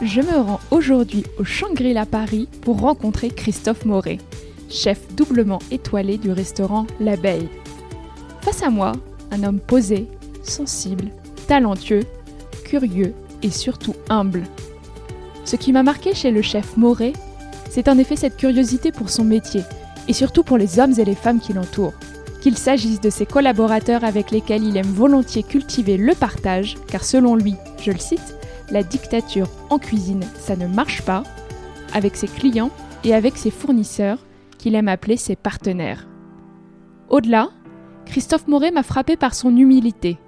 Je 0.00 0.20
me 0.20 0.38
rends 0.38 0.60
aujourd'hui 0.70 1.24
au 1.40 1.44
Shangri-La 1.44 2.06
Paris 2.06 2.48
pour 2.62 2.80
rencontrer 2.80 3.30
Christophe 3.30 3.84
Moret, 3.84 4.18
chef 4.70 5.12
doublement 5.16 5.58
étoilé 5.72 6.18
du 6.18 6.30
restaurant 6.30 6.86
L'Abeille. 7.00 7.48
Face 8.42 8.62
à 8.62 8.70
moi, 8.70 8.92
un 9.32 9.42
homme 9.42 9.58
posé, 9.58 10.06
sensible, 10.44 11.06
talentueux, 11.48 12.04
curieux 12.64 13.12
et 13.42 13.50
surtout 13.50 13.94
humble. 14.08 14.44
Ce 15.44 15.56
qui 15.56 15.72
m'a 15.72 15.82
marqué 15.82 16.14
chez 16.14 16.30
le 16.30 16.42
chef 16.42 16.76
Moret, 16.76 17.12
c'est 17.68 17.88
en 17.88 17.98
effet 17.98 18.14
cette 18.14 18.36
curiosité 18.36 18.92
pour 18.92 19.10
son 19.10 19.24
métier 19.24 19.62
et 20.06 20.12
surtout 20.12 20.44
pour 20.44 20.58
les 20.58 20.78
hommes 20.78 20.94
et 20.96 21.04
les 21.04 21.16
femmes 21.16 21.40
qui 21.40 21.54
l'entourent. 21.54 21.94
Qu'il 22.40 22.56
s'agisse 22.56 23.00
de 23.00 23.10
ses 23.10 23.26
collaborateurs 23.26 24.04
avec 24.04 24.30
lesquels 24.30 24.62
il 24.62 24.76
aime 24.76 24.86
volontiers 24.86 25.42
cultiver 25.42 25.96
le 25.96 26.14
partage, 26.14 26.76
car 26.86 27.02
selon 27.02 27.34
lui, 27.34 27.56
je 27.82 27.90
le 27.90 27.98
cite, 27.98 28.36
la 28.70 28.82
dictature 28.82 29.48
en 29.70 29.78
cuisine, 29.78 30.24
ça 30.38 30.56
ne 30.56 30.66
marche 30.66 31.02
pas, 31.02 31.22
avec 31.92 32.16
ses 32.16 32.28
clients 32.28 32.70
et 33.04 33.14
avec 33.14 33.36
ses 33.36 33.50
fournisseurs, 33.50 34.18
qu'il 34.58 34.74
aime 34.74 34.88
appeler 34.88 35.16
ses 35.16 35.36
partenaires. 35.36 36.06
Au-delà, 37.08 37.50
Christophe 38.06 38.48
Moret 38.48 38.70
m'a 38.70 38.82
frappé 38.82 39.16
par 39.16 39.34
son 39.34 39.56
humilité, 39.56 40.18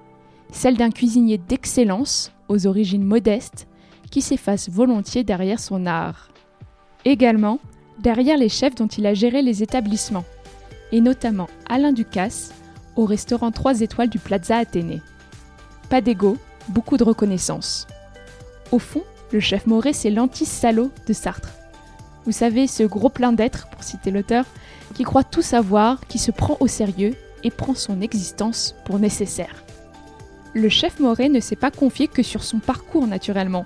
celle 0.52 0.76
d'un 0.76 0.90
cuisinier 0.90 1.38
d'excellence, 1.38 2.32
aux 2.48 2.66
origines 2.66 3.04
modestes, 3.04 3.66
qui 4.10 4.22
s'efface 4.22 4.68
volontiers 4.68 5.24
derrière 5.24 5.60
son 5.60 5.86
art. 5.86 6.28
Également, 7.04 7.58
derrière 7.98 8.38
les 8.38 8.48
chefs 8.48 8.74
dont 8.74 8.86
il 8.86 9.06
a 9.06 9.14
géré 9.14 9.42
les 9.42 9.62
établissements, 9.62 10.24
et 10.92 11.00
notamment 11.00 11.48
Alain 11.68 11.92
Ducasse, 11.92 12.52
au 12.96 13.04
restaurant 13.04 13.50
3 13.50 13.80
étoiles 13.80 14.08
du 14.08 14.18
Plaza 14.18 14.56
Athénée. 14.56 15.00
Pas 15.88 16.00
d'ego, 16.00 16.36
beaucoup 16.68 16.96
de 16.96 17.04
reconnaissance. 17.04 17.86
Au 18.72 18.78
fond, 18.78 19.02
le 19.32 19.40
chef 19.40 19.66
Moret, 19.66 19.92
c'est 19.92 20.10
l'anti-salaud 20.10 20.90
de 21.06 21.12
Sartre. 21.12 21.50
Vous 22.24 22.32
savez, 22.32 22.66
ce 22.66 22.82
gros 22.82 23.08
plein 23.08 23.32
d'être, 23.32 23.68
pour 23.68 23.82
citer 23.82 24.10
l'auteur, 24.10 24.44
qui 24.94 25.02
croit 25.02 25.24
tout 25.24 25.42
savoir, 25.42 26.06
qui 26.06 26.18
se 26.18 26.30
prend 26.30 26.56
au 26.60 26.66
sérieux 26.66 27.14
et 27.42 27.50
prend 27.50 27.74
son 27.74 28.00
existence 28.00 28.74
pour 28.84 28.98
nécessaire. 28.98 29.64
Le 30.52 30.68
chef 30.68 31.00
Moret 31.00 31.28
ne 31.28 31.40
s'est 31.40 31.56
pas 31.56 31.70
confié 31.70 32.08
que 32.08 32.22
sur 32.22 32.44
son 32.44 32.58
parcours 32.58 33.06
naturellement. 33.06 33.64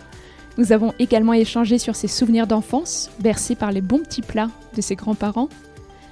Nous 0.56 0.72
avons 0.72 0.94
également 0.98 1.32
échangé 1.32 1.78
sur 1.78 1.96
ses 1.96 2.08
souvenirs 2.08 2.46
d'enfance, 2.46 3.10
bercés 3.18 3.56
par 3.56 3.72
les 3.72 3.80
bons 3.80 4.00
petits 4.00 4.22
plats 4.22 4.50
de 4.76 4.80
ses 4.80 4.94
grands-parents, 4.94 5.48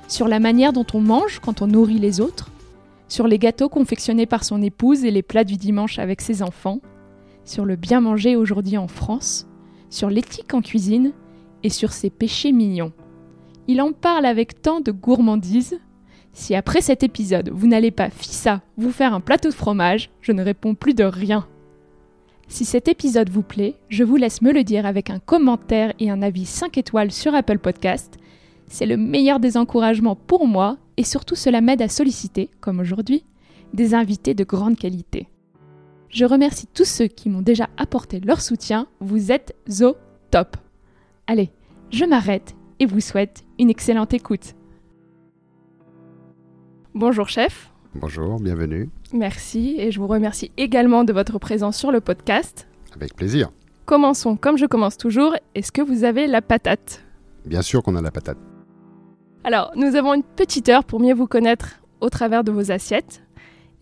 sur 0.08 0.28
la 0.28 0.40
manière 0.40 0.72
dont 0.72 0.86
on 0.94 1.00
mange 1.00 1.40
quand 1.40 1.62
on 1.62 1.66
nourrit 1.66 1.98
les 1.98 2.20
autres, 2.20 2.50
sur 3.08 3.28
les 3.28 3.38
gâteaux 3.38 3.68
confectionnés 3.68 4.26
par 4.26 4.44
son 4.44 4.60
épouse 4.62 5.04
et 5.04 5.10
les 5.10 5.22
plats 5.22 5.44
du 5.44 5.56
dimanche 5.56 5.98
avec 5.98 6.20
ses 6.20 6.42
enfants, 6.42 6.80
sur 7.44 7.64
le 7.64 7.76
bien 7.76 8.00
manger 8.00 8.36
aujourd'hui 8.36 8.78
en 8.78 8.88
France, 8.88 9.46
sur 9.90 10.10
l'éthique 10.10 10.54
en 10.54 10.62
cuisine 10.62 11.12
et 11.62 11.70
sur 11.70 11.92
ses 11.92 12.10
péchés 12.10 12.52
mignons. 12.52 12.92
Il 13.68 13.80
en 13.80 13.92
parle 13.92 14.26
avec 14.26 14.60
tant 14.62 14.80
de 14.80 14.90
gourmandise. 14.90 15.78
Si 16.32 16.54
après 16.54 16.80
cet 16.80 17.02
épisode, 17.02 17.50
vous 17.52 17.66
n'allez 17.66 17.90
pas, 17.90 18.10
fissa, 18.10 18.62
vous 18.76 18.90
faire 18.90 19.14
un 19.14 19.20
plateau 19.20 19.50
de 19.50 19.54
fromage, 19.54 20.10
je 20.20 20.32
ne 20.32 20.42
réponds 20.42 20.74
plus 20.74 20.94
de 20.94 21.04
rien. 21.04 21.46
Si 22.48 22.64
cet 22.64 22.88
épisode 22.88 23.30
vous 23.30 23.42
plaît, 23.42 23.76
je 23.88 24.04
vous 24.04 24.16
laisse 24.16 24.42
me 24.42 24.52
le 24.52 24.64
dire 24.64 24.84
avec 24.84 25.10
un 25.10 25.18
commentaire 25.18 25.92
et 25.98 26.10
un 26.10 26.22
avis 26.22 26.44
5 26.44 26.76
étoiles 26.76 27.12
sur 27.12 27.34
Apple 27.34 27.58
Podcast. 27.58 28.18
C'est 28.66 28.86
le 28.86 28.96
meilleur 28.96 29.40
des 29.40 29.56
encouragements 29.56 30.16
pour 30.16 30.46
moi 30.46 30.78
et 30.96 31.04
surtout 31.04 31.34
cela 31.34 31.60
m'aide 31.60 31.82
à 31.82 31.88
solliciter, 31.88 32.50
comme 32.60 32.80
aujourd'hui, 32.80 33.24
des 33.72 33.94
invités 33.94 34.34
de 34.34 34.44
grande 34.44 34.76
qualité. 34.76 35.28
Je 36.12 36.26
remercie 36.26 36.66
tous 36.66 36.84
ceux 36.84 37.06
qui 37.06 37.30
m'ont 37.30 37.40
déjà 37.40 37.70
apporté 37.78 38.20
leur 38.20 38.42
soutien. 38.42 38.86
Vous 39.00 39.32
êtes 39.32 39.56
au 39.80 39.96
top. 40.30 40.58
Allez, 41.26 41.50
je 41.90 42.04
m'arrête 42.04 42.54
et 42.80 42.84
vous 42.84 43.00
souhaite 43.00 43.44
une 43.58 43.70
excellente 43.70 44.12
écoute. 44.12 44.52
Bonjour 46.92 47.30
chef. 47.30 47.72
Bonjour, 47.94 48.38
bienvenue. 48.40 48.90
Merci 49.14 49.76
et 49.78 49.90
je 49.90 50.00
vous 50.00 50.06
remercie 50.06 50.52
également 50.58 51.04
de 51.04 51.14
votre 51.14 51.38
présence 51.38 51.78
sur 51.78 51.90
le 51.90 52.02
podcast. 52.02 52.68
Avec 52.94 53.16
plaisir. 53.16 53.50
Commençons 53.86 54.36
comme 54.36 54.58
je 54.58 54.66
commence 54.66 54.98
toujours. 54.98 55.34
Est-ce 55.54 55.72
que 55.72 55.80
vous 55.80 56.04
avez 56.04 56.26
la 56.26 56.42
patate? 56.42 57.02
Bien 57.46 57.62
sûr 57.62 57.82
qu'on 57.82 57.96
a 57.96 58.02
la 58.02 58.10
patate. 58.10 58.36
Alors, 59.44 59.72
nous 59.76 59.96
avons 59.96 60.12
une 60.12 60.24
petite 60.24 60.68
heure 60.68 60.84
pour 60.84 61.00
mieux 61.00 61.14
vous 61.14 61.26
connaître 61.26 61.80
au 62.02 62.10
travers 62.10 62.44
de 62.44 62.52
vos 62.52 62.70
assiettes. 62.70 63.22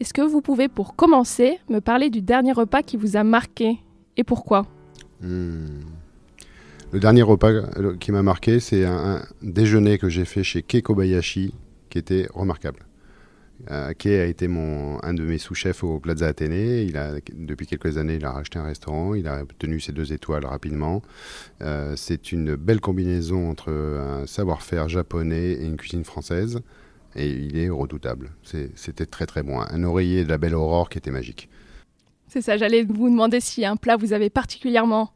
Est-ce 0.01 0.15
que 0.15 0.23
vous 0.23 0.41
pouvez, 0.41 0.69
pour 0.69 0.97
commencer, 0.97 1.59
me 1.69 1.81
parler 1.81 2.09
du 2.09 2.23
dernier 2.23 2.53
repas 2.53 2.83
qui 2.83 2.97
vous 2.97 3.19
a 3.19 3.25
marqué 3.25 3.79
et 4.17 4.25
pourquoi? 4.25 4.67
Hmm. 5.21 5.81
Le 6.93 6.99
dernier 6.99 7.21
repas 7.21 7.51
euh, 7.51 7.97
qui 8.01 8.11
m'a 8.11 8.23
marqué, 8.23 8.61
c'est 8.61 8.87
un, 8.87 9.23
déjeuner 9.43 9.99
que 9.99 10.09
j'ai 10.09 10.25
fait 10.25 10.43
chez 10.43 10.63
Kei 10.63 10.81
Kobayashi, 10.81 11.55
qui 11.91 11.99
était 11.99 12.27
remarquable. 12.33 12.87
Euh, 13.71 13.93
Kei 13.93 14.19
a 14.19 14.25
été 14.25 14.47
un 14.47 15.13
de 15.13 15.23
mes 15.23 15.37
sous-chefs 15.37 15.85
au 15.85 16.01
Plaza 16.01 16.29
Athénée. 16.29 16.91
Depuis 17.35 17.67
quelques 17.67 17.99
années, 17.99 18.15
il 18.15 18.25
a 18.25 18.33
racheté 18.33 18.59
un 18.59 18.65
restaurant. 18.65 19.15
Il 19.15 19.29
a 19.29 19.43
obtenu 19.43 19.81
ses 19.81 19.93
deux 19.93 20.15
étoiles 20.15 20.47
rapidement. 20.47 21.03
Euh, 21.61 21.93
c'est 21.95 22.33
une 22.33 22.57
belle 22.57 22.81
combinaison 22.81 23.51
entre 23.51 23.71
un 23.71 24.27
savoir-faire 24.27 24.89
japonais 24.89 25.53
et 25.53 25.67
une 25.67 25.77
cuisine 25.77 26.05
française 26.05 26.63
et 27.17 27.29
il 27.29 27.57
est 27.59 27.69
redoutable. 27.69 28.31
C'était 28.75 29.07
très 29.07 29.27
très 29.27 29.43
bon. 29.43 29.61
Un 29.61 29.85
oreiller 29.85 30.25
de 30.25 30.29
la 30.29 30.39
belle 30.39 30.55
aurore 30.55 30.89
qui 30.89 30.99
était 30.99 31.11
magique. 31.11 31.49
C'est 32.29 32.41
ça, 32.41 32.57
j'allais 32.57 32.85
vous 32.85 33.11
demander 33.11 33.41
si 33.41 33.65
un 33.65 33.77
plat 33.77 33.97
vous 33.97 34.13
avait 34.13 34.31
particulièrement 34.31 35.13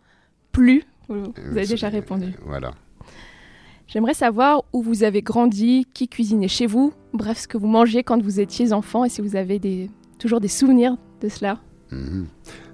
plu. 0.52 0.84
Vous 1.08 1.32
avez 1.50 1.66
déjà 1.66 1.88
répondu. 1.88 2.32
Voilà. 2.44 2.72
J'aimerais 3.86 4.14
savoir 4.14 4.64
où 4.72 4.82
vous 4.82 5.04
avez 5.04 5.22
grandi, 5.22 5.86
qui 5.92 6.08
cuisinait 6.08 6.48
chez 6.48 6.66
vous, 6.66 6.92
bref, 7.12 7.40
ce 7.40 7.48
que 7.48 7.58
vous 7.58 7.66
mangiez 7.66 8.02
quand 8.02 8.20
vous 8.20 8.40
étiez 8.40 8.72
enfant 8.72 9.04
et 9.04 9.08
si 9.08 9.20
vous 9.20 9.36
avez 9.36 9.58
des, 9.58 9.90
toujours 10.18 10.40
des 10.40 10.48
souvenirs 10.48 10.96
de 11.20 11.28
cela. 11.28 11.60
Mhm. 11.90 12.26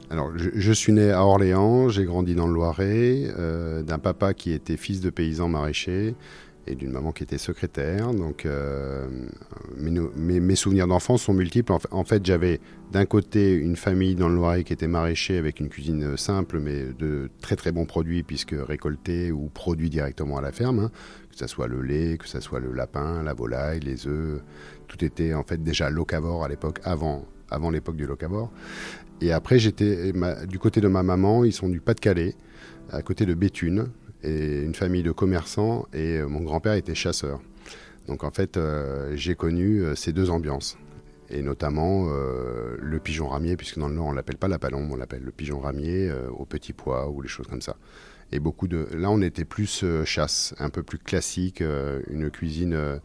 Alors, 0.09 0.32
je, 0.36 0.72
suis 0.72 0.92
né 0.92 1.12
à 1.12 1.25
Orléans, 1.25 1.88
j'ai 1.88 2.04
grandi 2.04 2.34
dans 2.34 2.48
le 2.48 2.54
Loiret, 2.54 3.32
euh, 3.38 3.82
d'un 3.82 3.98
papa 3.98 4.34
qui 4.34 4.50
était 4.53 4.77
fils 4.77 5.00
de 5.00 5.09
paysan 5.09 5.48
maraîcher 5.48 6.16
et 6.71 6.75
d'une 6.75 6.91
maman 6.91 7.13
qui 7.13 7.22
était 7.22 7.39
secrétaire. 7.39 8.13
Donc, 8.13 8.47
euh, 8.47 9.09
mes, 9.77 10.55
souvenirs 10.55 10.87
d'enfance 10.87 11.22
sont 11.22 11.34
multiples. 11.34 11.72
En 11.91 12.05
fait, 12.05 12.25
j'avais 12.25 12.61
d'un 12.93 13.07
côté 13.07 13.53
une 13.53 13.77
famille 13.77 14.15
dans 14.15 14.28
le 14.28 14.37
Loiret 14.37 14.65
qui 14.65 14.72
était 14.72 14.87
maraîcher 14.87 15.37
avec 15.37 15.61
une 15.61 15.69
cuisine 15.69 16.17
simple, 16.17 16.61
mais 16.61 16.84
de 16.99 17.31
très 17.41 17.57
très 17.57 17.72
bons 17.72 17.87
produits, 17.87 18.22
puisque 18.22 18.55
récoltés 18.57 19.33
ou 19.33 19.49
produits 19.53 19.91
directement 19.91 20.39
à 20.39 20.41
la 20.41 20.53
ferme. 20.53 20.78
Hein. 20.78 20.91
Que 21.31 21.37
ce 21.37 21.47
soit 21.47 21.69
le 21.69 21.83
lait, 21.83 22.17
que 22.19 22.28
ce 22.28 22.41
soit 22.41 22.61
le 22.61 22.72
lapin, 22.72 23.22
la 23.22 23.34
volaille, 23.34 23.81
les 23.81 24.07
œufs. 24.07 24.41
Tout 24.89 25.05
était 25.05 25.34
en 25.34 25.43
fait 25.43 25.63
déjà 25.63 25.91
locavore 25.91 26.45
à 26.45 26.49
l'époque, 26.49 26.81
avant, 26.84 27.25
avant 27.51 27.71
l'époque 27.71 27.97
du 27.97 28.07
locavore. 28.07 28.51
Et 29.21 29.33
après, 29.33 29.59
j'étais 29.59 30.13
du 30.49 30.59
côté 30.59 30.81
de 30.81 30.89
ma 30.89 31.03
maman, 31.03 31.45
ils 31.45 31.53
sont 31.53 31.69
du 31.69 31.81
Pas-de-Calais, 31.81 32.34
à 32.91 33.03
côté 33.03 33.27
de 33.27 33.34
Béthune, 33.34 33.89
et 34.22 34.63
une 34.63 34.75
famille 34.75 35.03
de 35.03 35.13
commerçants 35.13 35.87
et 35.93 36.19
euh, 36.19 36.27
mon 36.27 36.41
grand-père 36.41 36.75
était 36.75 36.95
chasseur. 36.95 37.41
Donc 38.07 38.25
en 38.25 38.31
fait, 38.31 38.57
euh, 38.57 39.13
j'ai 39.17 39.34
connu 39.34 39.83
euh, 39.83 39.95
ces 39.95 40.13
deux 40.13 40.31
ambiances. 40.31 40.77
et 41.31 41.43
notamment 41.43 42.09
le 42.11 42.99
pigeon 42.99 43.28
ramier, 43.28 43.57
puisque 43.57 43.78
dans 43.78 43.87
le 43.87 43.95
Nord 43.95 44.07
on 44.07 44.13
l'appelle 44.13 44.37
pas 44.37 44.49
la 44.49 44.59
palombe, 44.59 44.91
on 44.91 44.97
l'appelle 44.97 45.22
le 45.22 45.31
pigeon 45.31 45.61
ramier 45.61 46.13
au 46.37 46.45
petit 46.45 46.72
pois 46.72 47.09
ou 47.09 47.22
les 47.22 47.28
choses 47.28 47.47
comme 47.47 47.63
ça. 47.63 47.77
Et 48.33 48.41
beaucoup 48.41 48.67
de. 48.67 48.89
Là, 48.95 49.11
on 49.11 49.22
était 49.22 49.45
plus 49.45 49.84
chasse, 50.05 50.55
un 50.59 50.71
peu 50.71 50.83
plus 50.83 50.99
classique, 50.99 51.63
une 52.11 52.31
cuisine 52.33 53.01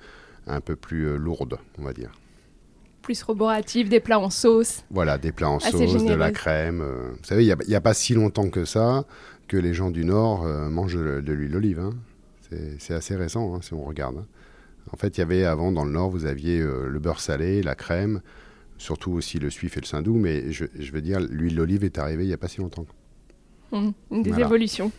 un 0.47 0.59
peu 0.59 0.75
plus 0.75 1.17
lourde, 1.19 1.59
on 1.77 1.83
va 1.83 1.93
dire 1.93 2.11
plus 3.05 3.21
roboratif, 3.21 3.87
des 3.87 3.99
plats 3.99 4.19
en 4.19 4.31
sauce. 4.31 4.83
Voilà, 4.89 5.19
des 5.19 5.31
plats 5.31 5.51
en 5.51 5.59
sauce, 5.59 6.03
de 6.03 6.13
la 6.15 6.31
crème. 6.31 6.81
Euh. 6.81 7.11
Vous 7.11 7.23
savez, 7.23 7.45
il 7.45 7.55
n'y 7.67 7.75
a, 7.75 7.81
pas 7.81 7.93
si 7.93 8.15
longtemps 8.15 8.49
que 8.49 8.65
ça 8.65 9.05
que 9.47 9.57
les 9.57 9.75
gens 9.75 9.91
du 9.91 10.03
Nord 10.03 10.43
euh, 10.43 10.69
mangent 10.69 10.95
de, 10.95 11.31
l'huile 11.31 11.51
d'olive. 11.51 11.79
Hein. 11.79 11.91
C'est 12.79 12.95
assez 12.95 13.15
récent, 13.15 13.53
hein, 13.53 13.59
si 13.61 13.75
on 13.75 13.83
regarde. 13.83 14.17
Hein. 14.17 14.25
En 14.91 14.97
fait, 14.97 15.17
il 15.17 15.19
y 15.19 15.23
avait 15.23 15.45
avant, 15.45 15.71
dans 15.71 15.85
le 15.85 15.91
Nord, 15.91 16.09
vous 16.09 16.25
aviez 16.25 16.59
euh, 16.59 16.87
le 16.87 16.97
beurre 16.97 17.19
salé, 17.19 17.61
la 17.61 17.75
crème, 17.75 18.21
surtout 18.79 19.11
aussi 19.11 19.37
le 19.37 19.51
suif 19.51 19.77
et 19.77 19.81
le 19.81 19.85
saindoux, 19.85 20.15
mais 20.15 20.51
je, 20.51 20.65
veux 20.91 21.01
dire, 21.01 21.19
l'huile 21.19 21.57
d'olive 21.57 21.83
est 21.83 21.99
arrivée 21.99 22.23
il 22.23 22.27
n'y 22.27 22.33
a 22.33 22.37
pas 22.37 22.47
si 22.47 22.59
longtemps. 22.59 22.87
Mmh, 23.71 23.91
des 24.23 24.39
évolutions. 24.39 24.91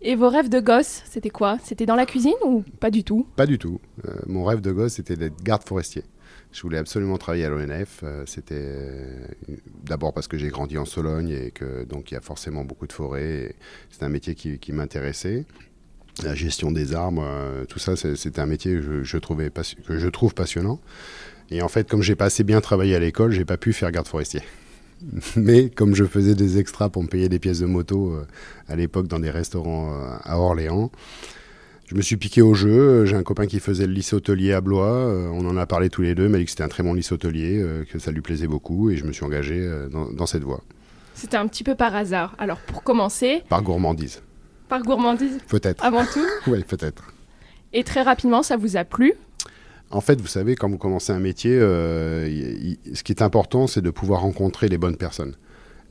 Et 0.00 0.16
vos 0.16 0.28
rêves 0.28 0.48
de 0.48 0.58
gosse, 0.58 1.02
c'était 1.04 1.30
quoi? 1.30 1.58
C'était 1.62 1.86
dans 1.86 1.94
la 1.94 2.06
cuisine 2.06 2.34
ou 2.44 2.64
pas 2.80 2.90
du 2.90 3.04
tout? 3.04 3.28
Pas 3.36 3.46
du 3.46 3.58
tout. 3.58 3.80
mon 4.26 4.44
rêve 4.44 4.60
de 4.60 4.72
gosse, 4.72 4.94
c'était 4.94 5.14
d'être 5.14 5.40
garde 5.44 5.62
forestier. 5.62 6.02
Je 6.52 6.60
voulais 6.60 6.78
absolument 6.78 7.16
travailler 7.16 7.46
à 7.46 7.48
l'ONF. 7.48 8.00
Euh, 8.02 8.24
c'était 8.26 8.54
euh, 8.58 9.26
d'abord 9.84 10.12
parce 10.12 10.28
que 10.28 10.36
j'ai 10.36 10.48
grandi 10.48 10.76
en 10.76 10.84
Sologne 10.84 11.30
et 11.30 11.50
que 11.50 11.84
donc 11.84 12.10
il 12.10 12.14
y 12.14 12.16
a 12.16 12.20
forcément 12.20 12.62
beaucoup 12.62 12.86
de 12.86 12.92
forêts. 12.92 13.54
C'est 13.90 14.02
un 14.02 14.10
métier 14.10 14.34
qui, 14.34 14.72
m'intéressait. 14.72 15.46
La 16.22 16.34
gestion 16.34 16.70
des 16.70 16.92
arbres, 16.92 17.24
euh, 17.24 17.64
tout 17.64 17.78
ça, 17.78 17.96
c'était 17.96 18.40
un 18.40 18.46
métier 18.46 18.74
que 18.74 19.02
je, 19.02 19.18
trouvais 19.18 19.50
trouve 20.12 20.34
passionnant. 20.34 20.78
Et 21.50 21.62
en 21.62 21.68
fait, 21.68 21.88
comme 21.88 22.02
j'ai 22.02 22.16
pas 22.16 22.26
assez 22.26 22.44
bien 22.44 22.60
travaillé 22.60 22.94
à 22.94 22.98
l'école, 22.98 23.32
j'ai 23.32 23.46
pas 23.46 23.56
pu 23.56 23.72
faire 23.72 23.90
garde 23.90 24.06
forestier. 24.06 24.42
Mais 25.36 25.70
comme 25.70 25.94
je 25.94 26.04
faisais 26.04 26.34
des 26.34 26.58
extras 26.58 26.90
pour 26.90 27.02
me 27.02 27.08
payer 27.08 27.30
des 27.30 27.38
pièces 27.38 27.60
de 27.60 27.66
moto 27.66 28.14
à 28.68 28.76
l'époque 28.76 29.06
dans 29.06 29.18
des 29.18 29.30
restaurants 29.30 29.94
à 30.22 30.38
Orléans, 30.38 30.92
je 31.92 31.96
me 31.98 32.00
suis 32.00 32.16
piqué 32.16 32.40
au 32.40 32.54
jeu. 32.54 33.04
J'ai 33.04 33.16
un 33.16 33.22
copain 33.22 33.46
qui 33.46 33.60
faisait 33.60 33.86
le 33.86 33.92
lycée 33.92 34.16
hôtelier 34.16 34.54
à 34.54 34.62
Blois. 34.62 34.86
Euh, 34.86 35.28
on 35.28 35.46
en 35.46 35.58
a 35.58 35.66
parlé 35.66 35.90
tous 35.90 36.00
les 36.00 36.14
deux. 36.14 36.24
Il 36.24 36.30
m'a 36.30 36.38
dit 36.38 36.46
que 36.46 36.50
c'était 36.50 36.62
un 36.62 36.68
très 36.68 36.82
bon 36.82 36.94
lycée 36.94 37.12
hôtelier, 37.12 37.60
euh, 37.60 37.84
que 37.84 37.98
ça 37.98 38.10
lui 38.10 38.22
plaisait 38.22 38.46
beaucoup. 38.46 38.88
Et 38.88 38.96
je 38.96 39.04
me 39.04 39.12
suis 39.12 39.24
engagé 39.24 39.58
euh, 39.58 39.90
dans, 39.90 40.24
cette 40.24 40.42
voie. 40.42 40.62
C'était 41.12 41.36
un 41.36 41.46
petit 41.46 41.64
peu 41.64 41.74
par 41.74 41.94
hasard. 41.94 42.34
Alors, 42.38 42.56
pour 42.60 42.82
commencer. 42.82 43.42
Par 43.50 43.62
gourmandise. 43.62 44.22
Par 44.70 44.82
gourmandise 44.82 45.38
Peut-être. 45.48 45.84
Avant 45.84 46.06
tout 46.06 46.24
Oui, 46.46 46.64
peut-être. 46.66 47.12
Et 47.74 47.84
très 47.84 48.00
rapidement, 48.00 48.42
ça 48.42 48.56
vous 48.56 48.78
a 48.78 48.84
plu? 48.84 49.12
En 49.90 50.00
fait, 50.00 50.18
vous 50.18 50.26
savez, 50.26 50.56
quand 50.56 50.70
vous 50.70 50.78
commencez 50.78 51.12
un 51.12 51.20
métier, 51.20 51.58
ce 51.58 53.02
qui 53.02 53.12
est 53.12 53.20
important, 53.20 53.66
c'est 53.66 53.82
de 53.82 53.90
pouvoir 53.90 54.22
rencontrer 54.22 54.68
les 54.68 54.78
bonnes 54.78 54.96
personnes. 54.96 55.34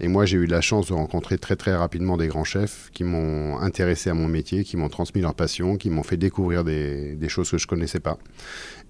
Et 0.03 0.07
moi, 0.07 0.25
j'ai 0.25 0.37
eu 0.37 0.47
la 0.47 0.61
chance 0.61 0.87
de 0.87 0.93
rencontrer 0.93 1.37
très 1.37 1.55
très 1.55 1.75
rapidement 1.75 2.17
des 2.17 2.27
grands 2.27 2.43
chefs 2.43 2.89
qui 2.91 3.03
m'ont 3.03 3.59
intéressé 3.59 4.09
à 4.09 4.15
mon 4.15 4.27
métier, 4.27 4.63
qui 4.63 4.75
m'ont 4.75 4.89
transmis 4.89 5.21
leur 5.21 5.35
passion, 5.35 5.77
qui 5.77 5.91
m'ont 5.91 6.01
fait 6.01 6.17
découvrir 6.17 6.63
des, 6.63 7.17
choses 7.27 7.51
que 7.51 7.59
je 7.59 7.67
connaissais 7.67 7.99
pas. 7.99 8.17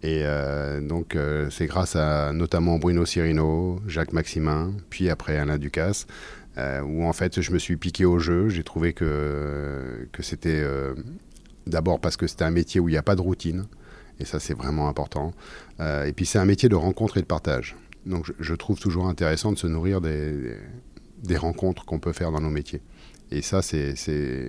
Et 0.04 0.22
euh, 0.24 0.80
donc, 0.80 1.18
euh, 1.18 1.50
c'est 1.50 1.66
grâce 1.66 1.98
à 1.98 2.32
notamment 2.32 2.78
Bruno 2.78 3.06
Cirino, 3.06 3.82
Jacques 3.88 4.14
Maximin, 4.14 4.72
puis 4.90 5.10
après 5.10 5.36
Alain 5.36 5.58
Ducasse, 5.58 6.08
euh, 6.58 6.80
où 6.80 7.04
en 7.04 7.12
fait, 7.12 7.42
je 7.42 7.52
me 7.52 7.60
suis 7.60 7.76
piqué 7.76 8.06
au 8.06 8.18
jeu. 8.18 8.48
J'ai 8.48 8.64
trouvé 8.64 8.94
que, 8.94 10.08
que 10.14 10.24
c'était 10.24 10.64
d'abord 11.68 12.00
parce 12.00 12.16
que 12.16 12.26
c'était 12.26 12.46
un 12.46 12.52
métier 12.52 12.80
où 12.80 12.88
il 12.88 12.94
n'y 12.94 12.98
a 12.98 13.04
pas 13.04 13.16
de 13.16 13.22
routine. 13.22 13.66
Et 14.22 14.24
ça, 14.24 14.40
c'est 14.40 14.54
vraiment 14.54 14.88
important. 14.88 15.34
et 15.82 16.14
puis, 16.16 16.26
c'est 16.26 16.40
un 16.40 16.46
métier 16.46 16.70
de 16.70 16.76
rencontre 16.76 17.18
et 17.18 17.22
de 17.22 17.26
partage. 17.26 17.76
Donc, 18.06 18.32
je 18.40 18.54
trouve 18.56 18.80
toujours 18.80 19.08
intéressant 19.08 19.52
de 19.52 19.58
se 19.58 19.68
nourrir 19.68 20.00
des 20.00 20.56
des 21.24 21.38
rencontres 21.38 21.86
qu'on 21.86 22.00
peut 22.00 22.14
faire 22.14 22.32
dans 22.32 22.42
nos 22.42 22.50
métiers. 22.50 22.82
Et 23.32 23.42
ça, 23.42 23.62
c'est, 23.62 23.94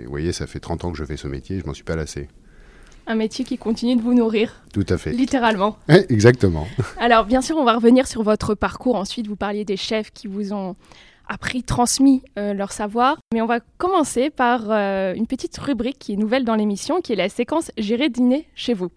vous 0.04 0.10
voyez, 0.10 0.32
ça 0.32 0.46
fait 0.46 0.60
30 0.60 0.84
ans 0.84 0.92
que 0.92 0.98
je 0.98 1.04
fais 1.04 1.16
ce 1.16 1.28
métier, 1.28 1.60
je 1.60 1.66
m'en 1.66 1.74
suis 1.74 1.84
pas 1.84 1.96
lassé. 1.96 2.28
Un 3.06 3.14
métier 3.14 3.44
qui 3.44 3.58
continue 3.58 3.96
de 3.96 4.02
vous 4.02 4.14
nourrir. 4.14 4.62
Tout 4.72 4.86
à 4.88 4.96
fait. 4.96 5.12
Littéralement. 5.12 5.76
exactement. 5.88 6.66
Alors, 6.98 7.24
bien 7.24 7.40
sûr, 7.40 7.56
on 7.56 7.64
va 7.64 7.74
revenir 7.74 8.06
sur 8.06 8.22
votre 8.22 8.54
parcours. 8.54 8.96
Ensuite, 8.96 9.26
vous 9.26 9.36
parliez 9.36 9.64
des 9.64 9.76
chefs 9.76 10.12
qui 10.12 10.28
vous 10.28 10.52
ont 10.52 10.76
appris, 11.28 11.62
transmis 11.62 12.22
euh, 12.38 12.54
leur 12.54 12.72
savoir. 12.72 13.18
Mais 13.32 13.40
on 13.40 13.46
va 13.46 13.60
commencer 13.78 14.30
par 14.30 14.70
euh, 14.70 15.14
une 15.14 15.26
petite 15.26 15.56
rubrique 15.58 15.98
qui 15.98 16.12
est 16.12 16.16
nouvelle 16.16 16.44
dans 16.44 16.54
l'émission, 16.54 17.00
qui 17.00 17.12
est 17.12 17.16
la 17.16 17.28
séquence 17.28 17.70
Gérer 17.76 18.08
dîner 18.08 18.46
chez 18.54 18.74
vous. 18.74 18.90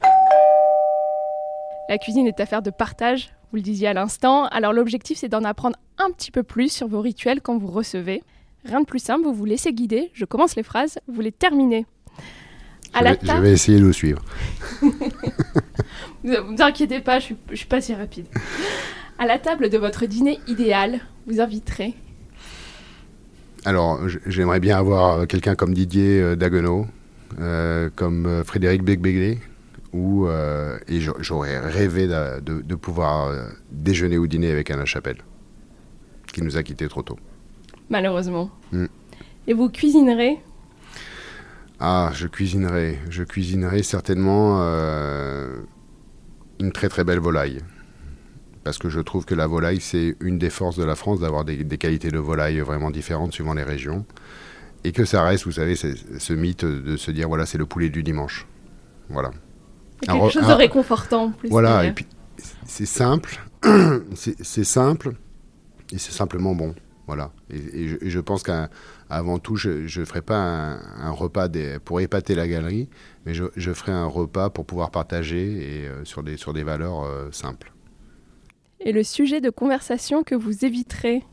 La 1.90 1.98
cuisine 1.98 2.28
est 2.28 2.40
affaire 2.40 2.62
de 2.62 2.72
partage, 2.72 3.32
vous 3.56 3.60
le 3.60 3.64
disiez 3.64 3.88
à 3.88 3.94
l'instant. 3.94 4.48
Alors 4.48 4.74
l'objectif, 4.74 5.18
c'est 5.18 5.30
d'en 5.30 5.46
apprendre 5.46 5.78
un 5.98 6.12
petit 6.12 6.30
peu 6.30 6.44
plus 6.44 6.70
sur 6.70 6.90
vos 6.90 7.00
rituels 7.00 7.40
quand 7.40 7.58
vous 7.58 7.72
recevez. 7.72 8.22
Rien 8.66 8.82
de 8.82 8.86
plus 8.86 9.00
simple, 9.00 9.24
vous 9.24 9.34
vous 9.34 9.46
laissez 9.46 9.72
guider. 9.72 10.12
Je 10.12 10.26
commence 10.26 10.58
les 10.58 10.64
phrases, 10.64 11.00
vous 11.08 11.22
les 11.22 11.32
terminez. 11.32 11.86
À 12.94 13.00
je, 13.00 13.04
la 13.06 13.14
vais, 13.14 13.20
je 13.24 13.42
vais 13.42 13.52
essayer 13.54 13.80
de 13.80 13.86
vous 13.86 13.94
suivre. 13.94 14.22
ne 16.26 16.38
vous 16.38 16.62
inquiétez 16.62 17.00
pas, 17.00 17.20
je 17.20 17.34
ne 17.50 17.56
suis, 17.56 17.66
pas 17.66 17.80
si 17.80 17.94
rapide. 17.96 18.26
À 19.20 19.26
la 19.26 19.40
table 19.40 19.70
de 19.70 19.78
votre 19.78 20.06
dîner 20.06 20.38
idéal, 20.50 21.00
vous 21.26 21.40
inviterez 21.40 21.94
Alors, 23.64 24.02
j'aimerais 24.26 24.60
bien 24.60 24.78
avoir 24.78 25.28
quelqu'un 25.28 25.56
comme 25.56 25.74
Didier 25.74 26.20
euh, 26.20 26.36
Daguenot, 26.36 26.88
euh, 27.40 27.90
comme 27.96 28.26
euh, 28.26 28.44
Frédéric 28.44 28.84
Becbéglé, 28.84 29.40
où, 29.96 30.28
et 30.28 31.00
j'aurais 31.00 31.60
rêvé 31.60 32.08
de, 32.08 32.76
pouvoir 32.76 33.34
déjeuner 33.72 34.18
ou 34.18 34.28
dîner 34.28 34.52
avec 34.52 34.70
Anna 34.70 34.86
Chapelle 34.86 35.18
qui 36.36 36.42
nous 36.42 36.58
a 36.58 36.64
quittés 36.64 36.90
trop 36.90 37.02
tôt. 37.02 37.18
Malheureusement. 37.90 38.52
Mm. 38.74 38.86
Et 39.48 39.54
vous 39.54 39.70
cuisinerez? 39.70 40.42
Ah, 41.80 42.12
je 42.14 42.28
cuisinerai. 42.28 43.00
Je 43.10 43.24
cuisinerai 43.24 43.84
certainement 43.84 44.58
euh, 44.62 45.62
une 46.60 46.74
très 46.74 46.90
très 46.90 47.06
belle 47.06 47.20
volaille. 47.20 47.60
Parce 48.66 48.78
que 48.78 48.90
je 48.90 49.00
trouve 49.00 49.26
que 49.26 49.36
la 49.36 49.48
volaille, 49.48 49.80
c'est 49.80 50.18
une 50.20 50.38
des 50.38 50.50
forces 50.50 50.78
de 50.78 50.84
la 50.84 50.96
France 50.96 51.22
d'avoir 51.22 51.46
des, 51.46 51.78
qualités 51.78 52.10
de 52.10 52.18
volaille 52.18 52.60
vraiment 52.60 52.92
différentes 52.92 53.32
suivant 53.32 53.54
les 53.54 53.64
régions. 53.64 54.06
Et 54.84 54.92
que 54.92 55.06
ça 55.06 55.24
reste, 55.24 55.46
vous 55.46 55.54
savez, 55.54 55.76
ce 55.76 56.34
mythe 56.34 56.66
de 56.66 56.98
se 56.98 57.12
dire, 57.12 57.30
voilà, 57.30 57.46
c'est 57.46 57.58
le 57.58 57.66
poulet 57.66 57.90
du 57.90 58.04
dimanche. 58.04 58.46
Voilà. 59.10 59.32
Quelque 60.02 60.30
chose 60.30 60.48
de 60.48 60.54
réconfortant. 60.54 61.32
Plus 61.32 61.50
voilà, 61.50 61.86
et 61.86 61.92
puis 61.92 62.06
c'est 62.66 62.86
simple. 62.86 63.40
c'est 64.16 64.64
simple 64.64 65.14
et 65.92 65.98
c'est 65.98 66.12
simplement 66.12 66.54
bon. 66.54 66.76
Voilà. 67.08 67.32
Et, 67.52 68.10
je, 68.10 68.20
pense 68.20 68.42
qu'avant 68.42 69.38
tout, 69.38 69.56
je 69.56 70.00
ne 70.00 70.06
ferai 70.06 70.22
pas 70.22 70.36
un, 70.38 71.12
repas 71.12 71.48
pour 71.84 72.02
épater 72.02 72.34
la 72.34 72.48
galerie, 72.48 72.90
mais 73.26 73.34
je, 73.34 73.74
ferai 73.74 73.92
un 73.92 74.08
repas 74.08 74.50
pour 74.50 74.66
pouvoir 74.66 74.92
partager 74.92 75.84
et 75.84 75.88
euh, 75.88 76.04
sur, 76.04 76.24
des, 76.24 76.38
sur 76.38 76.54
des 76.54 76.64
valeurs 76.64 77.04
euh, 77.04 77.30
simples. 77.32 77.74
Et 78.80 78.92
le 78.92 79.04
sujet 79.04 79.40
de 79.40 79.50
conversation 79.50 80.24
que 80.24 80.36
vous 80.36 80.66
éviterez 80.66 81.24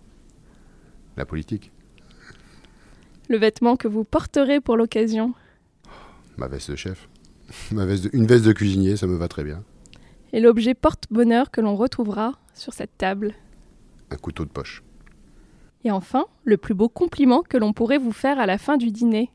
La 1.17 1.25
politique. 1.25 1.73
Le 3.29 3.39
vêtement 3.39 3.77
que 3.77 3.89
vous 3.89 4.05
porterez 4.05 4.61
pour 4.61 4.77
l'occasion 4.77 5.33
Ma 6.37 6.49
veste 6.49 6.71
de 6.71 6.77
chef. 6.77 7.09
Ma 7.73 7.85
veste 7.85 8.09
une 8.13 8.27
veste 8.27 8.45
de 8.45 8.53
cuisinier, 8.53 8.97
ça 8.97 9.07
me 9.07 9.17
va 9.17 9.29
très 9.29 9.45
bien. 9.45 9.63
Et 10.33 10.41
l'objet 10.41 10.75
porte-bonheur 10.75 11.51
que 11.51 11.61
l'on 11.61 11.77
retrouvera 11.77 12.39
sur 12.55 12.73
cette 12.73 12.97
table 12.97 13.35
un 14.13 14.17
couteau 14.17 14.45
de 14.45 14.51
poche. 14.51 14.83
Et 15.85 15.91
enfin, 15.91 16.27
le 16.45 16.57
plus 16.57 16.75
beau 16.75 16.89
compliment 16.89 17.43
que 17.43 17.57
l'on 17.57 17.73
pourrait 17.73 17.99
vous 17.99 18.13
faire 18.13 18.39
à 18.39 18.47
la 18.47 18.59
fin 18.59 18.77
du 18.77 18.91
dîner. 18.91 19.31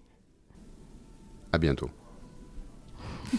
À 1.52 1.58
bientôt. 1.58 1.90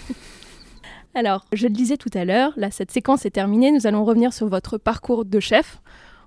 Alors, 1.15 1.47
je 1.53 1.67
le 1.67 1.73
disais 1.73 1.97
tout 1.97 2.11
à 2.15 2.25
l'heure, 2.25 2.53
là, 2.57 2.71
cette 2.71 2.91
séquence 2.91 3.25
est 3.25 3.31
terminée. 3.31 3.73
Nous 3.73 3.87
allons 3.87 4.05
revenir 4.05 4.33
sur 4.33 4.49
votre 4.49 4.79
parcours 4.79 5.25
de 5.25 5.41
chef. 5.41 5.81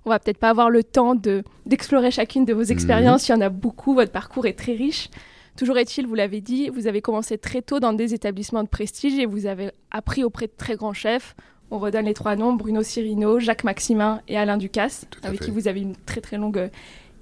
On 0.06 0.10
va 0.10 0.18
peut-être 0.18 0.40
pas 0.40 0.50
avoir 0.50 0.70
le 0.70 0.84
temps 0.84 1.14
de, 1.14 1.44
d'explorer 1.68 2.10
chacune 2.10 2.46
de 2.46 2.54
vos 2.54 2.64
mhm. 2.64 2.72
expériences. 2.72 3.28
Il 3.28 3.32
y 3.32 3.36
en 3.36 3.42
a 3.42 3.50
beaucoup. 3.50 3.94
Votre 3.94 4.12
parcours 4.12 4.48
est 4.48 4.58
très 4.58 4.74
riche. 4.74 5.10
Toujours 5.58 5.78
est-il, 5.78 6.08
vous 6.08 6.16
l'avez 6.16 6.42
dit, 6.42 6.70
vous 6.70 6.88
avez 6.88 7.02
commencé 7.02 7.38
très 7.38 7.62
tôt 7.62 7.80
dans 7.80 7.94
des 7.94 8.14
établissements 8.14 8.64
de 8.64 8.70
prestige 8.70 9.20
et 9.20 9.26
vous 9.26 9.46
avez 9.46 9.72
appris 9.92 10.24
auprès 10.24 10.48
de 10.48 10.54
très 10.56 10.76
grands 10.76 10.94
chefs. 10.94 11.36
On 11.70 11.80
redonne 11.80 12.06
les 12.06 12.14
trois 12.14 12.36
noms, 12.36 12.54
Bruno 12.54 12.84
Cirino, 12.84 13.40
Jacques 13.40 13.64
Maximin 13.64 14.22
et 14.28 14.38
Alain 14.38 14.58
Ducasse, 14.58 15.06
avec 15.24 15.42
qui 15.42 15.52
vous 15.52 15.68
avez 15.68 15.82
une 15.82 15.96
très 15.96 16.20
très 16.20 16.38
longue 16.38 16.58
euh, 16.58 16.68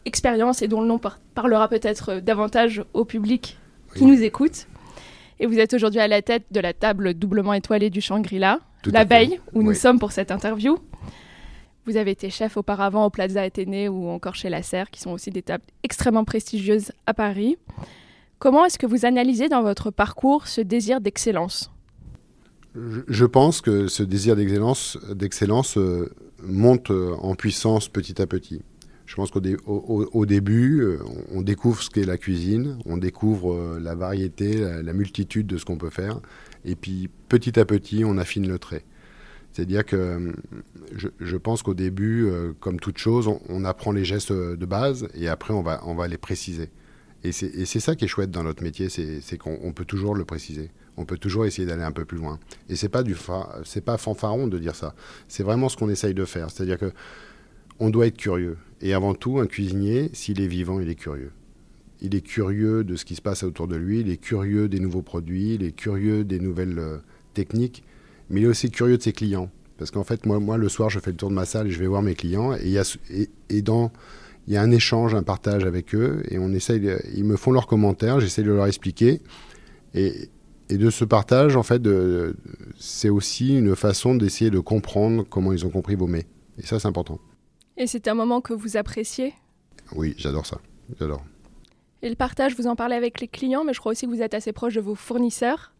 expérience 0.06 0.62
et 0.62 0.68
dont 0.68 0.82
le 0.82 0.88
nom 0.88 1.00
parlera 1.36 1.68
peut-être 1.68 2.14
euh, 2.14 2.22
davantage 2.22 2.84
au 2.94 3.06
public 3.06 3.58
qui 3.96 4.06
nous 4.06 4.24
écoute. 4.24 4.68
Et 5.40 5.46
vous 5.46 5.60
êtes 5.60 5.74
aujourd'hui 5.74 6.00
à 6.00 6.08
la 6.08 6.22
tête 6.22 6.44
de 6.52 6.60
la 6.60 6.74
table 6.74 7.14
doublement 7.14 7.54
étoilée 7.54 7.90
du 7.90 8.02
Shangri-La, 8.02 8.60
l'abeille, 8.86 9.40
où 9.54 9.64
nous 9.64 9.74
sommes 9.74 10.00
pour 10.00 10.12
cette 10.12 10.32
interview. 10.32 10.78
Vous 11.86 11.98
avez 11.98 12.12
été 12.12 12.30
chef 12.30 12.58
auparavant 12.58 13.06
au 13.06 13.10
Plaza 13.10 13.42
Athénée 13.42 13.88
ou 13.88 14.10
encore 14.10 14.36
chez 14.36 14.50
La 14.50 14.62
Serre, 14.62 14.92
qui 14.92 15.00
sont 15.00 15.12
aussi 15.12 15.32
des 15.32 15.42
tables 15.42 15.64
extrêmement 15.84 16.26
prestigieuses 16.26 16.92
à 17.06 17.14
Paris. 17.14 17.58
Comment 18.40 18.66
est-ce 18.66 18.80
que 18.80 18.86
vous 18.86 19.06
analysez 19.06 19.50
dans 19.50 19.62
votre 19.62 19.92
parcours 19.92 20.48
ce 20.48 20.62
désir 20.62 21.02
d'excellence? 21.02 21.72
Je 22.74 23.26
pense 23.26 23.62
que 23.62 23.88
ce 23.88 24.04
désir 24.04 24.36
d'excellence, 24.36 25.78
euh, 25.78 26.10
monte 26.42 26.90
en 26.92 27.36
puissance 27.36 27.90
petit 27.90 28.22
à 28.22 28.28
petit. 28.28 28.62
Je 29.06 29.16
pense 29.16 29.32
qu'au 29.32 29.42
au, 29.66 30.26
début, 30.26 31.00
on 31.32 31.42
découvre 31.42 31.82
ce 31.82 31.90
qu'est 31.90 32.06
la 32.06 32.18
cuisine, 32.18 32.78
on 32.86 32.96
découvre 32.96 33.80
la 33.80 33.96
variété, 33.96 34.60
la 34.84 34.94
multitude 34.94 35.48
de 35.48 35.58
ce 35.58 35.66
qu'on 35.66 35.78
peut 35.78 35.90
faire, 35.90 36.20
et 36.64 36.76
puis 36.76 37.10
petit 37.28 37.60
à 37.60 37.66
petit, 37.66 38.06
on 38.06 38.20
affine 38.20 38.48
le 38.48 38.60
trait. 38.60 38.86
C'est-à-dire 39.52 39.86
que 39.86 40.32
je, 40.96 41.38
pense 41.38 41.64
qu'au 41.64 41.74
début, 41.74 42.26
euh, 42.26 42.54
comme 42.60 42.80
toute 42.80 42.98
chose, 42.98 43.28
on, 43.50 43.66
apprend 43.66 43.92
les 43.92 44.06
gestes 44.06 44.32
de 44.32 44.66
base 44.66 45.08
et 45.16 45.28
après 45.28 45.54
on 45.54 45.62
va, 45.62 45.82
on 45.86 45.96
va 45.96 46.08
les 46.08 46.18
préciser. 46.18 46.70
Et 47.24 47.32
c'est 47.32 47.80
ça 47.80 47.96
qui 47.96 48.06
est 48.06 48.08
chouette 48.08 48.32
dans 48.32 48.44
notre 48.44 48.64
métier, 48.64 48.90
c'est 48.90 49.38
qu'on 49.38 49.74
peut 49.74 49.86
toujours 49.86 50.16
le 50.16 50.26
préciser. 50.26 50.72
On 50.98 51.06
peut 51.06 51.18
toujours 51.18 51.46
essayer 51.46 51.68
d'aller 51.68 51.84
un 51.84 51.92
peu 51.92 52.06
plus 52.06 52.18
loin. 52.18 52.40
Et 52.70 52.76
c'est 52.76 52.90
pas 52.90 53.04
pas 53.04 53.98
fanfaron 53.98 54.48
de 54.48 54.58
dire 54.58 54.76
ça. 54.76 54.96
C'est 55.28 55.44
vraiment 55.44 55.70
ce 55.70 55.78
qu'on 55.78 55.90
essaye 55.90 56.14
de 56.14 56.26
faire. 56.26 56.50
C'est-à-dire 56.50 56.78
que 56.78 56.92
on 57.80 57.90
doit 57.90 58.08
être 58.08 58.18
curieux. 58.18 58.58
Et 58.82 58.94
avant 58.94 59.14
tout, 59.14 59.40
un 59.40 59.48
cuisinier, 59.48 60.10
s'il 60.14 60.42
est 60.42 60.48
vivant, 60.48 60.80
il 60.80 60.90
est 60.90 60.96
curieux. 60.96 61.32
Il 62.02 62.16
est 62.16 62.22
curieux 62.22 62.84
de 62.84 62.96
ce 62.96 63.06
qui 63.06 63.16
se 63.16 63.22
passe 63.22 63.44
autour 63.44 63.68
de 63.68 63.76
lui, 63.76 64.00
il 64.02 64.10
est 64.10 64.18
curieux 64.18 64.70
des 64.70 64.80
nouveaux 64.80 65.02
produits, 65.02 65.56
il 65.56 65.64
est 65.64 65.74
curieux 65.74 66.24
des 66.24 66.40
nouvelles 66.40 66.80
euh, 66.80 66.98
techniques 67.34 67.84
mais 68.30 68.42
il 68.42 68.44
est 68.46 68.48
aussi 68.48 68.70
curieux 68.70 68.98
de 68.98 69.02
ses 69.02 69.14
clients. 69.14 69.50
Parce 69.78 69.92
qu'en 69.92 70.04
fait, 70.04 70.26
moi, 70.26 70.40
moi, 70.40 70.58
le 70.58 70.70
soir, 70.70 70.90
je 70.90 71.00
fais 71.00 71.12
le 71.12 71.18
tour 71.18 71.30
de 71.30 71.36
ma 71.36 71.46
salle 71.46 71.68
et 71.68 71.72
je 71.72 71.80
vais 71.80 71.88
voir 71.88 72.02
mes 72.02 72.16
clients. 72.16 72.54
Et, 72.54 73.62
dans, 73.62 73.92
il 74.50 74.56
y 74.56 74.58
a 74.58 74.62
un 74.62 74.72
échange, 74.72 75.16
un 75.16 75.24
partage 75.24 75.64
avec 75.64 75.96
eux. 75.96 76.24
Et 76.30 76.40
on 76.40 76.52
essaye, 76.52 76.92
ils 77.16 77.24
me 77.24 77.38
font 77.38 77.52
leurs 77.52 77.68
commentaires, 77.68 78.20
j'essaie 78.20 78.44
de 78.44 78.52
leur 78.52 78.66
expliquer. 78.66 79.22
Et, 79.94 80.30
et 80.70 80.78
de 80.78 80.90
ce 80.90 81.06
partage, 81.06 81.56
en 81.56 81.64
fait, 81.64 81.82
c'est 82.78 83.10
aussi 83.10 83.58
une 83.58 83.76
façon 83.76 84.16
d'essayer 84.16 84.52
de 84.52 84.60
comprendre 84.60 85.24
comment 85.30 85.54
ils 85.54 85.66
ont 85.66 85.70
compris 85.70 85.96
vos 85.96 86.08
mets. 86.08 86.26
Et 86.58 86.66
ça, 86.66 86.80
c'est 86.80 86.88
important. 86.88 87.20
Et 87.78 87.88
c'est 87.88 88.08
un 88.08 88.14
moment 88.14 88.42
que 88.42 88.54
vous 88.54 88.76
appréciez? 88.76 89.34
Oui, 89.96 90.14
j'adore 90.18 90.46
ça. 90.46 90.60
J'adore. 91.00 91.24
Et 92.02 92.10
le 92.10 92.16
partage, 92.16 92.56
vous 92.56 92.68
en 92.68 92.76
parlez 92.76 92.96
avec 92.96 93.22
les 93.22 93.28
clients, 93.28 93.64
mais 93.64 93.74
je 93.74 93.80
crois 93.80 93.92
aussi 93.92 94.06
que 94.06 94.12
vous 94.12 94.22
êtes 94.22 94.34
assez 94.34 94.52
proche 94.52 94.74
de 94.74 94.82
vos 94.82 94.96
fournisseurs. 94.96 95.74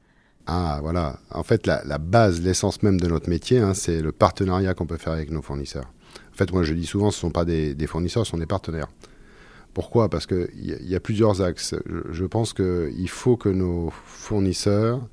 Ah, 0.48 0.80
voilà. 0.82 1.20
En 1.32 1.44
fait, 1.44 1.68
la, 1.68 1.98
base, 1.98 2.42
l'essence 2.42 2.82
même 2.82 3.00
de 3.00 3.08
notre 3.08 3.30
métier, 3.30 3.60
hein, 3.60 3.74
c'est 3.74 4.02
le 4.02 4.12
partenariat 4.12 4.74
qu'on 4.74 4.88
peut 4.88 4.98
faire 4.98 5.14
avec 5.14 5.30
nos 5.30 5.42
fournisseurs. 5.42 5.92
En 6.40 6.46
fait, 6.46 6.54
moi, 6.54 6.64
je 6.64 6.74
dis 6.74 6.86
souvent, 6.86 7.12
ce 7.12 7.18
ne 7.18 7.20
sont 7.20 7.32
pas 7.32 7.44
des, 7.44 7.76
fournisseurs, 7.86 8.26
ce 8.26 8.32
sont 8.32 8.38
des 8.38 8.46
partenaires. 8.46 8.88
Pourquoi? 9.74 10.08
Parce 10.08 10.26
qu'il 10.26 10.48
y, 10.58 10.96
a 10.96 11.00
plusieurs 11.02 11.42
axes. 11.42 11.76
Je, 12.12 12.24
pense 12.24 12.54
qu'il 12.54 13.10
faut 13.10 13.36
que 13.36 13.50
nos 13.50 13.90
fournisseurs 14.06 15.06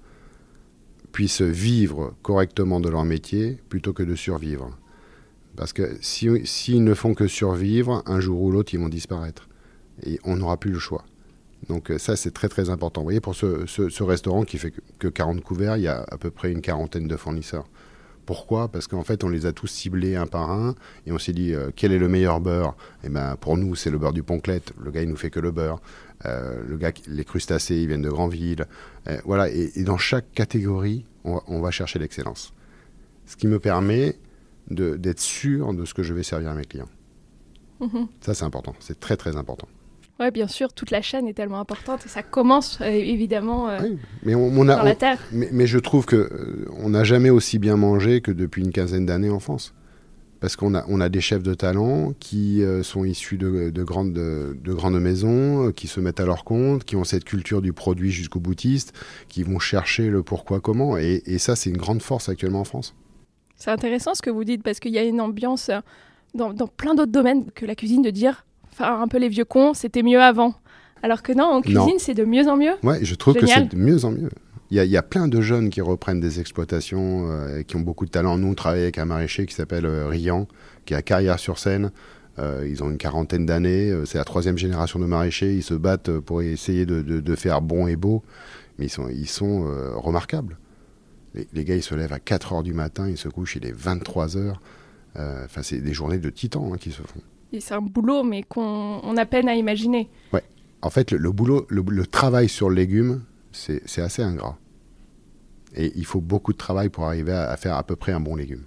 puissent 1.10 1.42
vivre 1.42 2.14
correctement 2.22 2.78
de 2.78 2.88
leur 2.88 3.04
métier 3.04 3.58
plutôt 3.68 3.92
que 3.92 4.04
de 4.04 4.14
survivre. 4.14 4.70
Parce 5.56 5.72
que 5.72 5.98
s'ils 6.00 6.84
ne 6.84 6.94
font 6.94 7.14
que 7.14 7.26
survivre, 7.26 8.04
un 8.06 8.20
jour 8.20 8.40
ou 8.40 8.52
l'autre, 8.52 8.72
ils 8.72 8.78
vont 8.78 8.88
disparaître. 8.88 9.48
Et 10.04 10.20
on 10.22 10.36
n'aura 10.36 10.58
plus 10.58 10.70
le 10.70 10.78
choix. 10.78 11.04
Donc 11.68 11.90
euh, 11.90 11.98
ça, 11.98 12.14
c'est 12.14 12.30
très 12.30 12.48
très 12.48 12.70
important. 12.70 13.00
Vous 13.00 13.06
voyez, 13.06 13.20
pour 13.20 13.34
ce, 13.34 14.02
restaurant 14.04 14.44
qui 14.44 14.58
fait 14.58 14.72
que 15.00 15.08
40 15.08 15.40
couverts, 15.40 15.76
il 15.76 15.82
y 15.82 15.88
a 15.88 16.04
à 16.08 16.18
peu 16.18 16.30
près 16.30 16.52
une 16.52 16.60
quarantaine 16.60 17.08
de 17.08 17.16
fournisseurs. 17.16 17.66
Pourquoi? 18.26 18.68
Parce 18.68 18.88
qu'en 18.88 19.04
fait, 19.04 19.24
on 19.24 19.28
les 19.28 19.46
a 19.46 19.52
tous 19.52 19.68
ciblés 19.68 20.16
un 20.16 20.26
par 20.26 20.50
un 20.50 20.74
et 21.06 21.12
on 21.12 21.18
s'est 21.18 21.32
dit 21.32 21.54
euh, 21.54 21.70
quel 21.74 21.92
est 21.92 21.98
le 21.98 22.08
meilleur 22.08 22.40
beurre? 22.40 22.76
Et 23.02 23.06
eh 23.06 23.08
ben 23.08 23.36
pour 23.40 23.56
nous, 23.56 23.74
c'est 23.76 23.90
le 23.90 23.98
beurre 23.98 24.12
du 24.12 24.22
Ponclette. 24.22 24.72
Le 24.82 24.90
gars, 24.90 25.02
il 25.02 25.08
nous 25.08 25.16
fait 25.16 25.30
que 25.30 25.40
le 25.40 25.52
beurre. 25.52 25.80
Euh, 26.24 26.62
le 26.66 26.76
gars, 26.76 26.92
les 27.06 27.24
crustacés, 27.24 27.76
ils 27.76 27.86
viennent 27.86 28.02
de 28.02 28.10
Grandville. 28.10 28.66
voilà. 29.24 29.48
Et, 29.48 29.84
dans 29.84 29.98
chaque 29.98 30.32
catégorie, 30.32 31.06
on 31.24 31.60
va, 31.60 31.70
chercher 31.70 31.98
l'excellence. 31.98 32.52
Ce 33.26 33.36
qui 33.36 33.46
me 33.46 33.58
permet 33.58 34.16
d'être 34.70 35.20
sûr 35.20 35.72
de 35.72 35.84
ce 35.84 35.94
que 35.94 36.02
je 36.02 36.12
vais 36.12 36.22
servir 36.22 36.50
à 36.50 36.54
mes 36.54 36.64
clients. 36.64 36.88
Mm-hmm. 37.80 38.06
Ça, 38.20 38.34
c'est 38.34 38.44
important. 38.44 38.74
C'est 38.80 38.98
très 38.98 39.16
très 39.16 39.36
important. 39.36 39.68
Oui, 40.18 40.30
bien 40.30 40.48
sûr, 40.48 40.72
toute 40.72 40.90
la 40.90 41.02
chaîne 41.02 41.28
est 41.28 41.34
tellement 41.34 41.60
importante 41.60 42.06
et 42.06 42.08
ça 42.08 42.22
commence 42.22 42.78
euh, 42.80 42.86
évidemment 42.86 43.68
euh, 43.68 43.80
mais 44.22 44.34
on, 44.34 44.66
a, 44.68 44.76
dans 44.76 44.82
la 44.82 44.94
terre. 44.94 45.20
mais, 45.30 45.66
je 45.66 45.78
trouve 45.78 46.06
que 46.06 46.16
euh, 46.16 46.66
on 46.78 46.90
n'a 46.90 47.04
jamais 47.04 47.28
aussi 47.28 47.58
bien 47.58 47.76
mangé 47.76 48.22
que 48.22 48.32
depuis 48.32 48.62
une 48.62 48.72
quinzaine 48.72 49.04
d'années 49.04 49.28
en 49.28 49.40
France. 49.40 49.74
Parce 50.40 50.56
qu'on 50.56 50.74
a, 50.74 50.84
on 50.88 51.00
a 51.00 51.08
des 51.08 51.22
chefs 51.22 51.42
de 51.42 51.54
talent 51.54 52.12
qui 52.20 52.62
sont 52.82 53.06
issus 53.06 53.38
de, 53.38 53.82
grandes, 53.82 54.12
de, 54.12 54.72
grandes 54.74 55.00
maisons, 55.00 55.72
qui 55.72 55.86
se 55.86 55.98
mettent 55.98 56.20
à 56.20 56.26
leur 56.26 56.44
compte, 56.44 56.84
qui 56.84 56.94
ont 56.94 57.04
cette 57.04 57.24
culture 57.24 57.62
du 57.62 57.72
produit 57.72 58.12
jusqu'au 58.12 58.38
boutiste, 58.38 58.92
qui 59.28 59.42
vont 59.42 59.58
chercher 59.58 60.10
le 60.10 60.22
pourquoi, 60.22 60.60
comment. 60.60 60.98
Et, 60.98 61.22
et 61.24 61.38
ça, 61.38 61.56
c'est 61.56 61.70
une 61.70 61.78
grande 61.78 62.02
force 62.02 62.28
actuellement 62.28 62.60
en 62.60 62.64
France. 62.64 62.94
C'est 63.56 63.70
intéressant 63.70 64.14
ce 64.14 64.20
que 64.20 64.28
vous 64.28 64.44
dites 64.44 64.62
parce 64.62 64.78
qu'il 64.78 64.92
y 64.92 64.98
a 64.98 65.04
une 65.04 65.22
ambiance 65.22 65.70
dans, 66.34 66.52
dans 66.52 66.68
plein 66.68 66.94
d'autres 66.94 67.12
domaines 67.12 67.50
que 67.52 67.64
la 67.64 67.74
cuisine 67.74 68.02
de 68.02 68.10
dire 68.10 68.45
enfin 68.76 69.00
un 69.00 69.08
peu 69.08 69.18
les 69.18 69.28
vieux 69.28 69.44
cons, 69.44 69.74
c'était 69.74 70.02
mieux 70.02 70.20
avant. 70.20 70.54
Alors 71.02 71.22
que 71.22 71.32
non, 71.32 71.44
en 71.44 71.60
cuisine, 71.60 71.98
c'est 71.98 72.14
de 72.14 72.24
mieux 72.24 72.48
en 72.48 72.56
mieux. 72.56 72.72
Ouais, 72.82 72.98
je 73.02 73.14
trouve 73.14 73.34
que 73.34 73.46
c'est 73.46 73.74
de 73.74 73.76
mieux 73.76 74.04
en 74.04 74.10
mieux. 74.10 74.30
Il 74.70 74.82
y, 74.82 74.96
a, 74.96 75.02
plein 75.02 75.28
de 75.28 75.40
jeunes 75.40 75.70
qui 75.70 75.80
reprennent 75.80 76.18
des 76.18 76.40
exploitations, 76.40 77.30
euh, 77.30 77.62
qui 77.62 77.76
ont 77.76 77.80
beaucoup 77.80 78.04
de 78.04 78.10
talent. 78.10 78.36
Nous, 78.36 78.48
on 78.48 78.54
travaille 78.54 78.82
avec 78.82 78.98
un 78.98 79.04
maraîcher 79.04 79.46
qui 79.46 79.54
s'appelle 79.54 79.86
euh, 79.86 80.08
Rian, 80.08 80.48
qui 80.86 80.94
a 80.94 81.02
carrière 81.02 81.38
sur 81.38 81.60
scène. 81.60 81.92
Euh, 82.40 82.66
ils 82.68 82.82
ont 82.82 82.90
une 82.90 82.98
quarantaine 82.98 83.46
d'années. 83.46 83.94
c'est 84.06 84.18
la 84.18 84.24
troisième 84.24 84.58
génération 84.58 84.98
de 84.98 85.06
maraîchers. 85.06 85.54
Ils 85.54 85.62
se 85.62 85.74
battent 85.74 86.18
pour 86.18 86.42
essayer 86.42 86.84
de, 86.84 87.34
faire 87.36 87.62
bon 87.62 87.86
et 87.86 87.94
beau. 87.94 88.24
Mais 88.78 88.86
ils 88.86 88.90
sont, 88.90 89.08
ils 89.08 89.28
sont 89.28 89.66
remarquables. 89.94 90.58
Les, 91.52 91.64
gars, 91.64 91.76
ils 91.76 91.82
se 91.82 91.94
lèvent 91.94 92.12
à 92.12 92.18
4 92.18 92.54
heures 92.54 92.62
du 92.64 92.74
matin, 92.74 93.08
ils 93.08 93.18
se 93.18 93.28
couchent, 93.28 93.56
il 93.56 93.66
est 93.66 93.74
23 93.74 94.36
heures. 94.36 94.60
Enfin, 95.14 95.62
c'est 95.62 95.78
des 95.78 95.92
journées 95.92 96.18
de 96.18 96.28
titans 96.28 96.72
hein, 96.72 96.76
qui 96.76 96.90
se 96.90 97.02
font 97.02 97.20
c'est 97.60 97.74
un 97.74 97.80
boulot, 97.80 98.22
mais 98.22 98.42
qu'on 98.42 99.16
a 99.16 99.26
peine 99.26 99.48
à 99.48 99.54
imaginer. 99.54 100.08
Ouais. 100.32 100.42
En 100.82 100.90
fait, 100.90 101.12
le, 101.12 101.32
boulot, 101.32 101.66
le, 101.68 102.06
travail 102.06 102.48
sur 102.48 102.68
le 102.68 102.76
légume, 102.76 103.24
c'est 103.52 103.98
assez 103.98 104.22
ingrat. 104.22 104.58
Et 105.74 105.92
il 105.96 106.04
faut 106.04 106.20
beaucoup 106.20 106.52
de 106.52 106.58
travail 106.58 106.88
pour 106.88 107.04
arriver 107.04 107.32
à, 107.32 107.56
faire 107.56 107.76
à 107.76 107.82
peu 107.82 107.96
près 107.96 108.12
un 108.12 108.20
bon 108.20 108.36
légume. 108.36 108.64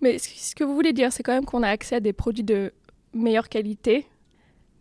Mais 0.00 0.18
ce 0.18 0.54
que 0.54 0.64
vous 0.64 0.74
voulez 0.74 0.92
dire, 0.92 1.12
c'est 1.12 1.22
quand 1.22 1.32
même 1.32 1.44
qu'on 1.44 1.62
a 1.62 1.68
accès 1.68 1.96
à 1.96 2.00
des 2.00 2.12
produits 2.12 2.44
de 2.44 2.72
meilleure 3.12 3.48
qualité, 3.48 4.06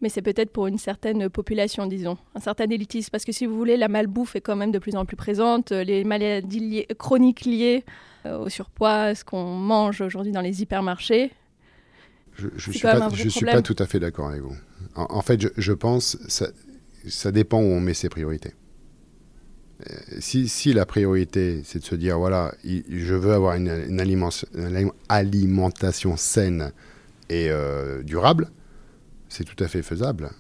mais 0.02 0.10
c'est 0.10 0.22
peut-être 0.22 0.52
pour 0.52 0.68
une 0.68 0.78
certaine 0.78 1.30
population, 1.30 1.86
disons, 1.88 2.18
un 2.36 2.40
certain 2.40 2.66
élitisme. 2.70 3.10
Parce 3.12 3.24
que 3.24 3.32
si 3.32 3.46
vous 3.46 3.56
voulez, 3.56 3.78
la 3.78 3.88
malbouffe 3.88 4.36
est 4.36 4.42
quand 4.42 4.56
même 4.56 4.72
de 4.72 4.80
plus 4.80 4.96
en 4.96 5.06
plus 5.06 5.16
présente, 5.16 5.72
les 5.72 6.04
maladies 6.04 6.86
chroniques 6.98 7.46
liées 7.46 7.86
euh, 8.25 8.38
au 8.40 8.50
surpoids, 8.50 9.16
ce 9.16 9.24
qu'on 9.24 9.56
mange 9.56 10.02
aujourd'hui 10.02 10.32
dans 10.32 10.42
les 10.42 10.62
hypermarchés, 10.62 11.32
je 12.36 12.48
ne 12.48 12.60
suis, 12.60 12.80
pas, 12.80 13.10
je 13.13 13.30
suis 13.30 13.46
pas 13.46 13.62
tout 13.62 13.75
à 13.80 13.86
fait 13.86 14.00
d'accord 14.00 14.30
avec 14.30 14.42
vous. 14.42 14.56
En, 14.96 15.22
fait, 15.22 15.42
je, 15.42 15.48
je 15.58 15.74
pense 15.74 16.18
ça, 16.28 16.48
ça 17.08 17.32
dépend 17.32 17.60
où 17.60 17.66
on 17.66 17.80
met 17.80 17.94
ses 17.94 18.10
priorités. 18.10 18.54
Euh, 19.90 19.96
si, 20.20 20.48
si, 20.48 20.74
la 20.74 20.86
priorité, 20.86 21.62
c'est 21.63 21.80
de 21.80 21.84
se 21.84 21.96
dire, 21.96 22.18
voilà, 22.18 22.54
je 22.63 23.16
veux 23.16 23.34
avoir 23.34 23.56
une, 23.56 23.72
une, 23.88 24.00
alimentation 25.10 26.18
saine 26.18 26.72
et 27.30 27.50
euh, 27.50 28.02
durable, 28.04 28.50
c'est 29.30 29.44
tout 29.44 29.62
à 29.63 29.68
fait 29.68 29.82
faisable. 29.82 30.32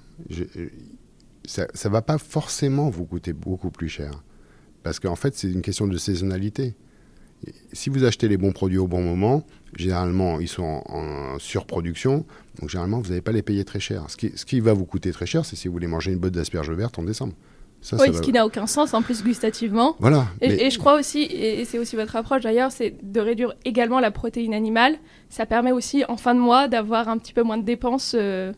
ça 1.45 1.67
ne 1.85 1.89
va 1.89 2.01
pas 2.01 2.17
forcément 2.17 2.89
vous 2.89 3.05
coûter 3.05 3.33
beaucoup 3.33 3.71
plus 3.71 3.89
cher. 3.89 4.23
Parce 4.83 4.99
qu'en 4.99 5.15
fait, 5.15 5.35
c'est 5.35 5.51
une 5.51 5.61
question 5.61 5.87
de 5.87 5.97
saisonnalité 5.97 6.75
si 7.71 7.89
vous 7.89 8.03
achetez 8.03 8.27
les 8.27 8.37
bons 8.37 8.51
produits 8.51 8.77
au 8.77 8.87
bon 8.87 9.01
moment, 9.01 9.45
généralement, 9.75 10.39
ils 10.39 10.47
sont 10.47 10.83
en, 10.85 11.39
surproduction. 11.39 12.25
Donc, 12.59 12.69
généralement, 12.69 12.99
vous 12.99 13.09
n'allez 13.09 13.21
pas 13.21 13.31
les 13.31 13.41
payer 13.41 13.65
très 13.65 13.79
cher. 13.79 14.05
Ce 14.07 14.17
qui, 14.17 14.31
ce 14.35 14.45
qui 14.45 14.59
va 14.59 14.73
vous 14.73 14.85
coûter 14.85 15.11
très 15.11 15.25
cher, 15.25 15.45
c'est 15.45 15.55
si 15.55 15.67
vous 15.67 15.73
voulez 15.73 15.87
manger 15.87 16.11
une 16.11 16.19
botte 16.19 16.33
d'asperges 16.33 16.71
vertes 16.71 16.99
en 16.99 17.03
décembre. 17.03 17.33
oui, 17.93 18.13
ce 18.13 18.21
qui 18.21 18.31
n'a 18.31 18.45
aucun 18.45 18.67
sens 18.67 18.93
en 18.93 19.01
plus 19.01 19.23
gustativement. 19.23 19.95
Voilà. 19.99 20.27
Et, 20.41 20.69
je 20.69 20.77
crois 20.77 20.97
aussi, 20.99 21.23
et 21.23 21.65
c'est 21.65 21.79
aussi 21.79 21.95
votre 21.95 22.15
approche 22.15 22.43
d'ailleurs, 22.43 22.71
c'est 22.71 22.95
de 23.01 23.19
réduire 23.19 23.53
également 23.65 23.99
la 23.99 24.11
protéine 24.11 24.53
animale. 24.53 24.97
Ça 25.29 25.45
permet 25.45 25.71
aussi 25.71 26.03
en 26.07 26.17
fin 26.17 26.35
de 26.35 26.39
mois 26.39 26.67
d'avoir 26.67 27.09
un 27.09 27.17
petit 27.17 27.33
peu 27.33 27.43
moins 27.43 27.57
de 27.57 27.65
dépenses. 27.65 28.15
Euh, 28.17 28.53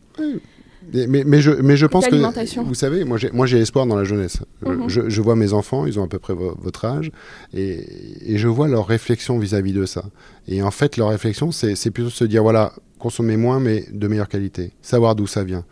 mais, 0.92 1.24
mais, 1.24 1.40
je, 1.40 1.50
mais 1.50 1.76
je 1.76 1.86
pense 1.86 2.06
que, 2.06 2.62
vous 2.62 2.74
savez, 2.74 3.04
moi 3.04 3.18
j'ai, 3.18 3.30
moi 3.30 3.46
j'ai 3.46 3.58
espoir 3.58 3.86
dans 3.86 3.96
la 3.96 4.04
jeunesse. 4.04 4.38
Mhm. 4.64 4.88
je, 4.88 5.08
je, 5.08 5.20
vois 5.20 5.36
mes 5.36 5.52
enfants, 5.52 5.86
ils 5.86 5.98
ont 5.98 6.04
à 6.04 6.08
peu 6.08 6.18
près 6.18 6.34
votre 6.34 6.84
âge, 6.84 7.10
et, 7.54 8.32
et 8.34 8.38
je 8.38 8.48
vois 8.48 8.68
leur 8.68 8.86
réflexion 8.86 9.38
vis-à-vis 9.38 9.72
de 9.72 9.84
ça. 9.84 10.04
Et 10.48 10.62
en 10.62 10.70
fait, 10.70 10.96
leur 10.96 11.08
réflexion, 11.08 11.50
c'est, 11.52 11.90
plutôt 11.90 12.08
de 12.08 12.14
se 12.14 12.24
dire, 12.24 12.42
voilà, 12.42 12.72
consommer 12.98 13.36
moins, 13.36 13.60
mais 13.60 13.84
de 13.90 14.08
meilleure 14.08 14.28
qualité. 14.28 14.72
Savoir 14.82 15.14
d'où 15.16 15.26
ça 15.26 15.44
vient. 15.44 15.64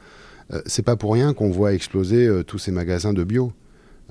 Euh, 0.52 0.60
c'est 0.66 0.82
pas 0.82 0.96
pour 0.96 1.12
rien 1.12 1.32
qu'on 1.32 1.50
voit 1.50 1.72
exploser 1.72 2.26
euh, 2.26 2.42
tous 2.42 2.58
ces 2.58 2.70
magasins 2.70 3.12
de 3.12 3.24
bio. 3.24 3.52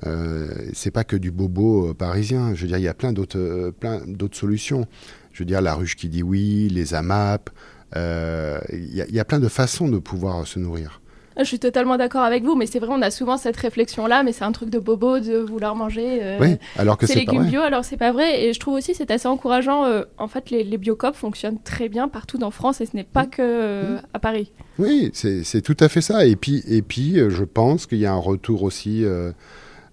Euh, 0.07 0.48
c'est 0.74 0.91
pas 0.91 1.03
que 1.03 1.15
du 1.15 1.31
bobo 1.31 1.89
euh, 1.89 1.93
parisien. 1.93 2.55
Je 2.55 2.62
veux 2.62 2.67
dire, 2.67 2.77
il 2.77 2.83
y 2.83 2.88
a 2.88 2.93
plein 2.93 3.13
d'autres, 3.13 3.72
plein 3.79 4.01
d'autres 4.07 4.38
solutions. 4.38 4.88
Je 5.31 5.39
veux 5.39 5.45
dire, 5.45 5.62
la 5.62 5.75
ruche 5.75 5.95
qui 5.95 6.10
dit 6.10 6.24
oui, 6.24 6.69
les 6.69 6.93
AMAP, 6.93 7.50
il 7.95 8.00
euh, 8.00 8.59
y, 8.71 9.19
a 9.19 9.25
plein 9.25 9.39
de 9.39 9.47
façons 9.47 9.88
de 9.88 10.00
pouvoir 10.00 10.47
se 10.47 10.57
nourrir. 10.57 11.00
Je 11.38 11.43
suis 11.45 11.59
totalement 11.59 11.97
d'accord 11.97 12.21
avec 12.21 12.43
vous, 12.43 12.55
mais 12.55 12.67
c'est 12.67 12.79
vrai, 12.79 12.89
on 12.91 13.01
a 13.01 13.09
souvent 13.09 13.38
cette 13.38 13.57
réflexion-là, 13.57 14.23
mais 14.23 14.33
c'est 14.33 14.43
un 14.43 14.51
truc 14.51 14.69
de 14.69 14.77
bobo 14.77 15.19
de 15.19 15.38
vouloir 15.38 15.75
manger 15.75 16.19
euh, 16.21 16.38
oui, 16.39 16.57
alors 16.77 16.97
que 16.97 17.07
ces 17.07 17.15
légumes 17.15 17.45
bio, 17.45 17.62
alors 17.62 17.83
c'est 17.83 17.97
pas 17.97 18.12
vrai. 18.12 18.43
Et 18.43 18.53
je 18.53 18.59
trouve 18.59 18.75
aussi 18.75 18.93
c'est 18.93 19.09
assez 19.09 19.27
encourageant. 19.27 19.85
Euh, 19.85 20.03
en 20.19 20.27
fait, 20.27 20.51
les, 20.51 20.63
les 20.63 20.77
biocopes 20.77 21.15
fonctionnent 21.15 21.59
très 21.63 21.89
bien 21.89 22.07
partout 22.07 22.41
en 22.43 22.51
France 22.51 22.81
et 22.81 22.85
ce 22.85 22.95
n'est 22.95 23.03
pas 23.03 23.25
que 23.25 23.41
euh, 23.41 23.97
à 24.13 24.19
Paris. 24.19 24.51
Oui, 24.77 25.09
c'est 25.13 25.62
tout 25.62 25.77
à 25.79 25.89
fait 25.89 26.01
ça. 26.01 26.25
Et 26.25 26.35
puis, 26.35 26.63
et 26.67 26.83
puis 26.83 27.17
je 27.29 27.43
pense 27.43 27.88
qu'il 27.88 28.00
y 28.00 28.05
a 28.05 28.13
un 28.13 28.17
retour 28.17 28.62
aussi 28.62 29.03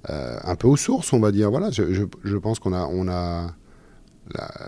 un 0.08 0.56
peu 0.56 0.68
aux 0.68 0.76
sources, 0.76 1.12
on 1.14 1.20
va 1.20 1.32
dire. 1.32 1.50
Voilà, 1.50 1.70
je, 1.70 1.94
je, 1.94 2.04
je 2.22 2.36
pense 2.36 2.58
qu'on 2.58 2.74
a, 2.74 2.84
on 2.84 3.08
a 3.08 3.54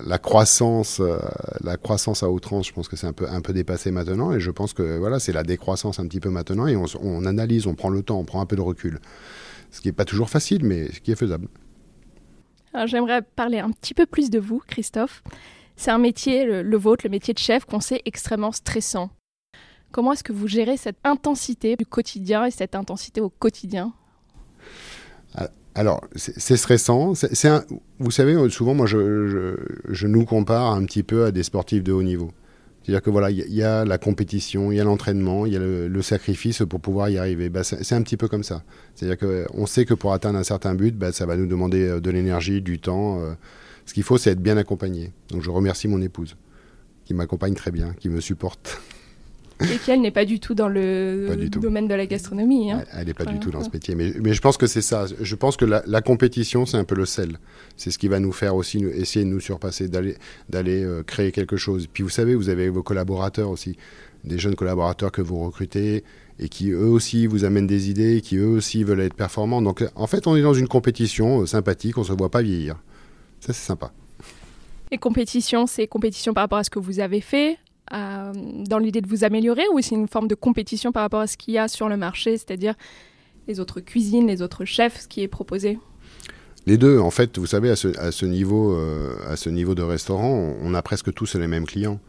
la, 0.05 0.19
croissance, 0.19 1.01
euh, 1.01 1.19
la 1.63 1.77
croissance 1.77 2.23
à 2.23 2.31
outrance, 2.31 2.67
je 2.69 2.73
pense 2.73 2.89
que 2.89 2.97
c'est 2.97 3.07
un 3.07 3.13
peu, 3.13 3.29
un 3.29 3.41
peu 3.41 3.53
dépassé 3.53 3.91
maintenant. 3.91 4.33
Et 4.33 4.41
je 4.41 4.51
pense 4.51 4.73
que 4.73 4.99
voilà, 4.99 5.19
c'est 5.19 5.33
la 5.33 5.43
décroissance 5.43 5.99
un 5.99 6.07
petit 6.07 6.21
peu 6.21 6.31
maintenant. 6.31 6.67
Et 6.67 6.77
on, 6.77 7.25
analyse, 7.25 7.67
on 7.67 7.75
prend 7.75 7.91
le 7.91 8.03
temps, 8.03 8.19
on 8.19 8.25
prend 8.25 8.41
un 8.41 8.47
peu 8.47 8.57
de 8.57 8.61
recul. 8.61 9.01
Ce 9.71 9.81
qui 9.81 9.89
n'est 9.89 9.93
pas 9.93 10.05
toujours 10.05 10.31
facile, 10.31 10.65
mais 10.65 10.91
ce 10.93 11.01
qui 11.01 11.13
est 11.13 11.17
faisable. 11.17 11.49
j'aimerais 12.87 13.23
parler 13.23 13.59
un 13.59 13.71
petit 13.71 13.95
peu 13.95 14.07
plus 14.07 14.31
de 14.31 14.39
vous, 14.39 14.63
Christophe. 14.67 15.23
C'est 15.77 15.91
un 15.91 15.99
métier, 15.99 16.45
le, 16.45 16.63
le, 16.63 16.77
vôtre, 16.77 17.05
le 17.05 17.11
métier 17.11 17.33
de 17.33 17.39
chef, 17.39 17.65
qu'on 17.65 17.81
sait 17.81 18.03
extrêmement 18.05 18.53
stressant. 18.53 19.11
Comment 19.91 20.13
est-ce 20.13 20.25
que 20.25 20.33
vous 20.33 20.49
gérez 20.49 20.77
cette 20.77 20.99
intensité 21.05 21.77
du 21.77 21.87
quotidien 21.87 22.45
et 22.45 22.51
cette 22.51 22.75
intensité 22.75 23.21
au 23.21 23.31
quotidien? 23.31 23.93
Alors, 25.75 26.03
c'est 26.17 26.57
stressant. 26.57 27.15
C'est 27.15 27.49
vous 27.99 28.11
savez, 28.11 28.51
souvent, 28.51 28.75
moi, 28.75 28.87
je, 28.87 30.07
nous 30.07 30.25
compare 30.25 30.73
un 30.73 30.85
petit 30.85 31.03
peu 31.03 31.25
à 31.25 31.31
des 31.31 31.43
sportifs 31.43 31.83
de 31.83 31.93
haut 31.93 32.03
niveau. 32.03 32.31
C'est-à-dire 32.83 33.03
que 33.03 33.11
voilà, 33.11 33.31
il 33.31 33.55
y, 33.55 33.63
a 33.63 33.85
la 33.85 33.97
compétition, 33.97 34.73
il 34.73 34.77
y 34.77 34.81
a 34.81 34.85
l'entraînement, 34.85 35.47
il 35.47 35.53
y 35.53 35.57
a 35.57 35.61
le, 35.61 36.03
sacrifice 36.03 36.63
pour 36.69 36.81
pouvoir 36.81 37.09
y 37.09 37.17
arriver. 37.17 37.49
Bah, 37.49 37.63
c'est 37.65 37.95
un 37.95 38.03
petit 38.03 38.17
peu 38.17 38.29
comme 38.29 38.43
ça. 38.43 38.65
C'est-à-dire 38.95 39.19
qu'on 39.19 39.67
sait 39.67 39.85
que 39.85 39.95
pour 39.95 40.13
atteindre 40.13 40.39
un 40.39 40.43
certain 40.43 40.75
but, 40.75 40.97
bah, 40.97 41.13
ça 41.13 41.25
va 41.25 41.37
nous 41.37 41.47
demander 41.47 41.87
euh, 41.87 42.01
de 42.01 42.11
l'énergie, 42.11 42.61
du 42.61 42.81
temps. 42.81 43.21
Euh. 43.21 43.33
ce 43.87 43.95
qu'il 43.95 44.03
faut, 44.03 44.19
c'est 44.19 44.33
être 44.33 44.43
bien 44.43 44.57
accompagné. 44.57 45.13
Donc, 45.31 45.43
je 45.43 45.51
remercie 45.51 45.87
mon 45.87 46.03
épouse, 46.03 46.37
qui 47.05 47.15
m'accompagne 47.15 47.55
très 47.55 47.71
bien, 47.71 47.95
qui 47.99 48.09
me 48.09 48.21
supporte. 48.21 48.81
Et 49.63 49.79
qu'elle 49.79 50.01
n'est 50.01 50.11
pas 50.11 50.25
du 50.25 50.41
tout 50.41 50.55
dans 50.55 50.69
le 50.69 51.37
domaine 51.49 51.89
de 51.89 51.95
la 51.95 52.07
gastronomie. 52.07 52.71
Hein. 52.71 52.85
Elle 52.97 53.07
n'est 53.07 53.15
pas 53.15 53.25
du 53.25 53.39
tout 53.39 53.51
dans 53.51 53.63
ce 53.63 53.71
métier. 53.71 53.95
Mais, 53.95 54.13
mais 54.21 54.35
je 54.35 54.41
pense 54.41 54.57
que 54.57 54.67
c'est 54.67 54.83
ça. 54.83 55.07
Je 55.21 55.35
pense 55.35 55.57
que 55.57 55.65
la, 55.65 56.01
compétition, 56.03 56.67
c'est 56.67 56.77
un 56.77 56.85
peu 56.85 56.95
le 56.95 57.07
sel. 57.07 57.39
C'est 57.77 57.91
ce 57.91 57.99
qui 57.99 58.09
va 58.09 58.21
nous 58.21 58.33
faire 58.33 58.57
aussi 58.57 58.85
essayer 58.85 59.25
de 59.25 59.31
nous 59.31 59.41
surpasser, 59.41 59.89
d'aller 59.89 60.17
euh, 60.85 61.03
créer 61.03 61.33
quelque 61.33 61.57
chose. 61.57 61.87
Puis 61.93 62.03
vous 62.03 62.11
savez, 62.11 62.35
vous 62.35 62.49
avez 62.49 62.69
vos 62.69 62.83
collaborateurs 62.83 63.51
aussi, 63.51 63.77
des 64.25 64.39
jeunes 64.39 64.55
collaborateurs 64.55 65.13
que 65.13 65.23
vous 65.23 65.39
recrutez 65.45 66.05
et 66.39 66.49
qui 66.49 66.71
eux 66.71 66.87
aussi 66.87 67.27
vous 67.27 67.45
amènent 67.45 67.67
des 67.67 67.91
idées, 67.91 68.21
qui 68.21 68.37
eux 68.37 68.49
aussi 68.49 68.85
veulent 68.85 69.01
être 69.01 69.15
performants. 69.15 69.63
Donc 69.63 69.85
en 69.95 70.07
fait, 70.07 70.27
on 70.27 70.37
est 70.37 70.43
dans 70.43 70.55
une 70.55 70.69
compétition 70.69 71.43
euh, 71.43 71.47
sympathique, 71.47 71.99
on 71.99 72.03
ne 72.03 72.07
se 72.07 72.13
voit 72.13 72.31
pas 72.31 72.43
vieillir. 72.43 72.77
Ça, 73.41 73.53
c'est 73.53 73.67
sympa. 73.67 73.93
Et 74.91 74.99
compétition, 74.99 75.67
c'est 75.67 75.87
compétition 75.87 76.35
par 76.35 76.45
rapport 76.45 76.59
à 76.59 76.65
ce 76.65 76.71
que 76.71 76.79
vous 76.79 77.01
avez 77.01 77.21
fait, 77.21 77.59
dans 77.93 78.79
l'idée 78.79 79.01
de 79.01 79.09
vous 79.09 79.25
améliorer 79.25 79.65
ou 79.73 79.81
c'est 79.81 79.95
une 79.95 80.09
forme 80.09 80.29
de 80.29 80.35
compétition 80.35 80.93
par 80.93 81.03
rapport 81.03 81.21
à 81.21 81.27
ce 81.27 81.37
qu'il 81.37 81.55
y 81.55 81.59
a 81.59 81.69
sur 81.69 81.89
le 81.89 81.97
marché, 81.97 82.39
c'est-à-dire 82.39 82.75
les 83.49 83.61
autres 83.61 83.81
cuisines, 83.81 84.27
les 84.27 84.43
autres 84.43 84.65
chefs, 84.65 85.03
ce 85.03 85.09
qui 85.09 85.23
est 85.23 85.29
proposé? 85.29 85.79
Les 86.67 86.79
deux, 86.79 86.99
en 86.99 87.11
fait, 87.11 87.39
vous 87.39 87.47
savez, 87.47 87.71
à 87.71 87.77
ce, 87.77 88.25
niveau, 88.25 88.73
euh, 88.73 89.17
à 89.29 89.37
ce 89.37 89.51
niveau 89.51 89.75
de 89.75 89.83
restaurant, 89.83 90.55
on, 90.61 90.75
a 90.75 90.83
presque 90.83 91.13
tous 91.13 91.35
les 91.35 91.49
mêmes 91.49 91.67
clients. 91.67 92.01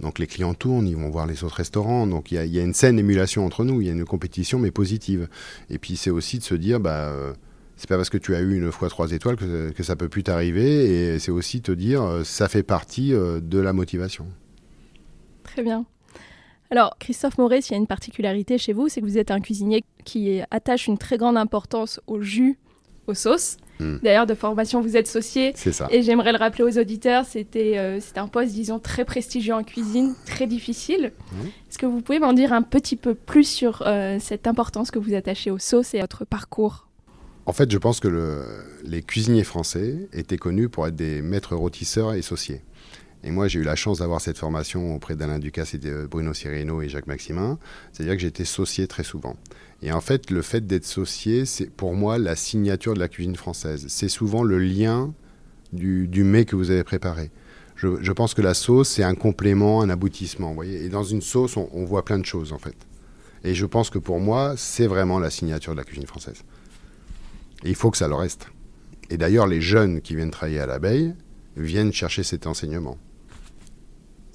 Donc 0.00 0.18
les 0.18 0.26
clients 0.26 0.54
tournent, 0.54 0.86
ils 0.86 0.96
vont 0.96 1.10
voir 1.10 1.26
les 1.26 1.44
autres 1.44 1.56
restaurants. 1.56 2.06
Donc 2.06 2.32
il 2.32 2.46
y, 2.46 2.58
a 2.58 2.62
une 2.62 2.72
saine 2.72 2.98
émulation 2.98 3.44
entre 3.44 3.64
nous, 3.64 3.82
il 3.82 3.86
y 3.86 3.90
a 3.90 3.92
une 3.92 4.06
compétition 4.06 4.58
mais 4.58 4.70
positive. 4.70 5.28
Et 5.68 5.78
puis 5.78 5.96
c'est 5.96 6.10
aussi 6.10 6.38
de 6.38 6.44
se 6.44 6.54
dire, 6.54 6.80
bah, 6.80 7.08
euh, 7.08 7.34
c'est 7.76 7.88
pas 7.88 7.96
parce 7.96 8.08
que 8.08 8.16
tu 8.16 8.34
as 8.34 8.40
eu 8.40 8.56
une 8.56 8.72
fois 8.72 8.88
trois 8.88 9.12
étoiles 9.12 9.36
que, 9.36 9.70
que 9.70 9.82
ça 9.82 9.94
peut 9.94 10.08
plus 10.08 10.22
t'arriver. 10.22 11.14
Et 11.14 11.18
c'est 11.18 11.32
aussi 11.32 11.60
te 11.60 11.72
dire, 11.72 12.02
euh, 12.02 12.24
ça 12.24 12.48
fait 12.48 12.62
partie 12.62 13.10
de 13.10 13.58
la 13.58 13.74
motivation. 13.74 14.26
Très 15.58 15.64
bien. 15.64 15.86
Alors, 16.70 16.94
Christophe 17.00 17.36
Moret, 17.36 17.62
s'il 17.62 17.72
y 17.72 17.74
a 17.74 17.78
une 17.78 17.88
particularité 17.88 18.58
chez 18.58 18.72
vous, 18.72 18.88
c'est 18.88 19.00
que 19.00 19.06
vous 19.06 19.18
êtes 19.18 19.32
un 19.32 19.40
cuisinier 19.40 19.82
qui 20.04 20.40
attache 20.52 20.86
une 20.86 20.98
très 20.98 21.18
grande 21.18 21.36
importance 21.36 22.00
au 22.06 22.20
jus, 22.20 22.56
aux 23.08 23.14
sauces. 23.14 23.56
Hmm. 23.80 23.96
D'ailleurs, 24.04 24.26
de 24.26 24.34
formation, 24.34 24.80
vous 24.80 24.96
êtes 24.96 25.08
saucier. 25.08 25.50
C'est 25.56 25.72
ça. 25.72 25.88
Et 25.90 26.04
j'aimerais 26.04 26.30
le 26.30 26.38
rappeler 26.38 26.62
aux 26.62 26.78
auditeurs, 26.78 27.24
c'était 27.24 27.76
euh, 27.76 27.98
un 28.14 28.28
poste, 28.28 28.52
disons, 28.52 28.78
très 28.78 29.04
prestigieux 29.04 29.52
en 29.52 29.64
cuisine, 29.64 30.14
très 30.26 30.46
difficile. 30.46 31.10
Hmm. 31.32 31.48
Est-ce 31.68 31.78
que 31.78 31.86
vous 31.86 32.02
pouvez 32.02 32.20
m'en 32.20 32.34
dire 32.34 32.52
un 32.52 32.62
petit 32.62 32.94
peu 32.94 33.16
plus 33.16 33.42
sur 33.42 33.82
euh, 33.84 34.18
cette 34.20 34.46
importance 34.46 34.92
que 34.92 35.00
vous 35.00 35.14
attachez 35.14 35.50
aux 35.50 35.58
sauces 35.58 35.92
et 35.94 35.98
à 35.98 36.02
votre 36.02 36.24
parcours? 36.24 36.86
En 37.46 37.52
fait, 37.52 37.68
je 37.72 37.78
pense 37.78 37.98
que 37.98 38.06
le, 38.06 38.44
les 38.84 39.02
cuisiniers 39.02 39.42
français 39.42 40.08
étaient 40.12 40.36
connus 40.36 40.68
pour 40.68 40.86
être 40.86 40.94
des 40.94 41.20
maîtres 41.20 41.56
rôtisseurs 41.56 42.12
et 42.12 42.22
sauciers. 42.22 42.60
Et 43.24 43.30
moi, 43.30 43.48
j'ai 43.48 43.58
eu 43.58 43.64
la 43.64 43.74
chance 43.74 43.98
d'avoir 43.98 44.20
cette 44.20 44.38
formation 44.38 44.94
auprès 44.94 45.16
d'Alain 45.16 45.38
Ducasse 45.38 45.74
et 45.74 45.78
de 45.78 46.06
Bruno 46.06 46.32
Cirino 46.32 46.82
et 46.82 46.88
Jacques 46.88 47.08
Maximin. 47.08 47.58
C'est-à-dire 47.92 48.14
que 48.14 48.20
j'étais 48.20 48.44
saucier 48.44 48.86
très 48.86 49.02
souvent. 49.02 49.36
Et 49.82 49.92
en 49.92 50.00
fait, 50.00 50.30
le 50.30 50.42
fait 50.42 50.66
d'être 50.66 50.84
saucier, 50.84 51.44
c'est 51.44 51.70
pour 51.70 51.94
moi 51.94 52.18
la 52.18 52.36
signature 52.36 52.94
de 52.94 53.00
la 53.00 53.08
cuisine 53.08 53.36
française. 53.36 53.86
C'est 53.88 54.08
souvent 54.08 54.42
le 54.42 54.58
lien 54.58 55.12
du, 55.72 56.06
du 56.08 56.24
mets 56.24 56.44
que 56.44 56.56
vous 56.56 56.70
avez 56.70 56.84
préparé. 56.84 57.30
Je, 57.76 57.88
je 58.00 58.12
pense 58.12 58.34
que 58.34 58.42
la 58.42 58.54
sauce, 58.54 58.88
c'est 58.88 59.04
un 59.04 59.14
complément, 59.14 59.82
un 59.82 59.90
aboutissement. 59.90 60.48
Vous 60.48 60.54
voyez 60.54 60.84
et 60.84 60.88
dans 60.88 61.04
une 61.04 61.22
sauce, 61.22 61.56
on, 61.56 61.68
on, 61.72 61.84
voit 61.84 62.04
plein 62.04 62.18
de 62.18 62.26
choses, 62.26 62.52
en 62.52 62.58
fait. 62.58 62.76
Et 63.44 63.54
je 63.54 63.66
pense 63.66 63.90
que 63.90 63.98
pour 63.98 64.18
moi, 64.18 64.54
c'est 64.56 64.86
vraiment 64.86 65.18
la 65.20 65.30
signature 65.30 65.72
de 65.72 65.78
la 65.78 65.84
cuisine 65.84 66.06
française. 66.06 66.42
Et 67.64 67.68
il 67.68 67.76
faut 67.76 67.90
que 67.90 67.96
ça 67.96 68.08
le 68.08 68.14
reste. 68.14 68.48
Et 69.10 69.16
d'ailleurs, 69.16 69.46
les 69.46 69.60
jeunes 69.60 70.00
qui 70.00 70.14
viennent 70.16 70.30
travailler 70.30 70.60
à 70.60 70.66
l'abeille 70.66 71.14
viennent 71.56 71.92
chercher 71.92 72.22
cet 72.22 72.46
enseignement. 72.46 72.98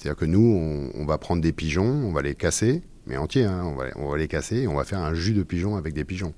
C'est-à-dire 0.04 0.20
que 0.20 0.26
nous, 0.26 0.92
on, 0.96 1.06
va 1.06 1.18
prendre 1.18 1.42
des 1.42 1.54
pigeons, 1.54 1.86
on 1.86 2.12
va 2.12 2.22
les 2.22 2.36
casser, 2.36 2.82
mais 3.08 3.16
entiers, 3.16 3.46
hein, 3.46 3.74
on, 3.96 4.10
va, 4.10 4.18
les 4.18 4.28
casser 4.28 4.63
et 4.63 4.68
on 4.68 4.76
va 4.76 4.84
faire 4.84 5.00
un 5.00 5.13
jus 5.13 5.32
de 5.32 5.44
pigeon 5.44 5.78
avec 5.78 5.94
des 5.94 6.04
pigeons. 6.04 6.34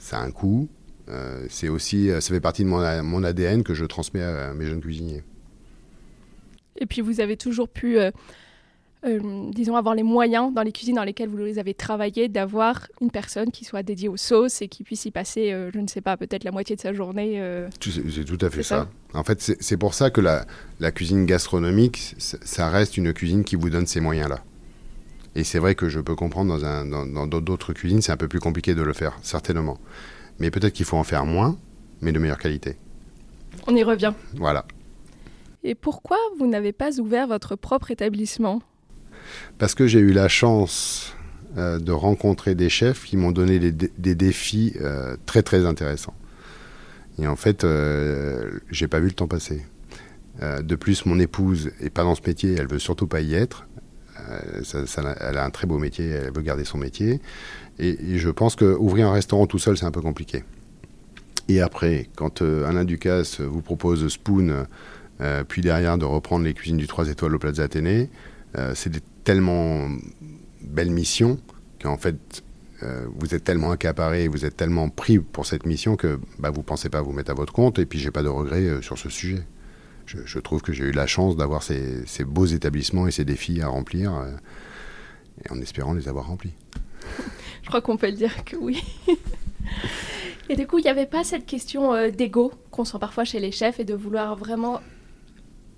Ça 0.00 0.18
a 0.18 0.24
un 0.24 0.32
coût. 0.32 0.68
Euh, 1.08 1.46
c'est 1.48 1.68
aussi, 1.68 2.10
ça 2.10 2.20
fait 2.20 2.40
partie 2.40 2.64
de 2.64 2.68
mon, 2.68 3.04
mon, 3.04 3.22
ADN 3.22 3.62
que 3.62 3.72
je 3.72 3.84
transmets 3.84 4.24
à 4.24 4.52
mes 4.52 4.66
jeunes 4.66 4.80
cuisiniers. 4.80 5.22
Et 6.74 6.86
puis 6.86 7.02
vous 7.02 7.20
avez 7.20 7.36
toujours 7.36 7.68
pu 7.68 8.00
euh, 8.00 8.10
euh, 9.04 9.50
disons, 9.52 9.76
avoir 9.76 9.94
les 9.94 10.02
moyens 10.02 10.52
dans 10.52 10.62
les 10.62 10.72
cuisines 10.72 10.96
dans 10.96 11.04
lesquelles 11.04 11.28
vous 11.28 11.36
les 11.36 11.58
avez 11.58 11.74
travaillées 11.74 12.28
d'avoir 12.28 12.88
une 13.00 13.10
personne 13.10 13.50
qui 13.50 13.64
soit 13.64 13.82
dédiée 13.82 14.08
aux 14.08 14.16
sauces 14.16 14.60
et 14.60 14.68
qui 14.68 14.82
puisse 14.82 15.04
y 15.04 15.10
passer, 15.10 15.52
euh, 15.52 15.70
je 15.72 15.78
ne 15.78 15.86
sais 15.86 16.00
pas, 16.00 16.16
peut-être 16.16 16.44
la 16.44 16.50
moitié 16.50 16.74
de 16.74 16.80
sa 16.80 16.92
journée. 16.92 17.40
Euh. 17.40 17.68
C'est 17.80 18.24
tout 18.24 18.44
à 18.44 18.50
fait 18.50 18.62
ça. 18.62 18.88
En 19.14 19.22
fait, 19.22 19.40
c'est 19.40 19.76
pour 19.76 19.94
ça 19.94 20.10
que 20.10 20.20
la, 20.20 20.46
la 20.80 20.90
cuisine 20.90 21.26
gastronomique, 21.26 22.14
ça 22.18 22.68
reste 22.70 22.96
une 22.96 23.12
cuisine 23.12 23.44
qui 23.44 23.56
vous 23.56 23.70
donne 23.70 23.86
ces 23.86 24.00
moyens-là. 24.00 24.42
Et 25.34 25.44
c'est 25.44 25.60
vrai 25.60 25.76
que 25.76 25.88
je 25.88 26.00
peux 26.00 26.16
comprendre 26.16 26.58
dans 26.58 27.26
d'autres 27.26 27.68
dans, 27.68 27.74
cuisines, 27.74 28.02
c'est 28.02 28.12
un 28.12 28.16
peu 28.16 28.28
plus 28.28 28.40
compliqué 28.40 28.74
de 28.74 28.82
le 28.82 28.92
faire, 28.92 29.16
certainement. 29.22 29.78
Mais 30.40 30.50
peut-être 30.50 30.72
qu'il 30.72 30.86
faut 30.86 30.96
en 30.96 31.04
faire 31.04 31.24
moins, 31.24 31.56
mais 32.00 32.10
de 32.10 32.18
meilleure 32.18 32.38
qualité. 32.38 32.76
On 33.68 33.76
y 33.76 33.84
revient. 33.84 34.12
Voilà. 34.34 34.66
Et 35.62 35.74
pourquoi 35.74 36.16
vous 36.38 36.46
n'avez 36.46 36.72
pas 36.72 36.98
ouvert 36.98 37.28
votre 37.28 37.54
propre 37.54 37.90
établissement? 37.90 38.60
Parce 39.58 39.74
que 39.74 39.86
j'ai 39.86 40.00
eu 40.00 40.12
la 40.12 40.28
chance 40.28 41.14
euh, 41.56 41.78
de 41.78 41.92
rencontrer 41.92 42.54
des 42.54 42.68
chefs 42.68 43.04
qui 43.04 43.16
m'ont 43.16 43.32
donné 43.32 43.58
des, 43.58 44.14
défis 44.14 44.74
euh, 44.82 45.16
très 45.24 45.42
très 45.42 45.64
intéressants. 45.64 46.14
Et 47.18 47.26
en 47.26 47.36
fait, 47.36 47.64
euh, 47.64 48.60
j'ai 48.70 48.86
pas 48.86 49.00
vu 49.00 49.06
le 49.06 49.14
temps 49.14 49.26
passer. 49.26 49.62
de 50.40 50.74
plus, 50.76 51.06
mon 51.06 51.18
épouse 51.18 51.72
est 51.80 51.88
pas 51.88 52.04
dans 52.04 52.14
ce 52.14 52.20
métier, 52.24 52.54
elle 52.56 52.68
veut 52.68 52.78
surtout 52.78 53.06
pas 53.06 53.22
y 53.22 53.34
être. 53.34 53.66
elle 54.28 55.38
a 55.38 55.44
un 55.44 55.50
très 55.50 55.66
beau 55.66 55.78
métier, 55.78 56.10
elle 56.10 56.32
veut 56.32 56.42
garder 56.42 56.64
son 56.64 56.78
métier. 56.78 57.20
Et, 57.78 58.18
je 58.18 58.28
pense 58.28 58.54
qu'ouvrir 58.54 59.08
un 59.08 59.12
restaurant 59.12 59.46
tout 59.46 59.58
seul, 59.58 59.78
c'est 59.78 59.86
un 59.86 59.90
peu 59.90 60.02
compliqué. 60.02 60.44
Et 61.48 61.62
après, 61.62 62.08
quand 62.14 62.42
Alain 62.42 62.84
Ducasse 62.84 63.40
vous 63.40 63.62
propose 63.62 64.06
Spoon, 64.06 64.66
puis 65.48 65.62
derrière 65.62 65.96
de 65.96 66.04
reprendre 66.04 66.44
les 66.44 66.54
cuisines 66.54 66.76
du 66.76 66.86
3 66.86 67.08
étoiles 67.08 67.34
au 67.34 67.38
Plaza 67.38 67.64
Athénée, 67.64 68.10
c'est 68.74 68.90
des 68.90 69.00
tellement 69.28 69.90
belle 70.62 70.90
mission 70.90 71.38
qu'en 71.82 71.98
fait, 71.98 72.42
euh, 72.82 73.04
vous 73.14 73.34
êtes 73.34 73.44
tellement 73.44 73.72
accaparé, 73.72 74.26
vous 74.26 74.46
êtes 74.46 74.56
tellement 74.56 74.88
pris 74.88 75.18
pour 75.18 75.44
cette 75.44 75.66
mission 75.66 75.96
que 75.96 76.18
bah, 76.38 76.48
vous 76.48 76.60
ne 76.60 76.64
pensez 76.64 76.88
pas 76.88 77.02
vous 77.02 77.12
mettre 77.12 77.30
à 77.32 77.34
votre 77.34 77.52
compte. 77.52 77.78
Et 77.78 77.84
puis, 77.84 77.98
j'ai 77.98 78.10
pas 78.10 78.22
de 78.22 78.28
regrets 78.28 78.62
euh, 78.62 78.80
sur 78.80 78.96
ce 78.96 79.10
sujet. 79.10 79.42
Je, 80.06 80.38
trouve 80.38 80.62
que 80.62 80.72
j'ai 80.72 80.84
eu 80.84 80.92
la 80.92 81.06
chance 81.06 81.36
d'avoir 81.36 81.62
ces, 81.62 82.06
beaux 82.24 82.46
établissements 82.46 83.06
et 83.06 83.10
ces 83.10 83.26
défis 83.26 83.60
à 83.60 83.68
remplir, 83.68 84.14
euh, 84.14 84.30
et 85.44 85.52
en 85.52 85.60
espérant 85.60 85.92
les 85.92 86.08
avoir 86.08 86.28
remplis. 86.28 86.54
Je 87.62 87.68
crois 87.68 87.82
qu'on 87.82 87.98
peut 87.98 88.08
le 88.08 88.16
dire 88.16 88.46
que 88.46 88.56
oui. 88.56 88.82
et 90.48 90.56
du 90.56 90.66
coup, 90.66 90.78
il 90.78 90.84
n'y 90.84 90.90
avait 90.90 91.04
pas 91.04 91.22
cette 91.22 91.44
question 91.44 91.92
d'ego 92.08 92.50
qu'on 92.70 92.86
sent 92.86 92.96
parfois 92.98 93.24
chez 93.24 93.40
les 93.40 93.52
chefs 93.52 93.78
et 93.78 93.84
de 93.84 93.92
vouloir 93.92 94.36
vraiment 94.36 94.80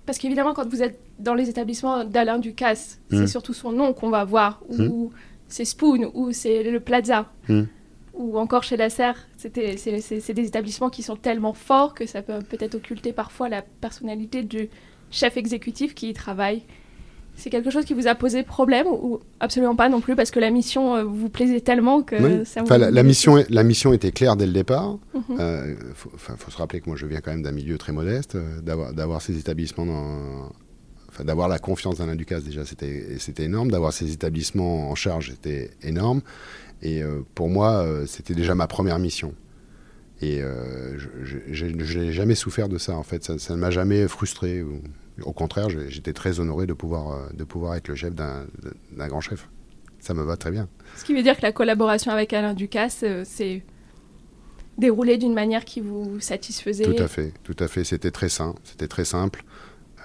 parce 0.05 0.17
qu'évidemment, 0.17 0.53
quand 0.53 0.67
vous 0.67 0.81
êtes 0.81 0.99
dans 1.19 1.33
les 1.33 1.49
établissements 1.49 2.03
d'Alain 2.03 2.39
Ducasse, 2.39 2.99
c'est 3.09 3.17
hmm. 3.17 3.27
surtout 3.27 3.53
son 3.53 3.71
nom 3.71 3.93
qu'on 3.93 4.09
va 4.09 4.23
voir, 4.23 4.61
ou 4.69 5.07
hmm. 5.07 5.09
c'est 5.47 5.65
Spoon 5.65 6.11
ou 6.13 6.31
c'est 6.31 6.63
le 6.63 6.79
Plaza. 6.79 7.31
Hmm. 7.47 7.63
Ou 8.13 8.37
encore 8.37 8.63
chez 8.63 8.77
la 8.77 8.89
Serre, 8.89 9.27
c'est 9.37 9.53
des 9.53 10.45
établissements 10.45 10.89
qui 10.89 11.01
sont 11.01 11.15
tellement 11.15 11.53
forts 11.53 11.93
que 11.93 12.05
ça 12.05 12.21
peut 12.21 12.39
peut-être 12.39 12.75
occulter 12.75 13.13
parfois 13.13 13.47
la 13.47 13.61
personnalité 13.61 14.43
du 14.43 14.69
chef 15.11 15.37
exécutif 15.37 15.95
qui 15.95 16.09
y 16.09 16.13
travaille. 16.13 16.63
C'est 17.35 17.49
quelque 17.49 17.71
chose 17.71 17.85
qui 17.85 17.93
vous 17.93 18.07
a 18.07 18.13
posé 18.15 18.43
problème 18.43 18.85
ou 18.87 19.19
absolument 19.39 19.75
pas 19.75 19.89
non 19.89 19.99
plus 20.01 20.15
parce 20.15 20.29
que 20.31 20.39
la 20.39 20.51
mission 20.51 20.95
euh, 20.95 21.03
vous 21.03 21.29
plaisait 21.29 21.61
tellement 21.61 22.03
que 22.03 22.15
Oui. 22.15 22.45
ça 22.45 22.61
Enfin, 22.61 22.75
vous- 22.75 22.81
la, 22.81 22.91
la 22.91 23.03
mission, 23.03 23.37
est- 23.37 23.49
la 23.49 23.63
mission 23.63 23.93
était 23.93 24.11
claire 24.11 24.35
dès 24.35 24.45
le 24.45 24.51
départ. 24.53 24.97
Mhm. 25.13 25.37
Euh, 25.39 25.75
faut, 25.95 26.11
enfin, 26.13 26.35
faut 26.37 26.51
se 26.51 26.57
rappeler 26.57 26.81
que 26.81 26.89
moi 26.89 26.95
je 26.97 27.05
viens 27.07 27.19
quand 27.21 27.31
même 27.31 27.41
d'un 27.41 27.51
milieu 27.51 27.77
très 27.77 27.93
modeste, 27.93 28.35
euh, 28.35 28.61
d'avoir, 28.61 29.21
ces 29.21 29.37
établissements 29.39 29.85
dans, 29.87 30.51
enfin, 31.09 31.23
d'avoir 31.23 31.47
la 31.47 31.57
confiance 31.57 31.97
d'Alain 31.97 32.15
Ducasse 32.15 32.43
déjà 32.43 32.63
c'était, 32.65 33.15
c'était 33.17 33.43
énorme, 33.45 33.71
d'avoir 33.71 33.91
ces 33.93 34.11
établissements 34.13 34.91
en 34.91 34.95
charge 34.95 35.31
c'était 35.31 35.71
énorme. 35.81 36.21
Et 36.83 37.01
euh, 37.01 37.21
pour 37.33 37.49
moi 37.49 37.71
euh, 37.83 38.05
c'était 38.05 38.35
déjà 38.35 38.53
ma 38.55 38.67
première 38.67 38.99
mission. 38.99 39.33
Et 40.21 40.41
euh, 40.41 40.99
je, 41.49 41.65
n'ai 41.65 42.11
jamais 42.11 42.35
souffert 42.35 42.69
de 42.69 42.77
ça 42.77 42.95
en 42.95 43.03
fait, 43.03 43.23
ça, 43.23 43.39
ça 43.39 43.55
ne 43.55 43.59
m'a 43.59 43.71
jamais 43.71 44.07
frustré. 44.07 44.61
ou- 44.61 44.81
au 45.23 45.33
contraire, 45.33 45.69
j'étais 45.69 46.13
très 46.13 46.39
honoré 46.39 46.65
de 46.65 46.73
pouvoir, 46.73 47.11
euh, 47.11 47.29
de 47.33 47.43
pouvoir 47.43 47.75
être 47.75 47.87
le 47.87 47.95
chef 47.95 48.13
d'un, 48.15 48.45
grand 48.91 49.21
chef. 49.21 49.49
Ça 49.99 50.13
me 50.13 50.23
va 50.23 50.35
très 50.35 50.51
bien. 50.51 50.67
Ce 50.97 51.05
qui 51.05 51.13
veut 51.13 51.21
dire 51.21 51.37
que 51.37 51.43
la 51.43 51.51
collaboration 51.51 52.11
avec 52.11 52.33
Alain 52.33 52.53
Ducasse 52.53 53.01
euh, 53.03 53.23
s'est 53.23 53.63
déroulée 54.77 55.17
d'une 55.17 55.33
manière 55.33 55.63
qui 55.63 55.79
vous 55.79 56.19
satisfaisait. 56.19 56.85
Tout 56.85 57.03
à 57.03 57.07
fait, 57.07 57.33
tout 57.43 57.55
à 57.59 57.67
fait. 57.67 57.83
C'était 57.83 58.09
très 58.11 58.29
sain, 58.29 58.55
c'était 58.63 58.87
très 58.87 59.05
simple. 59.05 59.43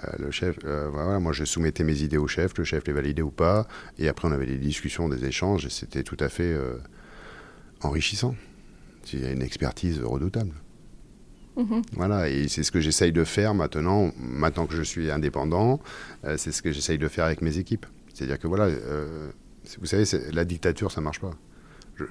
Euh, 0.03 0.11
le 0.19 0.31
chef, 0.31 0.57
euh, 0.65 0.89
voilà, 0.91 1.19
moi 1.19 1.31
je 1.31 1.43
soumettais 1.43 1.83
mes 1.83 2.01
idées 2.01 2.17
au 2.17 2.27
chef, 2.27 2.57
le 2.57 2.63
chef 2.63 2.85
les 2.85 2.93
validait 2.93 3.21
ou 3.21 3.31
pas, 3.31 3.67
et 3.97 4.07
après 4.07 4.27
on 4.27 4.31
avait 4.31 4.45
des 4.45 4.57
discussions, 4.57 5.09
des 5.09 5.25
échanges, 5.25 5.65
et 5.65 5.69
c'était 5.69 6.03
tout 6.03 6.17
à 6.19 6.29
fait 6.29 6.53
euh, 6.53 6.77
enrichissant. 7.81 8.35
Il 9.13 9.21
y 9.21 9.25
a 9.25 9.31
une 9.31 9.41
expertise 9.41 10.01
redoutable. 10.03 10.53
Mhm. 11.57 11.81
Voilà, 11.93 12.29
et 12.29 12.47
c'est 12.47 12.61
ce 12.63 12.71
que 12.71 12.79
j'essaye 12.79 13.11
de 13.11 13.23
faire 13.23 13.55
maintenant, 13.55 14.11
maintenant 14.17 14.67
que 14.67 14.75
je 14.75 14.83
suis 14.83 15.09
indépendant, 15.09 15.81
euh, 16.23 16.35
c'est 16.37 16.51
ce 16.51 16.61
que 16.61 16.71
j'essaye 16.71 16.99
de 16.99 17.07
faire 17.07 17.25
avec 17.25 17.41
mes 17.41 17.57
équipes. 17.57 17.85
C'est-à-dire 18.13 18.39
que 18.39 18.47
voilà, 18.47 18.65
euh, 18.65 19.31
vous 19.79 19.87
savez, 19.87 20.03
la 20.31 20.45
dictature, 20.45 20.91
ça 20.91 21.01
marche 21.01 21.19
pas. 21.19 21.31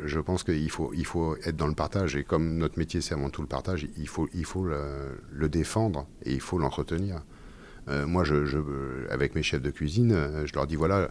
Je, 0.05 0.19
pense 0.19 0.43
qu'il 0.43 0.69
faut, 0.69 0.93
il 0.95 1.07
faut 1.07 1.37
être 1.45 1.57
dans 1.57 1.69
le 1.69 1.75
partage, 1.75 2.17
et 2.17 2.25
comme 2.25 2.57
notre 2.59 2.77
métier, 2.77 3.01
c'est 3.01 3.15
avant 3.15 3.31
tout 3.31 3.41
le 3.41 3.47
partage, 3.47 3.87
il 3.97 4.09
faut, 4.09 4.29
il 4.35 4.45
faut 4.45 4.65
le 4.65 5.49
défendre 5.49 6.09
et 6.25 6.35
il 6.35 6.41
faut 6.41 6.59
l'entretenir. 6.59 7.23
Euh, 7.89 8.07
moi, 8.07 8.25
je, 8.25 8.35
avec 9.11 9.35
mes 9.35 9.43
chefs 9.43 9.63
de 9.63 9.71
cuisine, 9.71 10.13
euh, 10.13 10.47
je 10.47 10.53
leur 10.55 10.67
dis 10.67 10.77
voilà, 10.77 11.09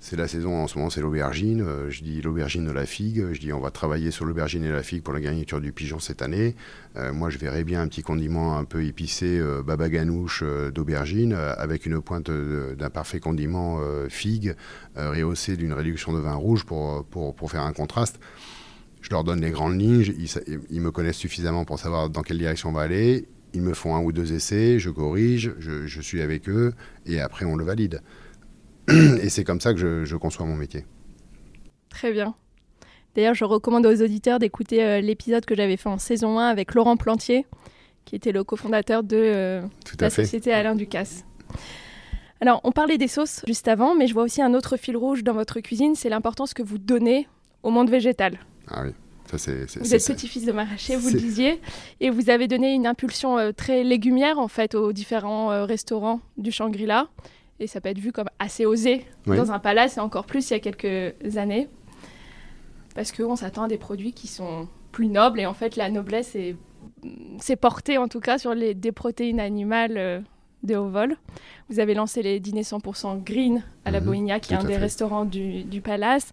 c'est 0.00 0.16
la 0.16 0.26
saison 0.26 0.56
en 0.56 0.66
ce 0.66 0.76
moment, 0.76 0.90
c'est 0.90 1.00
l'aubergine. 1.00 1.62
Euh, 1.62 1.90
je 1.90 2.02
dis 2.02 2.20
l'aubergine 2.20 2.66
de 2.66 2.72
la 2.72 2.86
figue. 2.86 3.32
Je 3.32 3.40
dis 3.40 3.52
on 3.52 3.60
va 3.60 3.70
travailler 3.70 4.10
sur 4.10 4.24
l'aubergine 4.24 4.64
et 4.64 4.70
la 4.70 4.82
figue 4.82 5.02
pour 5.02 5.14
la 5.14 5.20
garniture 5.20 5.60
du 5.60 5.72
pigeon 5.72 5.98
cette 5.98 6.22
année. 6.22 6.56
Moi, 7.12 7.30
je 7.30 7.38
verrais 7.38 7.62
bien 7.62 7.80
un 7.82 7.86
petit 7.86 8.02
condiment 8.02 8.58
un 8.58 8.64
peu 8.64 8.84
épicé, 8.84 9.38
euh, 9.38 9.62
baba 9.62 9.88
ganouche 9.88 10.42
d'aubergine, 10.74 11.32
avec 11.32 11.86
une 11.86 12.00
pointe 12.00 12.28
d'un 12.28 12.90
parfait 12.90 13.20
condiment 13.20 13.80
figue, 14.08 14.56
rehaussé 14.96 15.56
d'une 15.56 15.72
réduction 15.72 16.12
de 16.12 16.18
vin 16.18 16.34
rouge 16.34 16.64
pour, 16.64 17.04
pour, 17.04 17.50
faire 17.50 17.62
un 17.62 17.72
contraste. 17.72 18.18
Je 19.00 19.10
leur 19.10 19.22
donne 19.22 19.40
les 19.40 19.52
grandes 19.52 19.80
lignes, 19.80 20.12
ils 20.70 20.80
me 20.80 20.90
connaissent 20.90 21.16
suffisamment 21.16 21.64
pour 21.64 21.78
savoir 21.78 22.10
dans 22.10 22.22
quelle 22.22 22.38
direction 22.38 22.70
on 22.70 22.72
va 22.72 22.82
aller. 22.82 23.28
Ils 23.54 23.62
me 23.62 23.74
font 23.74 23.94
un 23.94 24.00
ou 24.00 24.12
deux 24.12 24.32
essais, 24.32 24.78
je 24.78 24.90
corrige, 24.90 25.54
je, 25.58 25.86
je 25.86 26.00
suis 26.00 26.20
avec 26.20 26.48
eux, 26.48 26.74
et 27.06 27.20
après 27.20 27.44
on 27.44 27.56
le 27.56 27.64
valide. 27.64 28.02
Et 28.88 29.28
c'est 29.28 29.44
comme 29.44 29.60
ça 29.60 29.74
que 29.74 29.80
je, 29.80 30.04
je 30.04 30.16
conçois 30.16 30.46
mon 30.46 30.56
métier. 30.56 30.86
Très 31.88 32.12
bien. 32.12 32.34
D'ailleurs, 33.14 33.34
je 33.34 33.44
recommande 33.44 33.84
aux 33.86 34.02
auditeurs 34.02 34.38
d'écouter 34.38 34.84
euh, 34.84 35.00
l'épisode 35.00 35.44
que 35.44 35.54
j'avais 35.54 35.76
fait 35.76 35.88
en 35.88 35.98
saison 35.98 36.38
1 36.38 36.46
avec 36.46 36.74
Laurent 36.74 36.96
Plantier, 36.96 37.46
qui 38.04 38.16
était 38.16 38.32
le 38.32 38.44
cofondateur 38.44 39.02
de 39.02 39.16
euh, 39.16 39.62
la 40.00 40.10
fait. 40.10 40.22
société 40.24 40.52
Alain 40.52 40.74
Ducasse. 40.74 41.24
Alors, 42.40 42.60
on 42.62 42.70
parlait 42.70 42.98
des 42.98 43.08
sauces 43.08 43.42
juste 43.46 43.66
avant, 43.66 43.96
mais 43.96 44.06
je 44.06 44.14
vois 44.14 44.22
aussi 44.22 44.40
un 44.40 44.54
autre 44.54 44.76
fil 44.76 44.96
rouge 44.96 45.24
dans 45.24 45.32
votre 45.32 45.60
cuisine, 45.60 45.94
c'est 45.96 46.08
l'importance 46.08 46.54
que 46.54 46.62
vous 46.62 46.78
donnez 46.78 47.26
au 47.62 47.70
monde 47.70 47.90
végétal. 47.90 48.38
Ah 48.68 48.82
oui, 48.84 48.92
ça 49.36 49.52
Vous 49.80 49.94
êtes 49.94 50.06
petit-fils 50.06 50.46
de 50.46 50.52
maraîcher, 50.52 50.96
vous 50.96 51.10
le 51.10 51.18
disiez, 51.18 51.60
et 52.00 52.08
vous 52.10 52.30
avez 52.30 52.48
donné 52.48 52.72
une 52.72 52.86
impulsion 52.86 53.36
euh, 53.38 53.52
très 53.52 53.84
légumière 53.84 54.38
en 54.38 54.48
fait 54.48 54.74
aux 54.74 54.92
différents 54.92 55.50
euh, 55.52 55.64
restaurants 55.64 56.20
du 56.38 56.50
Shangri-La. 56.50 57.08
Et 57.60 57.66
ça 57.66 57.80
peut 57.80 57.88
être 57.88 57.98
vu 57.98 58.12
comme 58.12 58.28
assez 58.38 58.64
osé 58.64 59.04
Oui. 59.26 59.36
dans 59.36 59.50
un 59.52 59.58
palace 59.58 59.96
et 59.96 60.00
encore 60.00 60.24
plus 60.26 60.48
il 60.48 60.52
y 60.54 60.56
a 60.56 60.60
quelques 60.60 61.36
années. 61.36 61.68
Parce 62.94 63.12
qu'on 63.12 63.36
s'attend 63.36 63.64
à 63.64 63.68
des 63.68 63.78
produits 63.78 64.12
qui 64.12 64.26
sont 64.28 64.68
plus 64.92 65.08
nobles 65.08 65.40
et 65.40 65.46
en 65.46 65.54
fait 65.54 65.76
la 65.76 65.90
noblesse 65.90 66.34
est, 66.34 66.56
c'est 67.40 67.56
porté 67.56 67.98
en 67.98 68.08
tout 68.08 68.20
cas 68.20 68.38
sur 68.38 68.54
les, 68.54 68.74
des 68.74 68.92
protéines 68.92 69.40
animales 69.40 69.94
euh, 69.98 70.20
de 70.62 70.74
haut 70.76 70.88
vol. 70.88 71.16
Vous 71.68 71.78
avez 71.80 71.94
lancé 71.94 72.22
les 72.22 72.40
dîners 72.40 72.62
100% 72.62 73.22
green 73.22 73.62
à 73.84 73.90
la 73.90 74.00
Bohemia 74.00 74.40
qui 74.40 74.54
est 74.54 74.56
un 74.56 74.64
des 74.64 74.74
fait. 74.74 74.78
restaurants 74.78 75.24
du, 75.24 75.62
du 75.64 75.80
palace. 75.80 76.32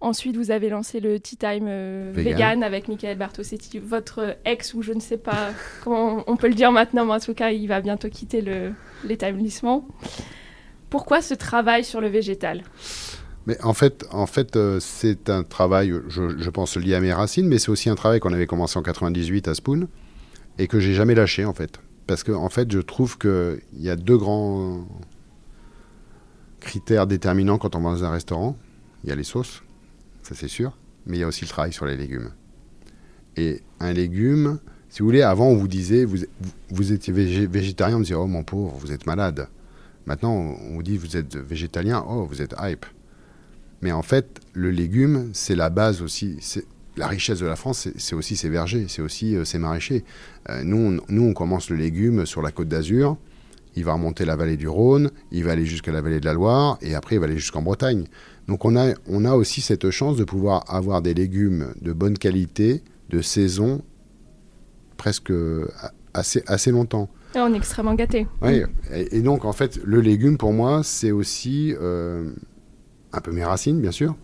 Ensuite, 0.00 0.36
vous 0.36 0.50
avez 0.50 0.68
lancé 0.68 1.00
le 1.00 1.18
Tea 1.18 1.36
Time 1.36 1.66
euh, 1.68 2.12
Vegan. 2.14 2.32
vegan 2.32 2.62
avec 2.62 2.86
Michael 2.88 3.16
Bartosetti, 3.16 3.78
votre 3.78 4.36
ex, 4.44 4.74
ou 4.74 4.82
je 4.82 4.92
ne 4.92 5.00
sais 5.00 5.16
pas 5.16 5.52
comment 5.82 6.22
on 6.26 6.36
peut 6.36 6.48
le 6.48 6.54
dire 6.54 6.70
maintenant, 6.70 7.06
mais 7.06 7.14
en 7.14 7.20
tout 7.20 7.34
cas, 7.34 7.50
il 7.50 7.66
va 7.66 7.80
bientôt 7.80 8.08
quitter 8.08 8.44
l'établissement. 9.04 9.88
Pourquoi 10.90 11.22
ce 11.22 11.34
travail 11.34 11.82
sur 11.82 12.00
le 12.00 12.08
végétal? 12.08 12.62
Mais 13.46 13.62
en 13.62 13.74
fait, 13.74 14.06
en 14.10 14.26
fait 14.26 14.56
euh, 14.56 14.80
c'est 14.80 15.30
un 15.30 15.44
travail, 15.44 15.94
je, 16.08 16.36
je 16.36 16.50
pense, 16.50 16.76
lié 16.76 16.94
à 16.94 17.00
mes 17.00 17.12
racines, 17.12 17.46
mais 17.46 17.58
c'est 17.58 17.70
aussi 17.70 17.88
un 17.88 17.94
travail 17.94 18.20
qu'on 18.20 18.32
avait 18.32 18.46
commencé 18.46 18.78
en 18.78 18.82
98 18.82 19.48
à 19.48 19.54
Spoon 19.54 19.88
et 20.58 20.66
que 20.66 20.80
j'ai 20.80 20.94
jamais 20.94 21.14
lâché 21.14 21.44
en 21.44 21.54
fait. 21.54 21.80
Parce 22.06 22.22
que 22.22 22.32
en 22.32 22.48
fait, 22.48 22.70
je 22.70 22.80
trouve 22.80 23.18
qu'il 23.18 23.60
y 23.78 23.88
a 23.88 23.96
deux 23.96 24.16
grands 24.18 24.86
critères 26.60 27.06
déterminants 27.06 27.58
quand 27.58 27.76
on 27.76 27.80
va 27.80 27.90
dans 27.90 28.04
un 28.04 28.10
restaurant. 28.10 28.56
Il 29.04 29.10
y 29.10 29.12
a 29.12 29.16
les 29.16 29.24
sauces, 29.24 29.62
ça 30.26 30.34
c'est 30.34 30.48
sûr, 30.48 30.76
mais 31.06 31.16
il 31.16 31.20
y 31.20 31.22
a 31.22 31.26
aussi 31.28 31.42
le 31.44 31.48
travail 31.48 31.72
sur 31.72 31.86
les 31.86 31.96
légumes. 31.96 32.30
Et 33.36 33.60
un 33.80 33.92
légume, 33.92 34.58
si 34.88 35.00
vous 35.00 35.06
voulez, 35.06 35.22
avant 35.22 35.48
on 35.48 35.56
vous 35.56 35.68
disait, 35.68 36.04
vous, 36.04 36.18
vous, 36.70 36.92
étiez 36.92 37.12
végé- 37.12 37.46
végétarien, 37.46 37.96
on 37.96 38.00
disait, 38.00 38.14
oh 38.14 38.26
mon 38.26 38.42
pauvre, 38.42 38.76
vous 38.80 38.92
êtes 38.92 39.06
malade. 39.06 39.48
Maintenant, 40.06 40.32
on 40.34 40.74
vous 40.74 40.82
dit, 40.82 40.96
vous 40.96 41.16
êtes 41.16 41.36
végétalien, 41.36 42.04
oh, 42.08 42.24
vous 42.24 42.40
êtes 42.42 42.54
hype. 42.60 42.86
Mais 43.82 43.92
en 43.92 44.02
fait, 44.02 44.40
le 44.52 44.70
légume, 44.70 45.30
c'est 45.32 45.54
la 45.56 45.68
base 45.70 46.00
aussi. 46.02 46.38
La 46.96 47.08
richesse 47.08 47.40
de 47.40 47.46
la 47.46 47.56
France, 47.56 47.88
c'est- 47.96 48.14
aussi 48.14 48.36
ses 48.36 48.48
vergers, 48.48 48.86
c'est 48.88 49.02
aussi 49.02 49.36
euh, 49.36 49.44
ses 49.44 49.58
maraîchers. 49.58 50.02
Euh, 50.48 50.62
nous, 50.64 50.98
nous, 51.08 51.22
on 51.24 51.34
commence 51.34 51.68
le 51.68 51.76
légume 51.76 52.24
sur 52.24 52.40
la 52.40 52.52
côte 52.52 52.68
d'Azur. 52.68 53.18
Il 53.74 53.84
va 53.84 53.92
remonter 53.92 54.24
la 54.24 54.36
vallée 54.36 54.56
du 54.56 54.66
Rhône, 54.68 55.10
il 55.30 55.44
va 55.44 55.52
aller 55.52 55.66
jusqu'à 55.66 55.92
la 55.92 56.00
vallée 56.00 56.20
de 56.20 56.24
la 56.24 56.32
Loire, 56.32 56.78
et 56.80 56.94
après, 56.94 57.16
il 57.16 57.18
va 57.18 57.26
aller 57.26 57.36
jusqu'en 57.36 57.60
Bretagne. 57.60 58.06
Donc, 58.48 58.64
on 58.64 58.76
a, 58.76 58.94
on 59.08 59.24
a 59.24 59.34
aussi 59.34 59.60
cette 59.60 59.90
chance 59.90 60.16
de 60.16 60.24
pouvoir 60.24 60.64
avoir 60.72 61.02
des 61.02 61.14
légumes 61.14 61.74
de 61.80 61.92
bonne 61.92 62.16
qualité, 62.16 62.82
de 63.10 63.20
saison, 63.20 63.82
presque 64.96 65.30
euh, 65.30 65.68
assez, 66.14 66.42
assez 66.46 66.70
longtemps. 66.70 67.08
Et 67.34 67.38
On 67.38 67.52
est 67.52 67.56
extrêmement 67.56 67.94
gâtés. 67.94 68.26
Oui, 68.42 68.62
et, 68.92 69.16
et 69.16 69.20
donc 69.20 69.44
en 69.44 69.52
fait, 69.52 69.80
le 69.84 70.00
légume 70.00 70.38
pour 70.38 70.52
moi, 70.52 70.82
c'est 70.82 71.10
aussi 71.10 71.74
euh, 71.80 72.30
un 73.12 73.20
peu 73.20 73.32
mes 73.32 73.44
racines, 73.44 73.80
bien 73.80 73.90
sûr, 73.90 74.16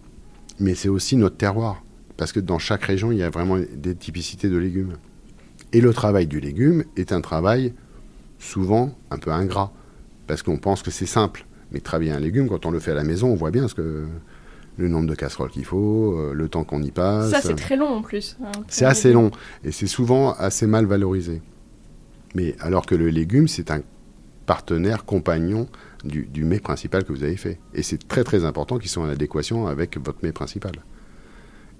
mais 0.61 0.75
c'est 0.75 0.89
aussi 0.89 1.17
notre 1.17 1.37
terroir. 1.37 1.83
Parce 2.17 2.33
que 2.33 2.41
dans 2.41 2.59
chaque 2.59 2.85
région, 2.85 3.11
il 3.11 3.19
y 3.19 3.23
a 3.23 3.31
vraiment 3.31 3.59
des 3.59 3.95
typicités 3.95 4.49
de 4.49 4.57
légumes. 4.57 4.95
Et 5.73 5.81
le 5.81 5.93
travail 5.93 6.27
du 6.27 6.41
légume 6.41 6.85
est 6.97 7.13
un 7.13 7.21
travail 7.21 7.75
souvent 8.39 8.95
un 9.11 9.19
peu 9.19 9.31
ingrat, 9.31 9.73
parce 10.27 10.43
qu'on 10.43 10.59
pense 10.59 10.83
que 10.83 10.91
c'est 10.91 11.07
simple. 11.07 11.47
Mais 11.73 11.81
travailler 11.81 12.13
un 12.13 12.21
légume, 12.21 12.49
quand 12.49 12.67
on 12.67 12.71
le 12.71 12.79
fait 12.79 12.91
à 12.91 12.95
la 12.95 13.05
maison, 13.05 13.29
on 13.29 13.35
voit 13.35 13.51
bien 13.51 13.69
ce 13.69 13.75
que 13.75 14.05
le 14.79 14.89
nombre 14.89 15.07
de 15.09 15.15
casseroles 15.15 15.51
qu'il 15.51 15.65
faut, 15.65 16.17
euh, 16.19 16.33
le 16.35 16.49
temps 16.49 16.65
qu'on 16.65 16.83
y 16.83 16.91
passe. 16.91 17.31
Ça, 17.31 17.41
c'est 17.43 17.55
très 17.55 17.77
long 17.77 17.89
en 17.89 18.03
plus. 18.03 18.37
hein, 18.43 18.53
C'est 18.69 18.85
assez 18.87 19.13
long 19.13 19.31
et 19.65 19.71
c'est 19.73 19.87
souvent 19.87 20.33
assez 20.33 20.67
mal 20.67 20.87
valorisé. 20.87 21.43
Mais 22.35 22.55
alors 22.61 22.87
que 22.87 22.95
le 22.95 23.09
légume, 23.09 23.49
c'est 23.49 23.71
un 23.71 23.83
partenaire, 24.47 25.05
compagnon 25.05 25.69
du, 26.05 26.25
du 26.27 26.45
mets 26.45 26.59
principal 26.59 27.05
que 27.05 27.13
vous 27.13 27.23
avez 27.23 27.37
fait. 27.37 27.59
Et 27.75 27.83
c'est 27.83 28.09
très 28.09 28.25
très 28.25 28.45
important 28.45 28.79
qu'ils 28.79 28.91
soient 28.91 29.05
en 29.05 29.09
adéquation 29.09 29.67
avec 29.67 29.99
votre 29.99 30.19
mets 30.23 30.33
principal. 30.33 30.73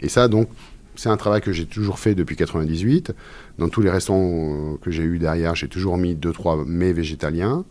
Et 0.01 0.09
ça, 0.09 0.29
donc, 0.29 0.49
c'est 0.95 1.09
un 1.09 1.17
travail 1.17 1.41
que 1.41 1.53
j'ai 1.53 1.65
toujours 1.67 1.99
fait 1.99 2.15
depuis 2.15 2.37
98. 2.37 3.13
Dans 3.59 3.69
tous 3.71 3.81
les 3.81 3.91
restaurants 3.91 4.75
euh, 4.75 4.77
que 4.83 4.91
j'ai 4.91 5.03
eu 5.05 5.19
derrière, 5.19 5.55
j'ai 5.55 5.69
toujours 5.69 5.97
mis 5.97 6.15
deux 6.15 6.33
trois 6.33 6.63
mets 6.67 6.93
végétaliens, 6.93 7.65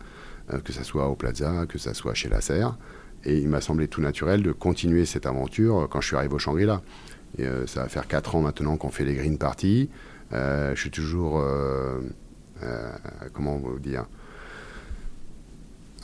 que 0.60 0.72
ça 0.72 0.84
soit 0.84 1.08
au 1.08 1.14
Plaza, 1.14 1.66
que 1.68 1.78
ça 1.78 1.94
soit 1.94 2.14
chez 2.14 2.28
la 2.28 2.40
Serre. 2.40 2.76
Et 3.24 3.38
il 3.38 3.48
m'a 3.48 3.60
semblé 3.60 3.88
tout 3.88 4.00
naturel 4.00 4.42
de 4.42 4.52
continuer 4.52 5.06
cette 5.06 5.26
aventure 5.26 5.82
euh, 5.82 5.86
quand 5.86 6.00
je 6.00 6.08
suis 6.08 6.16
arrivé 6.16 6.34
au 6.34 6.38
Shangri-La. 6.38 6.82
Euh, 7.40 7.66
ça 7.66 7.82
va 7.82 7.88
faire 7.88 8.08
4 8.08 8.36
ans 8.36 8.40
maintenant 8.42 8.76
qu'on 8.76 8.90
fait 8.90 9.04
les 9.04 9.14
green 9.14 9.38
parties. 9.38 9.88
Euh, 10.32 10.74
je 10.74 10.80
suis 10.80 10.90
toujours, 10.90 11.38
euh, 11.40 12.00
euh, 12.62 12.90
comment 13.32 13.58
vous 13.58 13.78
dire, 13.78 14.06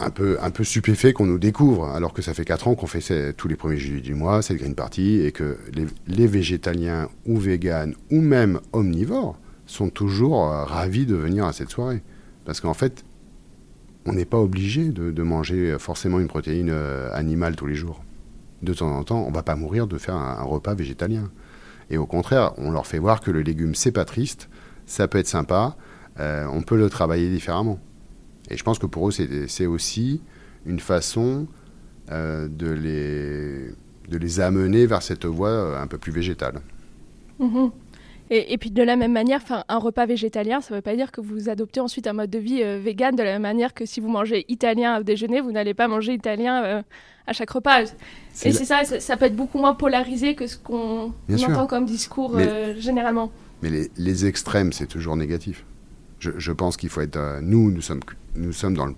un 0.00 0.10
peu, 0.10 0.38
un 0.40 0.50
peu 0.50 0.64
stupéfait 0.64 1.12
qu'on 1.12 1.26
nous 1.26 1.38
découvre, 1.38 1.88
alors 1.88 2.12
que 2.12 2.22
ça 2.22 2.34
fait 2.34 2.44
4 2.44 2.68
ans 2.68 2.74
qu'on 2.74 2.86
fait 2.86 3.32
tous 3.32 3.48
les 3.48 3.56
premiers 3.56 3.78
jeudis 3.78 4.00
du 4.00 4.14
mois 4.14 4.42
cette 4.42 4.58
Green 4.58 4.74
Party 4.74 5.20
et 5.22 5.32
que 5.32 5.56
les, 6.06 6.26
végétaliens 6.26 7.08
ou 7.26 7.38
véganes 7.38 7.94
ou 8.10 8.20
même 8.20 8.60
omnivores 8.72 9.38
sont 9.66 9.90
toujours 9.90 10.50
euh, 10.50 10.64
ravis 10.64 11.06
de 11.06 11.16
venir 11.16 11.44
à 11.44 11.52
cette 11.52 11.70
soirée. 11.70 12.02
Parce 12.44 12.60
qu'en 12.60 12.74
fait, 12.74 13.04
on 14.08 14.14
n'est 14.14 14.24
pas 14.24 14.38
obligé 14.38 14.88
de, 14.90 15.22
manger 15.22 15.76
forcément 15.78 16.18
une 16.18 16.28
protéine 16.28 16.70
euh, 16.70 17.10
animale 17.12 17.56
tous 17.56 17.66
les 17.66 17.74
jours. 17.74 18.02
De 18.62 18.72
temps 18.72 18.90
en 18.90 19.04
temps, 19.04 19.24
on 19.26 19.30
va 19.30 19.42
pas 19.42 19.54
mourir 19.54 19.86
de 19.86 19.98
faire 19.98 20.16
un, 20.16 20.42
repas 20.42 20.74
végétalien. 20.74 21.30
Et 21.90 21.98
au 21.98 22.06
contraire, 22.06 22.52
on 22.56 22.70
leur 22.70 22.86
fait 22.86 22.98
voir 22.98 23.20
que 23.20 23.30
le 23.30 23.42
légume, 23.42 23.74
c'est 23.74 23.92
pas 23.92 24.04
triste, 24.04 24.48
ça 24.86 25.08
peut 25.08 25.18
être 25.18 25.28
sympa, 25.28 25.76
euh, 26.18 26.46
on 26.50 26.62
peut 26.62 26.76
le 26.76 26.88
travailler 26.88 27.28
différemment. 27.28 27.78
Et 28.50 28.56
je 28.56 28.64
pense 28.64 28.78
que 28.78 28.86
pour 28.86 29.08
eux, 29.08 29.12
c'est 29.12 29.66
aussi 29.66 30.22
une 30.64 30.80
façon 30.80 31.46
euh, 32.10 32.48
de, 32.48 32.70
les, 34.10 34.40
amener 34.40 34.86
vers 34.86 35.02
cette 35.02 35.26
voie 35.26 35.78
un 35.78 35.86
peu 35.86 35.98
plus 35.98 36.12
végétale. 36.12 36.62
Mhm. 37.38 37.70
Et, 38.30 38.58
puis 38.58 38.70
de 38.70 38.82
la 38.82 38.96
même 38.96 39.12
manière, 39.12 39.40
un 39.68 39.78
repas 39.78 40.04
végétalien, 40.04 40.60
ça 40.60 40.74
ne 40.74 40.78
veut 40.78 40.82
pas 40.82 40.94
dire 40.94 41.12
que 41.12 41.20
vous 41.20 41.48
adoptez 41.48 41.80
ensuite 41.80 42.06
un 42.06 42.12
mode 42.12 42.30
de 42.30 42.38
vie 42.38 42.62
euh, 42.62 42.78
vegan 42.78 43.16
de 43.16 43.22
la 43.22 43.32
même 43.32 43.42
manière 43.42 43.72
que 43.72 43.86
si 43.86 44.00
vous 44.00 44.08
mangez 44.08 44.44
italien 44.48 45.00
au 45.00 45.02
déjeuner, 45.02 45.40
vous 45.40 45.52
n'allez 45.52 45.72
pas 45.74 45.88
manger 45.88 46.12
italien 46.12 46.84
à 47.26 47.32
chaque 47.32 47.50
repas. 47.50 47.82
Et 47.82 48.52
c'est 48.52 48.64
ça, 48.64 48.84
ça, 48.84 49.16
peut 49.16 49.26
être 49.26 49.36
beaucoup 49.36 49.58
moins 49.58 49.74
polarisé 49.74 50.34
que 50.34 50.46
ce 50.46 50.58
qu'on 50.58 51.12
entend 51.30 51.66
comme 51.66 51.86
discours 51.86 52.38
généralement. 52.76 53.30
Mais 53.62 53.70
les, 53.70 53.90
les 53.96 54.26
extrêmes, 54.26 54.72
c'est 54.72 54.86
toujours 54.86 55.16
négatif. 55.16 55.64
Je, 56.20 56.30
je 56.36 56.52
pense 56.52 56.76
qu'il 56.76 56.88
faut 56.90 57.00
être... 57.00 57.40
nous, 57.42 57.70
nous 57.70 57.80
sommes 57.80 58.00
nous 58.34 58.52
sommes 58.52 58.74
dans 58.74 58.88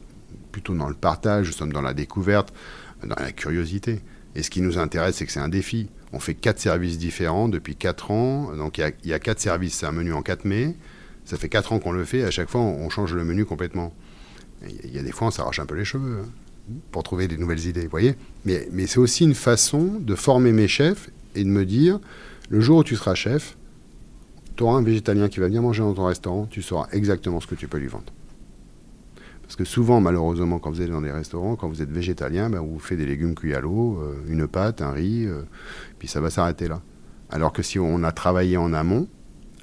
plutôt 0.51 0.75
dans 0.75 0.89
le 0.89 0.95
partage, 0.95 1.47
nous 1.47 1.53
sommes 1.53 1.73
dans 1.73 1.83
la 1.83 1.95
découverte, 1.95 2.53
dans 3.05 3.17
la 3.17 3.33
curiosité. 3.33 4.01
Et 4.35 4.43
ce 4.43 4.51
qui 4.51 4.61
nous 4.61 4.79
intéresse, 4.79 5.17
c'est 5.17 5.27
que 5.27 5.33
c'est 5.33 5.41
un 5.41 5.49
défi. 5.49 5.89
On 6.13 6.21
fait 6.21 6.35
quatre 6.35 6.59
services 6.59 6.99
différents 6.99 7.49
depuis 7.49 7.77
quatre 7.77 8.11
ans. 8.11 8.55
Donc 8.57 8.79
il 8.79 8.93
y, 9.05 9.13
a 9.13 9.19
quatre 9.19 9.41
services, 9.41 9.75
c'est 9.75 9.87
un 9.87 9.93
menu 9.93 10.13
en 10.13 10.23
4 10.23 10.45
mai. 10.45 10.77
Ça 11.25 11.37
fait 11.37 11.49
quatre 11.49 11.73
ans 11.73 11.79
qu'on 11.79 11.93
le 11.93 12.05
fait. 12.05 12.25
À 12.25 12.31
chaque 12.31 12.49
fois, 12.49 12.61
on, 12.61 12.89
change 12.89 13.15
le 13.15 13.25
menu 13.25 13.45
complètement. 13.45 13.95
Il 14.85 14.95
y, 14.95 14.99
a 14.99 15.03
des 15.03 15.13
fois, 15.13 15.29
on 15.29 15.31
s'arrache 15.31 15.61
un 15.61 15.67
peu 15.67 15.77
les 15.77 15.85
cheveux 15.85 16.23
hein, 16.23 16.75
pour 16.91 17.03
trouver 17.03 17.29
des 17.29 17.39
nouvelles 17.39 17.67
idées, 17.67 17.87
voyez 17.87 18.15
Mais, 18.45 18.69
mais 18.73 18.87
c'est 18.87 18.99
aussi 18.99 19.25
une 19.25 19.35
façon 19.35 19.99
de 20.01 20.15
former 20.15 20.53
mes 20.53 20.69
chefs 20.69 21.11
et 21.35 21.45
de 21.45 21.49
me 21.49 21.65
dire, 21.65 22.01
le 22.51 22.61
jour 22.61 22.79
où 22.79 22.85
tu 22.85 22.97
seras 22.97 23.15
chef, 23.15 23.57
tu 24.57 24.65
auras 24.65 24.77
un 24.77 24.83
végétalien 24.83 25.29
qui 25.29 25.41
va 25.41 25.47
venir 25.47 25.63
manger 25.63 25.81
dans 25.83 25.95
ton 25.95 26.07
restaurant, 26.07 26.47
tu 26.51 26.61
sauras 26.61 26.89
exactement 26.93 27.41
ce 27.41 27.47
que 27.47 27.55
tu 27.55 27.69
peux 27.69 27.79
lui 27.79 27.87
vendre. 27.87 28.13
Parce 29.51 29.57
que 29.57 29.65
souvent, 29.65 30.01
malheureusement, 30.01 30.61
quand 30.61 30.71
vous 30.71 30.81
êtes 30.81 30.91
dans 30.91 31.01
des 31.01 31.11
restaurants, 31.11 31.57
quand 31.57 31.69
vous 31.69 31.83
êtes 31.83 31.91
végétalien, 31.91 32.49
ben, 32.49 32.61
vous 32.61 32.79
faites 32.79 32.99
des 32.99 33.05
légumes 33.05 33.35
cuits 33.35 33.53
à 33.53 33.59
l'eau, 33.59 33.99
euh, 34.01 34.15
une 34.29 34.47
pâte, 34.47 34.81
un 34.81 34.93
riz, 34.93 35.27
euh, 35.27 35.43
puis 35.99 36.07
ça 36.07 36.21
va 36.21 36.31
s'arrêter 36.31 36.69
là. 36.69 36.83
Alors 37.31 37.53
que 37.53 37.61
si 37.61 37.81
on 37.81 38.05
a 38.05 38.13
travaillé 38.13 38.57
en 38.57 38.73
amont, 38.73 39.09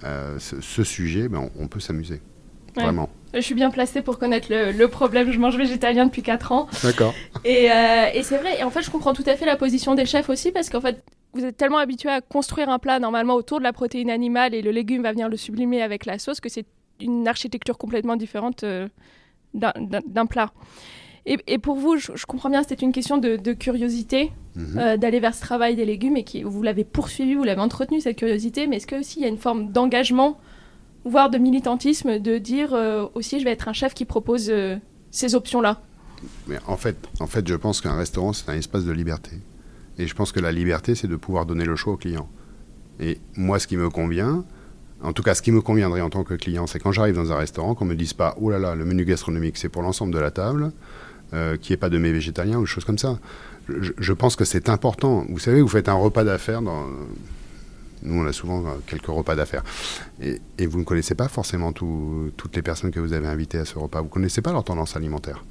euh, 0.03 0.37
ce, 0.39 0.83
sujet, 0.83 1.29
ben, 1.29 1.49
on, 1.57 1.69
peut 1.69 1.79
s'amuser. 1.79 2.19
Vraiment. 2.75 3.09
Je 3.33 3.39
suis 3.39 3.55
bien 3.55 3.71
placée 3.71 4.01
pour 4.01 4.19
connaître 4.19 4.49
le, 4.49 4.87
problème. 4.87 5.31
Je 5.31 5.39
mange 5.39 5.55
végétalien 5.55 6.05
depuis 6.05 6.21
4 6.21 6.51
ans. 6.51 6.67
D'accord. 6.83 7.13
Et, 7.45 7.67
et 8.13 8.23
c'est 8.23 8.39
vrai. 8.39 8.59
Et 8.59 8.63
en 8.65 8.69
fait, 8.69 8.81
je 8.81 8.91
comprends 8.91 9.13
tout 9.13 9.23
à 9.25 9.37
fait 9.37 9.45
la 9.45 9.55
position 9.55 9.95
des 9.95 10.05
chefs 10.05 10.27
aussi, 10.27 10.51
parce 10.51 10.69
qu'en 10.69 10.81
fait, 10.81 11.01
vous 11.31 11.45
êtes 11.45 11.55
tellement 11.55 11.77
habitué 11.77 12.09
à 12.09 12.19
construire 12.19 12.67
un 12.67 12.77
plat 12.77 12.99
normalement 12.99 13.35
autour 13.35 13.59
de 13.59 13.63
la 13.63 13.71
protéine 13.71 14.09
animale 14.09 14.53
et 14.53 14.61
le 14.61 14.71
légume 14.71 15.03
va 15.03 15.13
venir 15.13 15.29
le 15.29 15.37
sublimer 15.37 15.81
avec 15.81 16.05
la 16.05 16.19
sauce 16.19 16.41
que 16.41 16.49
c'est 16.49 16.65
une 16.99 17.25
architecture 17.25 17.77
complètement 17.77 18.17
différente 18.17 18.65
d'un 19.57 20.25
plat. 20.25 20.51
Et, 21.25 21.57
pour 21.57 21.75
vous, 21.75 21.97
je, 21.97 22.25
comprends 22.25 22.49
bien, 22.49 22.63
c'était 22.63 22.85
une 22.85 22.93
question 22.93 23.17
de, 23.17 23.53
curiosité, 23.53 24.31
mhm. 24.55 24.77
euh, 24.77 24.97
d'aller 24.97 25.19
vers 25.19 25.35
ce 25.35 25.41
travail 25.41 25.75
des 25.75 25.83
légumes, 25.83 26.15
et 26.15 26.23
qui, 26.23 26.43
vous 26.43 26.63
l'avez 26.63 26.85
poursuivi, 26.85 27.35
vous 27.35 27.43
l'avez 27.43 27.59
entretenu, 27.59 27.99
cette 27.99 28.15
curiosité, 28.15 28.65
mais 28.65 28.77
est-ce 28.77 28.87
qu'il 28.87 29.21
y 29.21 29.25
a 29.25 29.27
une 29.27 29.37
forme 29.37 29.73
d'engagement, 29.73 30.39
voire 31.03 31.29
de 31.29 31.37
militantisme, 31.37 32.19
de 32.19 32.37
dire 32.37 32.73
euh, 32.73 33.07
aussi, 33.13 33.39
je 33.39 33.43
vais 33.43 33.51
être 33.51 33.67
un 33.67 33.73
chef 33.73 33.93
qui 33.93 34.05
propose 34.05 34.49
euh, 34.49 34.77
ces 35.11 35.35
options-là? 35.35 35.81
Mais 36.47 36.59
en 36.65 36.77
fait, 36.77 36.95
en 37.19 37.27
fait, 37.27 37.45
je 37.45 37.55
pense 37.55 37.81
qu'un 37.81 37.95
restaurant, 37.95 38.31
c'est 38.31 38.49
un 38.49 38.55
espace 38.55 38.85
de 38.85 38.93
liberté. 38.93 39.31
Et 39.97 40.07
je 40.07 40.15
pense 40.15 40.31
que 40.31 40.39
la 40.39 40.53
liberté, 40.53 40.95
c'est 40.95 41.07
de 41.07 41.15
pouvoir 41.17 41.45
donner 41.45 41.65
le 41.65 41.75
choix 41.75 41.93
au 41.93 41.97
client. 41.97 42.29
Et 43.01 43.19
moi, 43.35 43.59
ce 43.59 43.67
qui 43.67 43.75
me 43.75 43.89
convient, 43.89 44.45
en 45.03 45.13
tout 45.13 45.23
cas, 45.23 45.35
ce 45.35 45.41
qui 45.41 45.51
me 45.51 45.61
conviendrait 45.61 46.01
en 46.01 46.09
tant 46.09 46.23
que 46.23 46.33
client, 46.33 46.67
c'est 46.67 46.79
quand 46.79 46.91
j'arrive 46.91 47.15
dans 47.15 47.31
un 47.31 47.37
restaurant, 47.37 47.75
qu'on 47.75 47.85
me 47.85 47.95
dise 47.95 48.13
pas 48.13 48.35
«Oh 48.41 48.49
là 48.49 48.59
là, 48.59 48.75
le 48.75 48.83
menu 48.83 49.05
gastronomique, 49.05 49.57
c'est 49.57 49.69
pour 49.69 49.81
l'ensemble 49.81 50.13
de 50.13 50.19
la 50.19 50.31
table 50.31 50.71
euh, 51.33 51.57
qu'il 51.57 51.71
n'y 51.71 51.73
ait 51.75 51.77
pas 51.77 51.89
de 51.89 51.97
mets 51.97 52.11
végétaliens 52.11 52.57
ou 52.57 52.65
choses 52.65 52.85
comme 52.85 52.97
ça. 52.97 53.19
Je, 53.69 54.13
pense 54.13 54.35
que 54.35 54.45
c'est 54.45 54.69
important. 54.69 55.25
Vous 55.29 55.39
savez, 55.39 55.61
vous 55.61 55.67
faites 55.67 55.89
un 55.89 55.93
repas 55.93 56.23
d'affaires. 56.23 56.61
Nous, 56.61 56.71
on 58.03 58.25
a 58.25 58.31
souvent 58.31 58.63
quelques 58.87 59.07
repas 59.07 59.35
d'affaires. 59.35 59.63
Et, 60.21 60.65
vous 60.65 60.79
ne 60.79 60.83
connaissez 60.85 61.15
pas 61.15 61.27
forcément 61.27 61.73
toutes 61.73 62.55
les 62.55 62.61
personnes 62.61 62.91
que 62.91 63.01
vous 63.01 63.11
avez 63.11 63.27
invitées 63.27 63.57
à 63.57 63.65
ce 63.65 63.77
repas. 63.77 63.99
Vous 63.99 64.07
ne 64.07 64.11
connaissez 64.11 64.41
pas 64.41 64.53
leur 64.53 64.63
tendance 64.63 64.95
alimentaire. 64.95 65.43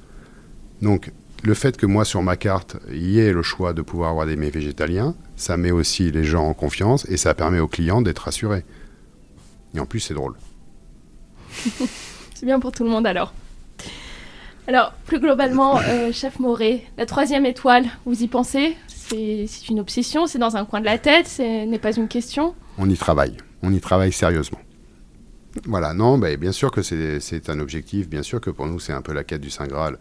Donc, 0.81 1.11
le 1.43 1.53
fait 1.53 1.77
que 1.77 1.85
moi, 1.85 2.05
sur 2.05 2.23
ma 2.23 2.35
carte, 2.35 2.77
il 2.89 3.07
y 3.09 3.19
ait 3.19 3.31
le 3.31 3.43
choix 3.43 3.73
de 3.73 3.83
pouvoir 3.83 4.09
avoir 4.09 4.25
des 4.25 4.35
mets 4.35 4.49
végétaliens, 4.49 5.13
ça 5.35 5.57
met 5.57 5.71
aussi 5.71 6.11
les 6.11 6.23
gens 6.23 6.47
en 6.47 6.53
confiance 6.55 7.05
et 7.09 7.17
ça 7.17 7.35
permet 7.35 7.59
aux 7.59 7.67
clients 7.67 8.01
d'être 8.01 8.23
rassurés. 8.23 8.65
Et 9.75 9.79
en 9.79 9.85
plus, 9.85 9.99
c'est 9.99 10.13
drôle. 10.13 10.35
c'est 12.33 12.45
bien 12.45 12.59
pour 12.59 12.71
tout 12.71 12.83
le 12.83 12.89
monde 12.89 13.07
alors. 13.07 13.33
Alors, 14.67 14.91
plus 15.05 15.19
globalement, 15.19 15.79
euh, 15.79 16.11
Chef 16.11 16.39
Moret, 16.39 16.83
la 16.97 17.05
troisième 17.05 17.45
étoile, 17.45 17.85
vous 18.05 18.21
y 18.21 18.27
pensez? 18.27 18.75
C'est 18.87 19.69
une 19.69 19.79
obsession, 19.79 20.27
c'est 20.27 20.39
dans 20.39 20.57
un 20.57 20.65
coin 20.65 20.81
de 20.81 20.85
la 20.85 20.97
tête, 20.97 21.29
ce 21.29 21.65
n'est 21.65 21.79
pas 21.79 21.93
une 21.93 22.09
question? 22.09 22.53
On 22.77 22.89
y 22.89 22.97
travaille, 22.97 23.37
on 23.63 23.71
y 23.71 23.79
travaille 23.79 24.11
sérieusement. 24.11 24.59
Voilà, 25.65 25.93
non, 25.93 26.17
bah, 26.17 26.35
bien 26.35 26.51
sûr 26.51 26.71
que 26.71 26.81
c'est 26.81 27.49
un 27.49 27.59
objectif, 27.61 28.09
bien 28.09 28.21
sûr 28.21 28.41
que 28.41 28.49
pour 28.49 28.67
nous 28.67 28.79
c'est 28.79 28.91
un 28.91 29.01
peu 29.01 29.13
la 29.13 29.23
quête 29.23 29.39
du 29.39 29.49
Saint 29.49 29.67
Graal. 29.67 29.97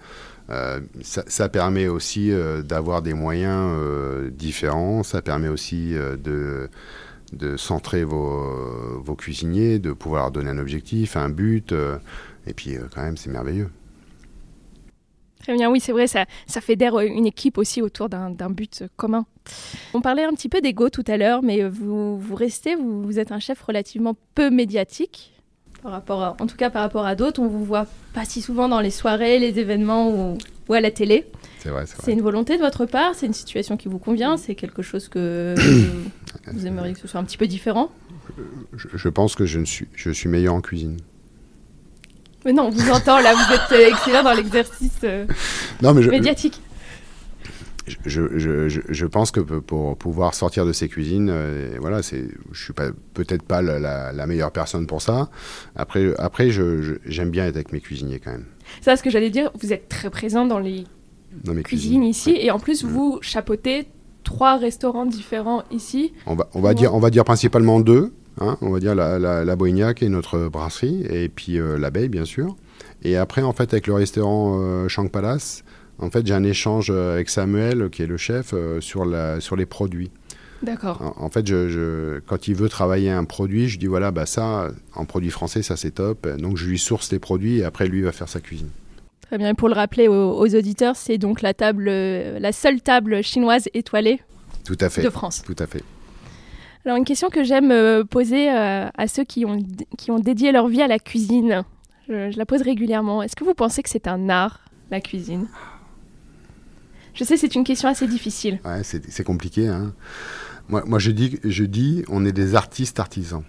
Euh, 0.50 0.80
ça, 1.02 1.48
permet 1.48 1.86
aussi 1.86 2.32
euh, 2.32 2.62
d'avoir 2.62 3.02
des 3.02 3.14
moyens 3.14 3.72
différents, 4.32 5.04
ça 5.04 5.22
permet 5.22 5.48
aussi 5.48 5.94
de 5.94 6.68
de 7.36 7.56
centrer 7.56 8.04
vos, 8.04 9.00
vos, 9.00 9.14
cuisiniers, 9.14 9.78
de 9.78 9.92
pouvoir 9.92 10.30
donner 10.30 10.50
un 10.50 10.58
objectif, 10.58 11.16
un 11.16 11.28
but. 11.28 11.72
Euh, 11.72 11.98
et 12.46 12.52
puis, 12.52 12.76
euh, 12.76 12.86
quand 12.94 13.02
même, 13.02 13.16
c'est 13.16 13.30
merveilleux. 13.30 13.70
Très 15.40 15.54
bien, 15.54 15.70
oui, 15.70 15.78
c'est 15.78 15.92
vrai, 15.92 16.08
ça, 16.08 16.24
ça 16.46 16.60
fédère 16.60 16.98
une 16.98 17.26
équipe 17.26 17.56
aussi 17.56 17.80
autour 17.80 18.08
d'un 18.08 18.50
but 18.50 18.82
commun. 18.96 19.26
On 19.94 20.00
parlait 20.00 20.24
un 20.24 20.32
petit 20.32 20.48
peu 20.48 20.60
d'ego 20.60 20.88
tout 20.88 21.04
à 21.06 21.16
l'heure, 21.16 21.42
mais 21.42 21.62
vous, 21.68 22.18
vous 22.18 22.34
restez, 22.34 22.74
vous, 22.74 23.18
êtes 23.20 23.30
un 23.30 23.38
chef 23.38 23.62
relativement 23.62 24.16
peu 24.34 24.50
médiatique, 24.50 25.32
par 25.84 25.92
rapport 25.92 26.36
en 26.40 26.46
tout 26.48 26.56
cas 26.56 26.68
par 26.68 26.82
rapport 26.82 27.06
à 27.06 27.14
d'autres. 27.14 27.40
On 27.40 27.46
vous 27.46 27.64
voit 27.64 27.86
pas 28.12 28.24
si 28.24 28.42
souvent 28.42 28.68
dans 28.68 28.80
les 28.80 28.90
soirées, 28.90 29.38
les 29.38 29.60
événements 29.60 30.10
ou, 30.10 30.38
ou 30.68 30.72
à 30.72 30.80
la 30.80 30.90
télé. 30.90 31.26
C'est 31.66 31.72
vrai, 31.72 31.84
c'est 31.86 32.12
une 32.12 32.22
volonté 32.22 32.56
de 32.56 32.62
votre 32.62 32.86
part, 32.86 33.16
c'est 33.16 33.26
une 33.26 33.32
situation 33.32 33.76
qui 33.76 33.88
vous 33.88 33.98
convient, 33.98 34.36
c'est 34.36 34.54
quelque 34.54 34.82
chose 34.82 35.08
que 35.08 35.52
vous 36.52 36.66
aimeriez 36.66 36.92
que 36.92 37.00
ce 37.00 37.08
soit 37.08 37.18
un 37.18 37.24
petit 37.24 37.36
peu 37.36 37.48
différent 37.48 37.90
je, 38.94 39.08
pense 39.08 39.34
que 39.34 39.46
je, 39.46 39.58
ne 39.58 39.64
suis, 39.64 39.88
je 39.94 40.10
suis 40.10 40.28
meilleur 40.28 40.54
en 40.54 40.60
cuisine. 40.60 40.98
Mais 42.44 42.52
non, 42.52 42.66
on 42.66 42.70
vous 42.70 42.90
entend 42.90 43.20
là, 43.20 43.34
vous 43.34 43.54
êtes 43.54 43.72
euh, 43.72 43.88
excellent 43.88 44.22
dans 44.22 44.32
l'exercice 44.32 44.98
euh, 45.02 45.26
médiatique. 45.82 46.60
Je, 48.04 48.36
je, 48.36 48.68
je, 48.68 49.06
pense 49.06 49.30
que 49.30 49.40
pour 49.40 49.96
pouvoir 49.96 50.34
sortir 50.34 50.66
de 50.66 50.72
ces 50.72 50.88
cuisines, 50.88 51.30
euh, 51.30 51.76
voilà, 51.80 52.02
c'est, 52.02 52.26
je 52.50 52.64
suis 52.64 52.72
peut-être 52.72 53.44
pas 53.44 53.62
la, 53.62 54.12
la, 54.12 54.26
meilleure 54.26 54.50
personne 54.50 54.88
pour 54.88 55.02
ça. 55.02 55.30
Après, 55.76 56.12
après, 56.18 56.50
j'aime 56.50 57.30
bien 57.30 57.46
être 57.46 57.54
avec 57.54 57.72
mes 57.72 57.80
cuisiniers 57.80 58.18
quand 58.18 58.32
même. 58.32 58.46
C'est 58.80 58.96
ce 58.96 59.04
que 59.04 59.10
j'allais 59.10 59.30
dire. 59.30 59.52
Vous 59.60 59.72
êtes 59.72 59.88
très 59.88 60.10
présent 60.10 60.46
dans 60.46 60.58
les 60.58 60.84
cuisines, 61.64 62.04
ici, 62.04 62.36
et 62.38 62.50
en 62.50 62.58
plus 62.58 62.84
vous 62.84 63.18
chapeautez 63.22 63.86
trois 64.24 64.56
restaurants 64.56 65.06
différents 65.06 65.62
ici. 65.70 66.12
On 66.26 66.34
va, 66.34 66.48
on 66.54 66.60
va 66.60 66.74
dire, 66.74 66.94
on 66.94 66.98
va 66.98 67.10
dire 67.10 67.24
principalement 67.24 67.80
deux. 67.80 68.12
Hein, 68.38 68.58
on 68.60 68.68
va 68.68 68.80
dire 68.80 68.94
la, 68.94 69.18
la, 69.18 69.46
la 69.46 69.56
Boignac 69.56 70.02
et 70.02 70.10
notre 70.10 70.48
brasserie, 70.48 71.06
et 71.08 71.30
puis 71.30 71.58
euh, 71.58 71.78
l'abeille, 71.78 72.10
bien 72.10 72.26
sûr. 72.26 72.54
Et 73.02 73.16
après, 73.16 73.40
en 73.42 73.52
fait, 73.54 73.72
avec 73.72 73.86
le 73.86 73.94
restaurant 73.94 74.58
euh, 74.60 75.08
Palace, 75.10 75.64
en 75.98 76.10
fait, 76.10 76.26
j'ai 76.26 76.34
un 76.34 76.44
échange 76.44 76.90
euh, 76.90 77.14
avec 77.14 77.30
Samuel, 77.30 77.88
qui 77.90 78.02
est 78.02 78.06
le 78.06 78.16
chef, 78.16 78.52
euh, 78.52 78.80
sur, 78.80 79.06
la, 79.06 79.40
sur 79.40 79.56
les 79.56 79.64
produits. 79.64 80.10
D'accord. 80.62 81.14
En, 81.18 81.30
fait, 81.30 81.46
je, 81.46 82.18
quand 82.20 82.48
il 82.48 82.54
veut 82.54 82.68
travailler 82.68 83.10
un 83.10 83.24
produit, 83.24 83.68
je 83.68 83.78
dis 83.78 83.86
voilà, 83.86 84.10
bah 84.10 84.26
ça, 84.26 84.70
en 84.94 85.04
produit 85.04 85.30
français, 85.30 85.62
ça 85.62 85.76
c'est 85.76 85.92
top. 85.92 86.26
Donc 86.38 86.56
je 86.56 86.66
lui 86.66 86.78
source 86.78 87.12
les 87.12 87.18
produits 87.18 87.58
et 87.58 87.64
après 87.64 87.86
lui 87.86 88.00
va 88.00 88.10
faire 88.10 88.28
sa 88.28 88.40
cuisine. 88.40 88.70
Très 89.26 89.38
bien. 89.38 89.50
Et 89.50 89.54
pour 89.54 89.68
le 89.68 89.74
rappeler 89.74 90.08
aux, 90.08 90.54
auditeurs, 90.54 90.96
c'est 90.96 91.18
donc 91.18 91.42
la 91.42 91.54
table, 91.54 91.84
la 91.88 92.52
seule 92.52 92.80
table 92.80 93.22
chinoise 93.22 93.68
étoilée 93.74 94.20
Tout 94.64 94.78
à 94.80 94.88
fait. 94.88 95.02
de 95.02 95.10
France. 95.10 95.42
Tout 95.44 95.56
à 95.58 95.66
fait. 95.66 95.82
Alors 96.84 96.96
une 96.96 97.04
question 97.04 97.30
que 97.30 97.42
j'aime 97.42 97.72
euh, 97.72 98.04
poser 98.04 98.48
euh, 98.48 98.88
à 98.96 99.08
ceux 99.08 99.24
qui 99.24 99.44
ont, 99.44 99.58
qui 99.98 100.12
ont 100.12 100.20
dédié 100.20 100.52
leur 100.52 100.68
vie 100.68 100.82
à 100.82 100.86
la 100.86 101.00
cuisine, 101.00 101.64
je, 102.08 102.36
la 102.36 102.46
pose 102.46 102.62
régulièrement. 102.62 103.24
Est-ce 103.24 103.34
que 103.34 103.42
vous 103.42 103.54
pensez 103.54 103.82
que 103.82 103.88
c'est 103.88 104.06
un 104.06 104.28
art, 104.28 104.60
la 104.92 105.00
cuisine? 105.00 105.48
Je 107.14 107.24
sais, 107.24 107.36
c'est 107.36 107.56
une 107.56 107.64
question 107.64 107.88
assez 107.88 108.06
difficile. 108.06 108.60
Ouais, 108.64 108.82
c'est 108.84 109.24
compliqué. 109.24 109.66
Hein. 109.66 109.94
Moi, 110.68 110.84
moi, 110.86 111.00
je, 111.00 111.10
dis, 111.10 111.40
je 111.42 111.64
dis, 111.64 112.04
on 112.08 112.24
est 112.24 112.32
des 112.32 112.54
artistes 112.54 113.00
artisans. 113.00 113.42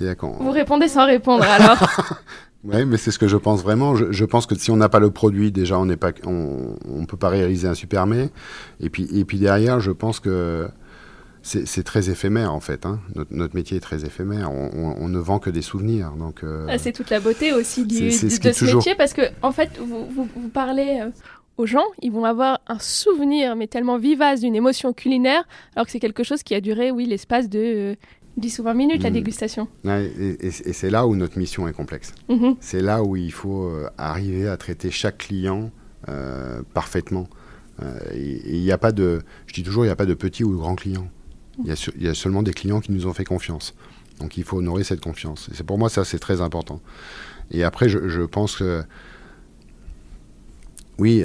Vous 0.00 0.50
répondez 0.50 0.88
sans 0.88 1.06
répondre 1.06 1.44
alors 1.44 1.78
Oui, 2.64 2.84
mais 2.84 2.96
c'est 2.96 3.10
ce 3.10 3.18
que 3.18 3.28
je 3.28 3.36
pense 3.36 3.62
vraiment. 3.62 3.94
Je, 3.94 4.24
pense 4.24 4.46
que 4.46 4.56
si 4.56 4.70
on 4.70 4.76
n'a 4.76 4.88
pas 4.88 4.98
le 4.98 5.10
produit, 5.10 5.52
déjà, 5.52 5.78
on 5.78 5.84
ne 5.84 5.94
on, 6.24 7.06
peut 7.06 7.16
pas 7.16 7.28
réaliser 7.28 7.68
un 7.68 7.74
super 7.74 8.06
mais. 8.06 8.30
Et 8.80 8.90
puis, 8.90 9.08
et 9.16 9.24
puis 9.24 9.38
derrière, 9.38 9.78
je 9.78 9.92
pense 9.92 10.18
que 10.18 10.68
c'est 11.42 11.84
très 11.84 12.10
éphémère 12.10 12.52
en 12.52 12.60
fait. 12.60 12.84
Hein. 12.84 13.00
Notre, 13.30 13.54
métier 13.54 13.76
est 13.76 13.80
très 13.80 14.04
éphémère. 14.04 14.50
On, 14.52 15.08
ne 15.08 15.18
vend 15.18 15.38
que 15.38 15.50
des 15.50 15.62
souvenirs. 15.62 16.10
Donc 16.18 16.42
euh, 16.42 16.66
ah, 16.68 16.78
c'est 16.78 16.92
toute 16.92 17.10
la 17.10 17.20
beauté 17.20 17.52
aussi 17.52 17.86
du, 17.86 18.06
de 18.06 18.10
ce 18.10 18.64
métier 18.64 18.94
parce 18.94 19.12
que 19.12 19.22
en 19.42 19.52
fait 19.52 19.78
vous, 19.78 20.06
vous, 20.10 20.48
parlez 20.52 21.00
euh, 21.00 21.10
aux 21.56 21.66
gens, 21.66 21.84
ils 22.02 22.12
vont 22.12 22.24
avoir 22.24 22.60
un 22.66 22.78
souvenir 22.78 23.56
mais 23.56 23.66
tellement 23.66 23.98
vivace 23.98 24.40
d'une 24.40 24.54
émotion 24.54 24.92
culinaire 24.92 25.44
alors 25.74 25.86
que 25.86 25.92
c'est 25.92 26.00
quelque 26.00 26.24
chose 26.24 26.42
qui 26.42 26.54
a 26.54 26.60
duré 26.60 26.90
oui 26.90 27.06
l'espace 27.06 27.48
de 27.48 27.96
10 28.38 28.58
ou 28.60 28.62
20 28.62 28.74
minutes 28.74 29.02
la 29.02 29.10
mm. 29.10 29.14
dégustation. 29.14 29.68
et, 29.84 30.50
c'est 30.50 30.90
là 30.90 31.06
où 31.06 31.16
notre 31.16 31.38
mission 31.38 31.68
est 31.68 31.72
complexe. 31.72 32.14
Mm-hmm. 32.28 32.56
C'est 32.60 32.80
là 32.80 33.02
où 33.02 33.16
il 33.16 33.32
faut 33.32 33.64
euh, 33.64 33.88
arriver 33.98 34.48
à 34.48 34.56
traiter 34.56 34.90
chaque 34.90 35.18
client 35.18 35.70
parfaitement. 36.72 37.28
Il 38.14 38.62
n'y 38.62 38.72
a 38.72 38.78
pas 38.78 38.92
de, 38.92 39.20
je 39.46 39.52
dis 39.52 39.62
toujours, 39.62 39.84
il 39.84 39.88
n'y 39.88 39.92
a 39.92 39.96
pas 39.96 40.06
de 40.06 40.14
petit 40.14 40.42
ou 40.42 40.52
de 40.52 40.56
grand 40.56 40.74
client. 40.74 41.06
Il 41.64 42.02
y, 42.02 42.08
a, 42.08 42.14
seulement 42.14 42.42
des 42.42 42.52
clients 42.52 42.80
qui 42.80 42.92
nous 42.92 43.06
ont 43.06 43.12
fait 43.12 43.24
confiance. 43.24 43.74
Donc 44.20 44.36
il 44.36 44.44
faut 44.44 44.58
honorer 44.58 44.84
cette 44.84 45.00
confiance. 45.00 45.50
Et 45.58 45.62
pour 45.62 45.78
moi 45.78 45.88
ça 45.88 46.04
c'est 46.04 46.18
très 46.18 46.40
important. 46.40 46.80
Et 47.50 47.64
après 47.64 47.88
je, 47.88 48.22
pense 48.22 48.56
que 48.56 48.82
oui, 50.98 51.24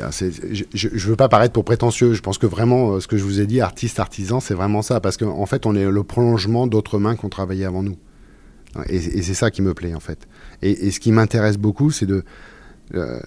je 0.73 0.87
ne 0.87 0.99
veux 0.99 1.15
pas 1.15 1.29
paraître 1.29 1.53
pour 1.53 1.65
prétentieux. 1.65 2.13
Je 2.13 2.21
pense 2.21 2.37
que 2.37 2.45
vraiment, 2.45 2.93
euh, 2.93 2.99
ce 2.99 3.07
que 3.07 3.17
je 3.17 3.23
vous 3.23 3.41
ai 3.41 3.47
dit, 3.47 3.59
artiste, 3.59 3.99
artisan, 3.99 4.39
c'est 4.39 4.53
vraiment 4.53 4.81
ça. 4.81 4.99
Parce 4.99 5.17
qu'en 5.17 5.45
fait, 5.45 5.65
on 5.65 5.75
est 5.75 5.89
le 5.89 6.03
prolongement 6.03 6.67
d'autres 6.67 6.99
mains 6.99 7.15
qui 7.15 7.25
ont 7.25 7.29
travaillé 7.29 7.65
avant 7.65 7.81
nous. 7.81 7.97
Et, 8.87 8.99
c'est 8.99 9.33
ça 9.33 9.51
qui 9.51 9.61
me 9.61 9.73
plaît, 9.73 9.93
en 9.93 9.99
fait. 9.99 10.27
Et, 10.61 10.91
ce 10.91 10.99
qui 10.99 11.11
m'intéresse 11.11 11.57
beaucoup, 11.57 11.91
c'est 11.91 12.05
de. 12.05 12.23
Euh, 12.95 13.19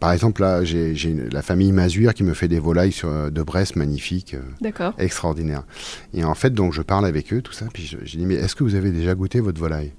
par 0.00 0.12
exemple, 0.12 0.42
là, 0.42 0.62
j'ai 0.62 0.94
la 1.32 1.42
famille 1.42 1.72
Mazur 1.72 2.12
qui 2.12 2.22
me 2.22 2.34
fait 2.34 2.48
des 2.48 2.58
volailles 2.58 2.92
sur, 2.92 3.08
euh, 3.08 3.30
de 3.30 3.42
Brest 3.42 3.76
magnifiques, 3.76 4.34
euh, 4.34 4.92
extraordinaires. 4.98 5.64
Et 6.12 6.22
en 6.24 6.34
fait, 6.34 6.52
donc, 6.52 6.74
je 6.74 6.82
parle 6.82 7.06
avec 7.06 7.32
eux, 7.32 7.40
tout 7.40 7.52
ça, 7.52 7.66
puis 7.72 7.86
je, 7.86 8.16
dis, 8.16 8.26
mais 8.26 8.34
est-ce 8.34 8.54
que 8.54 8.64
vous 8.64 8.74
avez 8.74 8.90
déjà 8.90 9.14
goûté 9.14 9.40
votre 9.40 9.58
volaille 9.58 9.92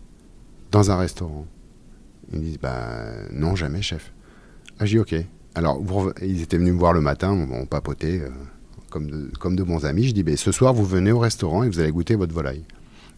dans 0.71 0.91
un 0.91 0.97
restaurant? 0.97 1.47
Ils 2.31 2.39
me 2.39 2.43
disent, 2.43 2.59
bah 2.59 3.07
non, 3.31 3.55
jamais, 3.55 3.81
chef. 3.81 4.13
Ah, 4.79 4.85
je 4.85 4.91
dis, 4.91 4.99
ok. 4.99 5.15
Alors, 5.58 5.82
ils 6.22 6.43
étaient 6.43 6.58
venus 6.58 6.74
me 6.74 6.78
voir 6.78 6.93
le 6.93 7.02
matin, 7.02 7.32
on, 7.52 7.65
papotait 7.65 8.20
euh, 8.20 8.30
comme, 8.91 9.10
de, 9.10 9.32
comme 9.39 9.56
de 9.56 9.63
bons 9.63 9.86
amis. 9.86 10.08
Je 10.08 10.13
dis, 10.13 10.22
bah, 10.22 10.38
ce 10.38 10.52
soir, 10.52 10.72
vous 10.72 10.86
venez 10.86 11.12
au 11.12 11.17
restaurant 11.17 11.63
et 11.63 11.70
vous 11.70 11.80
allez 11.80 11.91
goûter 11.91 12.13
votre 12.13 12.32
volaille. 12.32 12.63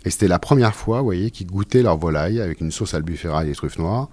Et 0.05 0.09
c'était 0.09 0.29
la 0.29 0.39
première 0.39 0.73
fois, 0.73 0.99
vous 0.99 1.03
voyez, 1.03 1.31
qu'ils 1.31 1.47
goûtaient 1.47 1.83
leur 1.83 1.97
volaille 1.97 2.39
avec 2.39 2.61
une 2.61 2.71
sauce 2.71 2.93
albufera 2.93 3.43
et 3.43 3.47
des 3.47 3.55
truffes 3.55 3.77
noires 3.77 4.09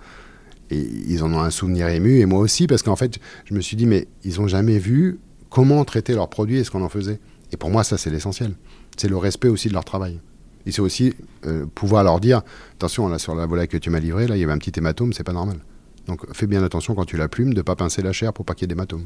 et 0.70 0.78
ils 0.78 1.22
en 1.22 1.32
ont 1.32 1.40
un 1.40 1.50
souvenir 1.50 1.88
ému, 1.88 2.18
et 2.18 2.26
moi 2.26 2.40
aussi, 2.40 2.66
parce 2.66 2.82
qu'en 2.82 2.96
fait, 2.96 3.20
je 3.44 3.54
me 3.54 3.60
suis 3.60 3.76
dit, 3.76 3.86
mais 3.86 4.08
ils 4.24 4.40
n'ont 4.40 4.48
jamais 4.48 4.78
vu 4.78 5.20
comment 5.48 5.84
traiter 5.84 6.14
leurs 6.14 6.28
produits 6.28 6.58
et 6.58 6.64
ce 6.64 6.70
qu'on 6.70 6.82
en 6.82 6.88
faisait. 6.88 7.20
Et 7.52 7.56
pour 7.56 7.70
moi, 7.70 7.84
ça, 7.84 7.96
c'est 7.96 8.10
l'essentiel. 8.10 8.54
C'est 8.96 9.08
le 9.08 9.16
respect 9.16 9.48
aussi 9.48 9.68
de 9.68 9.74
leur 9.74 9.84
travail. 9.84 10.20
Et 10.66 10.72
c'est 10.72 10.82
aussi 10.82 11.14
euh, 11.46 11.66
pouvoir 11.72 12.02
leur 12.02 12.18
dire, 12.18 12.42
attention, 12.74 13.08
là, 13.08 13.18
sur 13.18 13.36
la 13.36 13.46
volaille 13.46 13.68
que 13.68 13.76
tu 13.76 13.90
m'as 13.90 14.00
livrée, 14.00 14.26
là, 14.26 14.36
il 14.36 14.40
y 14.40 14.44
avait 14.44 14.52
un 14.52 14.58
petit 14.58 14.72
hématome, 14.76 15.12
c'est 15.12 15.22
pas 15.22 15.32
normal. 15.32 15.58
Donc, 16.06 16.24
fais 16.32 16.46
bien 16.46 16.62
attention 16.62 16.94
quand 16.94 17.04
tu 17.04 17.16
la 17.16 17.28
plumes 17.28 17.52
de 17.52 17.58
ne 17.58 17.62
pas 17.62 17.76
pincer 17.76 18.02
la 18.02 18.12
chair 18.12 18.32
pour 18.32 18.44
pas 18.44 18.54
qu'il 18.54 18.62
y 18.62 18.66
ait 18.66 18.68
d'hématome. 18.68 19.04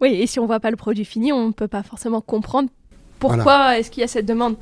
Oui, 0.00 0.14
et 0.14 0.26
si 0.26 0.40
on 0.40 0.46
voit 0.46 0.60
pas 0.60 0.70
le 0.70 0.76
produit 0.76 1.04
fini, 1.04 1.32
on 1.32 1.48
ne 1.48 1.52
peut 1.52 1.68
pas 1.68 1.82
forcément 1.82 2.20
comprendre 2.20 2.68
pourquoi 3.20 3.78
est-ce 3.78 3.90
qu'il 3.90 4.00
y 4.00 4.04
a 4.04 4.08
cette 4.08 4.26
demande. 4.26 4.56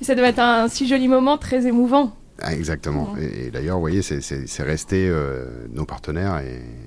Mais 0.00 0.06
ça 0.06 0.14
devait 0.14 0.28
être 0.28 0.38
un 0.38 0.68
si 0.68 0.88
joli 0.88 1.06
moment, 1.06 1.36
très 1.36 1.66
émouvant. 1.66 2.16
Ah, 2.40 2.54
exactement. 2.54 3.14
Et, 3.18 3.50
d'ailleurs, 3.50 3.76
vous 3.76 3.82
voyez, 3.82 4.02
c'est 4.02 4.62
resté 4.62 5.06
euh, 5.08 5.66
nos 5.70 5.84
partenaires. 5.84 6.40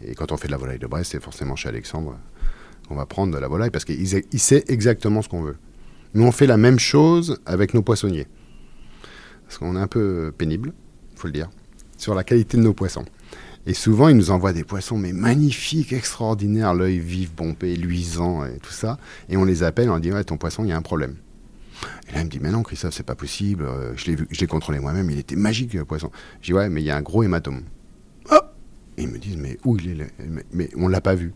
Et, 0.04 0.16
quand 0.16 0.32
on 0.32 0.38
fait 0.38 0.48
de 0.48 0.52
la 0.52 0.58
volaille 0.58 0.80
de 0.80 0.88
Brest, 0.88 1.12
c'est 1.12 1.22
forcément 1.22 1.56
chez 1.56 1.70
Alexandre 1.70 2.18
qu'on 2.88 2.96
va 2.96 3.06
prendre 3.06 3.32
de 3.32 3.40
la 3.40 3.48
volaille 3.48 3.70
parce 3.70 3.86
qu'il 3.86 4.02
il 4.02 4.40
sait 4.40 4.64
exactement 4.68 5.22
ce 5.22 5.30
qu'on 5.30 5.44
veut. 5.44 5.58
Nous, 6.16 6.26
on 6.26 6.32
fait 6.32 6.48
la 6.48 6.58
même 6.58 6.80
chose 6.80 7.40
avec 7.46 7.76
nos 7.76 7.84
poissonniers. 7.84 8.28
Parce 9.46 9.60
qu'on 9.60 9.76
est 9.76 9.80
un 9.80 9.88
peu 9.88 10.34
pénible, 10.36 10.74
il 11.14 11.20
faut 11.20 11.28
le 11.28 11.34
dire, 11.34 11.50
sur 11.98 12.16
la 12.16 12.24
qualité 12.24 12.58
de 12.58 12.64
nos 12.64 12.74
poissons. 12.74 13.06
Et 13.70 13.76
souvent, 13.76 14.08
ils 14.08 14.18
nous 14.18 14.32
envoient 14.32 14.52
des 14.52 14.64
poissons, 14.64 14.98
mais 14.98 15.14
magnifiques, 15.14 15.94
extraordinaires, 15.94 16.74
l'œil 16.74 16.98
vif, 16.98 17.32
bombé, 17.32 17.76
luisant 17.76 18.44
et 18.44 18.58
tout 18.58 18.72
ça. 18.72 18.98
Et 19.30 19.38
on 19.38 19.46
les 19.46 19.62
appelle, 19.62 19.90
on 19.90 19.92
leur 19.92 20.02
dit 20.02 20.12
Ouais, 20.12 20.24
ton 20.24 20.38
poisson, 20.38 20.64
il 20.64 20.70
y 20.70 20.72
a 20.72 20.76
un 20.76 20.82
problème. 20.82 21.18
Et 22.10 22.14
là, 22.14 22.22
il 22.22 22.26
me 22.26 22.32
dit, 22.32 22.40
mais 22.42 22.50
non, 22.50 22.64
Christophe, 22.64 22.96
c'est 22.96 23.06
pas 23.06 23.14
possible. 23.14 23.66
Euh, 23.66 23.94
je 23.96 24.40
l'ai 24.40 24.48
contrôlé 24.48 24.80
moi-même, 24.80 25.08
il 25.12 25.20
était 25.20 25.36
magique, 25.36 25.76
le 25.76 25.86
poisson. 25.86 26.10
Je 26.42 26.48
dis, 26.48 26.54
ouais, 26.54 26.68
mais 26.68 26.82
il 26.82 26.86
y 26.86 26.90
a 26.90 26.98
un 26.98 27.04
gros 27.04 27.22
hématome. 27.22 27.62
Et 28.98 29.04
ils 29.04 29.08
me 29.08 29.20
disent, 29.20 29.38
mais 29.38 29.60
où 29.64 29.78
il 29.78 30.02
est 30.02 30.08
mais, 30.28 30.44
mais, 30.52 30.70
on 30.76 30.88
l'a 30.88 31.00
pas 31.00 31.14
vu. 31.14 31.32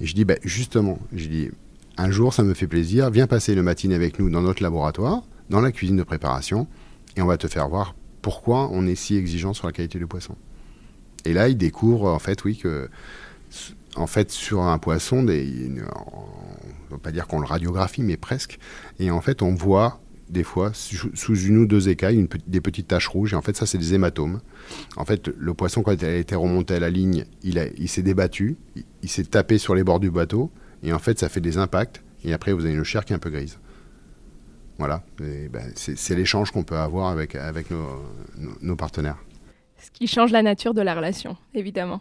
Et 0.00 0.06
je 0.06 0.14
dis, 0.14 0.24
bah, 0.24 0.36
justement, 0.42 0.98
je 1.12 1.26
dis, 1.26 1.50
un 1.98 2.10
jour, 2.10 2.32
ça 2.32 2.44
me 2.44 2.54
fait 2.54 2.66
plaisir, 2.66 3.10
viens 3.10 3.26
passer 3.26 3.54
le 3.54 3.62
matin 3.62 3.90
avec 3.90 4.18
nous 4.18 4.30
dans 4.30 4.40
notre 4.40 4.62
laboratoire, 4.62 5.22
dans 5.50 5.60
la 5.60 5.70
cuisine 5.70 5.98
de 5.98 6.02
préparation, 6.02 6.66
et 7.14 7.20
on 7.20 7.26
va 7.26 7.36
te 7.36 7.46
faire 7.46 7.68
voir 7.68 7.94
pourquoi 8.22 8.70
on 8.72 8.86
est 8.86 8.94
si 8.94 9.16
exigeant 9.16 9.52
sur 9.52 9.66
la 9.66 9.72
qualité 9.74 9.98
du 9.98 10.06
poisson. 10.06 10.34
Et 11.24 11.32
là, 11.32 11.48
il 11.48 11.56
découvre, 11.56 12.08
en 12.08 12.18
fait, 12.18 12.44
oui, 12.44 12.56
que 12.56 12.88
en 13.96 14.06
fait, 14.06 14.30
sur 14.30 14.62
un 14.62 14.78
poisson, 14.78 15.18
on 15.18 15.22
ne 15.22 15.80
va 16.90 16.98
pas 17.02 17.12
dire 17.12 17.26
qu'on 17.26 17.40
le 17.40 17.46
radiographie, 17.46 18.02
mais 18.02 18.16
presque. 18.16 18.58
Et 18.98 19.10
en 19.10 19.20
fait, 19.20 19.42
on 19.42 19.54
voit 19.54 20.00
des 20.28 20.42
fois 20.42 20.72
sous 20.72 21.36
une 21.36 21.58
ou 21.58 21.66
deux 21.66 21.88
écailles 21.88 22.26
des 22.46 22.60
petites 22.60 22.88
taches 22.88 23.08
rouges. 23.08 23.34
Et 23.34 23.36
en 23.36 23.42
fait, 23.42 23.56
ça, 23.56 23.66
c'est 23.66 23.78
des 23.78 23.94
hématomes. 23.94 24.40
En 24.96 25.04
fait, 25.04 25.28
le 25.28 25.54
poisson, 25.54 25.82
quand 25.82 25.92
il 25.92 26.04
a 26.04 26.16
été 26.16 26.34
remonté 26.34 26.74
à 26.74 26.80
la 26.80 26.90
ligne, 26.90 27.24
il, 27.42 27.88
s'est 27.88 28.02
débattu, 28.02 28.56
il, 29.02 29.08
s'est 29.08 29.24
tapé 29.24 29.58
sur 29.58 29.74
les 29.74 29.84
bords 29.84 30.00
du 30.00 30.10
bateau. 30.10 30.50
Et 30.82 30.92
en 30.92 30.98
fait, 30.98 31.18
ça 31.18 31.28
fait 31.28 31.40
des 31.40 31.58
impacts. 31.58 32.02
Et 32.24 32.32
après, 32.32 32.52
vous 32.52 32.64
avez 32.64 32.74
une 32.74 32.84
chair 32.84 33.04
qui 33.04 33.12
est 33.12 33.16
un 33.16 33.20
peu 33.20 33.30
grise. 33.30 33.58
Voilà, 34.78 35.04
ben, 35.18 35.72
c'est 35.76 36.16
l'échange 36.16 36.50
qu'on 36.50 36.64
peut 36.64 36.76
avoir 36.76 37.08
avec, 37.08 37.36
nos 38.60 38.76
partenaires. 38.76 39.18
Ce 39.84 39.90
qui 39.90 40.06
change 40.06 40.32
la 40.32 40.40
nature 40.40 40.72
de 40.72 40.80
la 40.80 40.94
relation, 40.94 41.36
évidemment. 41.52 42.00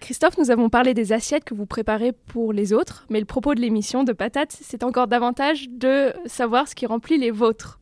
Christophe, 0.00 0.38
nous 0.38 0.50
avons 0.50 0.70
parlé 0.70 0.94
des 0.94 1.12
assiettes 1.12 1.44
que 1.44 1.52
vous 1.52 1.66
préparez 1.66 2.12
pour 2.12 2.54
les 2.54 2.72
autres, 2.72 3.04
mais 3.10 3.20
le 3.20 3.26
propos 3.26 3.54
de 3.54 3.60
l'émission 3.60 4.04
de 4.04 4.14
Patates, 4.14 4.56
c'est 4.58 4.82
encore 4.82 5.06
davantage 5.06 5.68
de 5.68 6.14
savoir 6.24 6.66
ce 6.66 6.74
qui 6.74 6.86
remplit 6.86 7.18
les 7.18 7.30
vôtres. 7.30 7.78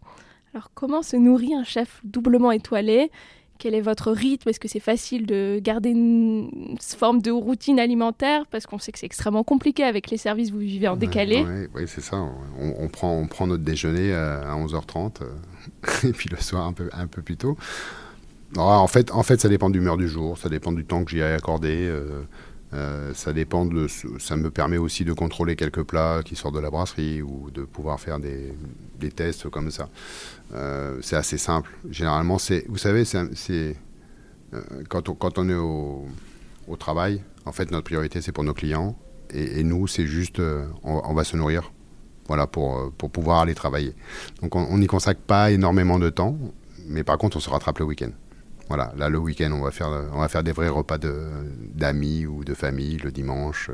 Alors 0.55 0.73
comment 0.75 1.03
se 1.03 1.17
nourrit 1.17 1.55
un 1.55 1.63
chef 1.63 2.01
doublement 2.03 2.51
étoilé? 2.51 3.13
Quel 3.61 3.75
est 3.75 3.81
votre 3.81 4.11
rythme? 4.11 4.49
Est-ce 4.49 4.59
que 4.59 4.67
c'est 4.67 4.81
facile 4.81 5.25
de 5.25 5.61
garder 5.63 5.91
une 5.91 6.77
forme 6.81 7.23
de 7.23 7.31
routine 7.31 7.79
alimentaire? 7.79 8.45
Parce 8.51 8.67
qu'on 8.67 8.81
sait 8.81 8.91
que 8.91 8.99
c'est 8.99 9.07
extrêmement 9.07 9.45
compliqué 9.45 9.85
avec 9.85 10.11
les 10.11 10.17
services, 10.17 10.51
vous 10.51 10.59
vivez 10.59 10.89
en 10.89 10.97
décalé. 10.97 11.45
Oui, 11.75 11.85
c'est 11.87 12.01
ça. 12.01 12.17
On, 12.59 12.89
prend, 12.89 13.17
on 13.17 13.29
prend 13.29 13.47
notre 13.47 13.63
déjeuner 13.63 14.13
à 14.13 14.57
11h30 14.57 15.23
euh, 15.23 15.29
et 16.09 16.13
puis 16.13 16.29
le 16.29 16.39
soir 16.39 16.67
un 16.67 16.73
peu, 16.73 16.91
un 16.93 17.07
peu 17.07 17.23
plus 17.23 17.37
tôt. 17.37 17.57
En, 18.55 18.87
fait, 18.87 19.11
en 19.11 19.23
fait, 19.23 19.41
ça 19.41 19.49
dépend 19.49 19.71
de 19.71 19.75
l'humeur 19.75 19.97
du 19.97 20.09
jour, 20.09 20.39
ça 20.39 20.49
dépend 20.49 20.73
du 20.73 20.85
temps 20.85 21.05
que 21.05 21.11
j'y 21.11 21.19
ai 21.19 21.25
accordé. 21.25 21.87
Euh, 21.89 22.23
euh, 22.75 23.15
ça 23.15 23.33
dépend 23.33 23.65
de, 23.65 23.87
ça 24.19 24.37
me 24.37 24.51
permet 24.51 24.77
aussi 24.77 25.05
de 25.05 25.13
contrôler 25.13 25.57
quelques 25.57 25.83
plats 25.83 26.23
qui 26.25 26.37
sortent 26.37 26.55
de 26.55 26.61
la 26.61 26.71
brasserie 26.71 27.23
ou 27.23 27.51
de 27.51 27.63
pouvoir 27.63 28.01
faire 28.01 28.19
des, 28.19 28.53
tests 29.11 29.49
comme 29.51 29.71
ça. 29.71 29.89
Euh, 30.55 30.99
c'est 31.03 31.17
assez 31.17 31.39
simple. 31.39 31.71
Généralement, 31.91 32.39
c'est, 32.39 32.65
vous 32.69 32.79
savez, 32.79 33.05
c'est, 33.05 33.77
quand, 34.89 35.09
on, 35.09 35.15
quand 35.15 35.39
on 35.39 35.49
est 35.49 35.55
au, 35.55 36.07
travail, 36.79 37.23
en 37.47 37.53
fait, 37.53 37.71
notre 37.71 37.85
priorité 37.85 38.21
c'est 38.21 38.33
pour 38.33 38.45
nos 38.45 38.55
clients 38.55 38.97
et, 39.31 39.63
nous, 39.63 39.87
c'est 39.87 40.07
juste, 40.07 40.41
on, 40.83 41.15
va 41.15 41.25
se 41.25 41.37
nourrir, 41.37 41.73
voilà, 42.27 42.47
pour, 42.47 42.93
pour 42.93 43.11
pouvoir 43.11 43.41
aller 43.41 43.55
travailler. 43.55 43.95
Donc, 44.43 44.55
on 44.55 44.79
n'y 44.79 44.87
consacre 44.87 45.21
pas 45.21 45.51
énormément 45.51 45.99
de 45.99 46.11
temps, 46.11 46.37
mais 46.87 47.03
par 47.05 47.19
contre, 47.19 47.37
on 47.37 47.41
se 47.41 47.51
rattrape 47.51 47.79
le 47.79 47.85
week-end. 47.85 48.11
Voilà, 48.69 48.93
là 48.97 49.09
le 49.09 49.19
week-end, 49.19 49.51
on 49.53 49.63
va 49.63 49.71
faire, 49.71 49.89
on 50.13 50.19
va 50.19 50.29
faire 50.29 50.43
des 50.43 50.53
vrais 50.53 50.69
repas 50.69 50.99
d'amis 50.99 52.27
ou 52.27 52.45
de 52.45 52.55
famille 52.55 52.97
le 52.99 53.13
dimanche. 53.13 53.71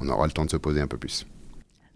On 0.00 0.08
aura 0.08 0.26
le 0.26 0.32
temps 0.32 0.44
de 0.44 0.50
se 0.50 0.56
poser 0.56 0.80
un 0.80 0.86
peu 0.86 0.96
plus. 0.96 1.26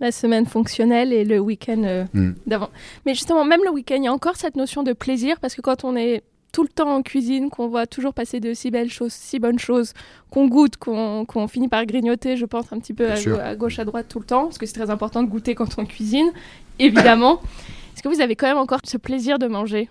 La 0.01 0.11
semaine 0.11 0.47
fonctionnelle 0.47 1.13
et 1.13 1.25
le 1.25 1.39
week-end 1.39 1.83
euh, 1.85 2.05
hmm. 2.13 2.33
d'avant. 2.47 2.71
Mais 3.07 3.15
justement, 3.15 3.45
même 3.45 3.61
le 3.65 3.71
week-end, 3.71 3.97
il 3.97 4.05
y 4.05 4.09
a 4.09 4.13
encore 4.13 4.37
cette 4.37 4.57
notion 4.57 4.83
de 4.83 4.93
plaisir 4.93 5.39
parce 5.41 5.55
que 5.55 5.61
quand 5.61 5.85
on 5.85 5.95
est 5.97 6.23
tout 6.53 6.63
le 6.63 6.69
temps 6.69 6.95
en 6.95 7.03
cuisine, 7.03 7.49
qu'on 7.51 7.69
voit 7.69 7.87
toujours 7.87 8.13
passer 8.13 8.39
de 8.39 8.53
si 8.53 8.71
belles 8.71 8.91
choses, 8.91 9.13
si 9.13 9.39
bonnes 9.39 9.59
choses, 9.59 9.95
qu'on 10.31 10.49
goûte, 10.49 10.77
qu'on 10.77 11.49
finit 11.49 11.69
par 11.69 11.87
grignoter, 11.87 12.37
je 12.37 12.45
pense, 12.45 12.73
un 12.73 12.79
petit 12.79 12.93
peu 12.93 13.11
à, 13.11 13.57
gauche, 13.57 13.79
à 13.79 13.85
droite 13.85 14.07
tout 14.09 14.19
le 14.19 14.27
temps, 14.27 14.45
parce 14.45 14.59
que 14.59 14.67
c'est 14.67 14.75
très 14.75 14.91
important 14.91 15.23
de 15.23 15.29
goûter 15.29 15.55
quand 15.55 15.79
on 15.79 15.87
cuisine, 15.87 16.31
évidemment. 16.79 17.41
Est-ce 17.95 18.03
que 18.03 18.09
vous 18.09 18.21
avez 18.21 18.37
quand 18.37 18.47
même 18.47 18.59
encore 18.59 18.81
ce 18.85 18.99
plaisir 18.99 19.39
de 19.39 19.47
manger? 19.47 19.89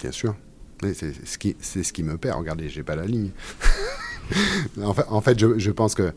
Bien 0.00 0.10
sûr. 0.10 0.34
C'est 0.82 1.14
ce, 1.24 1.92
qui, 1.92 2.02
me 2.02 2.18
perd. 2.18 2.38
Regardez, 2.38 2.68
j'ai 2.68 2.82
pas 2.82 2.96
la 2.96 3.06
ligne. 3.06 3.30
en 4.82 5.20
fait, 5.20 5.38
je, 5.38 5.70
pense 5.72 5.94
que 5.94 6.12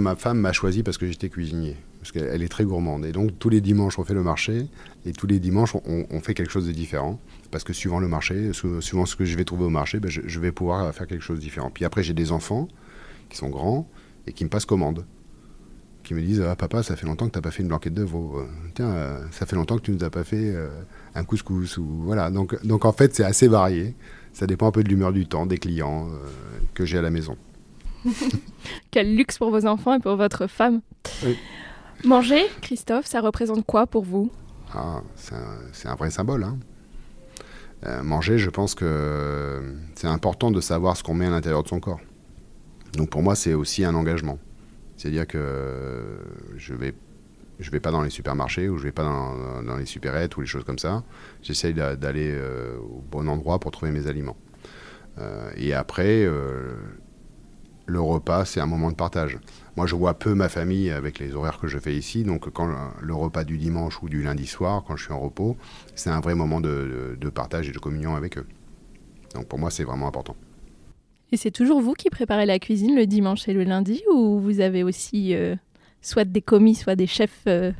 ma 0.00 0.16
femme 0.16 0.38
m'a 0.38 0.52
choisi 0.52 0.82
parce 0.82 0.98
que 0.98 1.06
j'étais 1.06 1.28
cuisinier. 1.28 1.76
Parce 2.00 2.12
qu'elle 2.12 2.42
est 2.42 2.48
très 2.48 2.64
gourmande. 2.64 3.04
Et 3.04 3.12
donc, 3.12 3.38
tous 3.40 3.48
les 3.48 3.60
dimanches, 3.60 3.98
on 3.98 4.04
fait 4.04 4.14
le 4.14 4.22
marché. 4.22 4.66
Et 5.04 5.12
tous 5.12 5.26
les 5.26 5.40
dimanches, 5.40 5.74
on, 5.74 6.20
fait 6.20 6.34
quelque 6.34 6.52
chose 6.52 6.66
de 6.66 6.72
différent. 6.72 7.18
Parce 7.50 7.64
que 7.64 7.72
suivant 7.72 7.98
le 7.98 8.08
marché, 8.08 8.52
suivant 8.52 9.04
ce 9.04 9.16
que 9.16 9.24
je 9.24 9.36
vais 9.36 9.44
trouver 9.44 9.64
au 9.64 9.70
marché, 9.70 9.98
ben, 9.98 10.10
je, 10.10 10.40
vais 10.40 10.52
pouvoir 10.52 10.94
faire 10.94 11.08
quelque 11.08 11.22
chose 11.22 11.38
de 11.38 11.42
différent. 11.42 11.70
Puis 11.70 11.84
après, 11.84 12.04
j'ai 12.04 12.14
des 12.14 12.30
enfants 12.30 12.68
qui 13.28 13.36
sont 13.36 13.48
grands 13.48 13.90
et 14.26 14.32
qui 14.32 14.44
me 14.44 14.48
passent 14.48 14.66
commande. 14.66 15.04
Qui 16.04 16.14
me 16.14 16.22
disent 16.22 16.40
ah, 16.40 16.54
Papa, 16.54 16.84
ça 16.84 16.94
fait 16.94 17.06
longtemps 17.06 17.26
que 17.26 17.32
tu 17.32 17.38
n'as 17.38 17.42
pas 17.42 17.50
fait 17.50 17.62
une 17.62 17.68
blanquette 17.68 17.94
de 17.94 18.04
veau. 18.04 18.40
Tiens, 18.74 18.90
euh, 18.90 19.26
ça 19.32 19.44
fait 19.44 19.56
longtemps 19.56 19.76
que 19.76 19.82
tu 19.82 19.90
nous 19.90 20.04
as 20.04 20.10
pas 20.10 20.22
fait 20.22 20.54
euh, 20.54 20.68
un 21.14 21.24
couscous. 21.24 21.78
Ou, 21.78 21.86
voilà. 22.04 22.30
donc, 22.30 22.64
donc, 22.64 22.84
en 22.84 22.92
fait, 22.92 23.14
c'est 23.14 23.24
assez 23.24 23.48
varié. 23.48 23.94
Ça 24.32 24.46
dépend 24.46 24.68
un 24.68 24.72
peu 24.72 24.84
de 24.84 24.88
l'humeur 24.88 25.12
du 25.12 25.26
temps, 25.26 25.46
des 25.46 25.58
clients 25.58 26.08
euh, 26.08 26.26
que 26.74 26.84
j'ai 26.84 26.98
à 26.98 27.02
la 27.02 27.10
maison. 27.10 27.36
Quel 28.90 29.16
luxe 29.16 29.38
pour 29.38 29.50
vos 29.50 29.66
enfants 29.66 29.94
et 29.94 30.00
pour 30.00 30.16
votre 30.16 30.46
femme. 30.46 30.80
Manger, 32.04 32.44
Christophe, 32.60 33.06
ça 33.06 33.20
représente 33.20 33.66
quoi 33.66 33.86
pour 33.86 34.04
vous? 34.04 34.30
Ah, 34.72 35.02
C'est 35.72 35.88
un, 35.88 35.94
vrai 35.96 36.10
symbole. 36.10 36.44
Hein. 36.44 36.58
Euh, 37.86 38.02
manger, 38.02 38.38
je 38.38 38.50
pense 38.50 38.74
que 38.74 39.74
c'est 39.94 40.06
important 40.06 40.50
de 40.50 40.60
savoir 40.60 40.96
ce 40.96 41.02
qu'on 41.02 41.14
met 41.14 41.26
à 41.26 41.30
l'intérieur 41.30 41.62
de 41.62 41.68
son 41.68 41.80
corps. 41.80 42.00
Donc 42.94 43.10
pour 43.10 43.22
moi, 43.22 43.34
c'est 43.34 43.54
aussi 43.54 43.84
un 43.84 43.94
engagement. 43.94 44.38
C'est-à-dire 44.96 45.26
que 45.26 46.20
je 46.56 46.74
vais 46.74 46.94
je 47.58 47.70
vais 47.70 47.80
pas 47.80 47.90
dans 47.90 48.02
les 48.02 48.10
supermarchés 48.10 48.68
ou 48.68 48.78
je 48.78 48.84
vais 48.84 48.92
pas 48.92 49.04
dans, 49.04 49.76
les 49.76 49.86
supérettes 49.86 50.36
ou 50.36 50.40
les 50.40 50.46
choses 50.46 50.64
comme 50.64 50.78
ça. 50.78 51.02
J'essaye 51.42 51.74
d'aller 51.74 52.30
euh, 52.32 52.78
au 52.78 53.02
bon 53.10 53.28
endroit 53.28 53.58
pour 53.58 53.70
trouver 53.70 53.90
mes 53.90 54.06
aliments. 54.06 54.36
Euh, 55.18 55.50
et 55.56 55.74
après, 55.74 56.26
le 57.88 58.00
repas, 58.00 58.44
c'est 58.44 58.60
un 58.60 58.66
moment 58.66 58.90
de 58.90 58.96
partage. 58.96 59.38
Moi, 59.76 59.86
je 59.86 59.94
vois 59.94 60.14
peu 60.14 60.34
ma 60.34 60.48
famille 60.48 60.90
avec 60.90 61.18
les 61.18 61.34
horaires 61.34 61.58
que 61.58 61.66
je 61.66 61.78
fais 61.78 61.94
ici, 61.94 62.22
donc 62.22 62.50
quand 62.50 62.68
le 63.00 63.14
repas 63.14 63.44
du 63.44 63.56
dimanche 63.56 64.02
ou 64.02 64.08
du 64.08 64.22
lundi 64.22 64.46
soir, 64.46 64.84
quand 64.86 64.96
je 64.96 65.04
suis 65.04 65.12
en 65.12 65.20
repos, 65.20 65.56
c'est 65.94 66.10
un 66.10 66.20
vrai 66.20 66.34
moment 66.34 66.60
de, 66.60 67.16
partage 67.34 67.68
et 67.68 67.72
de 67.72 67.78
communion 67.78 68.14
avec 68.14 68.38
eux. 68.38 68.46
Donc 69.34 69.46
pour 69.46 69.58
moi, 69.58 69.70
c'est 69.70 69.84
vraiment 69.84 70.06
important. 70.06 70.36
Et 71.32 71.36
c'est 71.36 71.50
toujours 71.50 71.80
vous 71.80 71.94
qui 71.94 72.10
préparez 72.10 72.46
la 72.46 72.58
cuisine 72.58 72.94
le 72.94 73.06
dimanche 73.06 73.48
et 73.48 73.52
le 73.52 73.64
lundi, 73.64 74.02
ou 74.12 74.38
vous 74.38 74.60
avez 74.60 74.82
aussi 74.82 75.34
euh, 75.34 75.56
soit 76.08 76.24
des 76.24 76.42
commis, 76.42 76.74
soit 76.74 76.96
des 76.96 77.06
chefs 77.06 77.42
euh, 77.46 77.72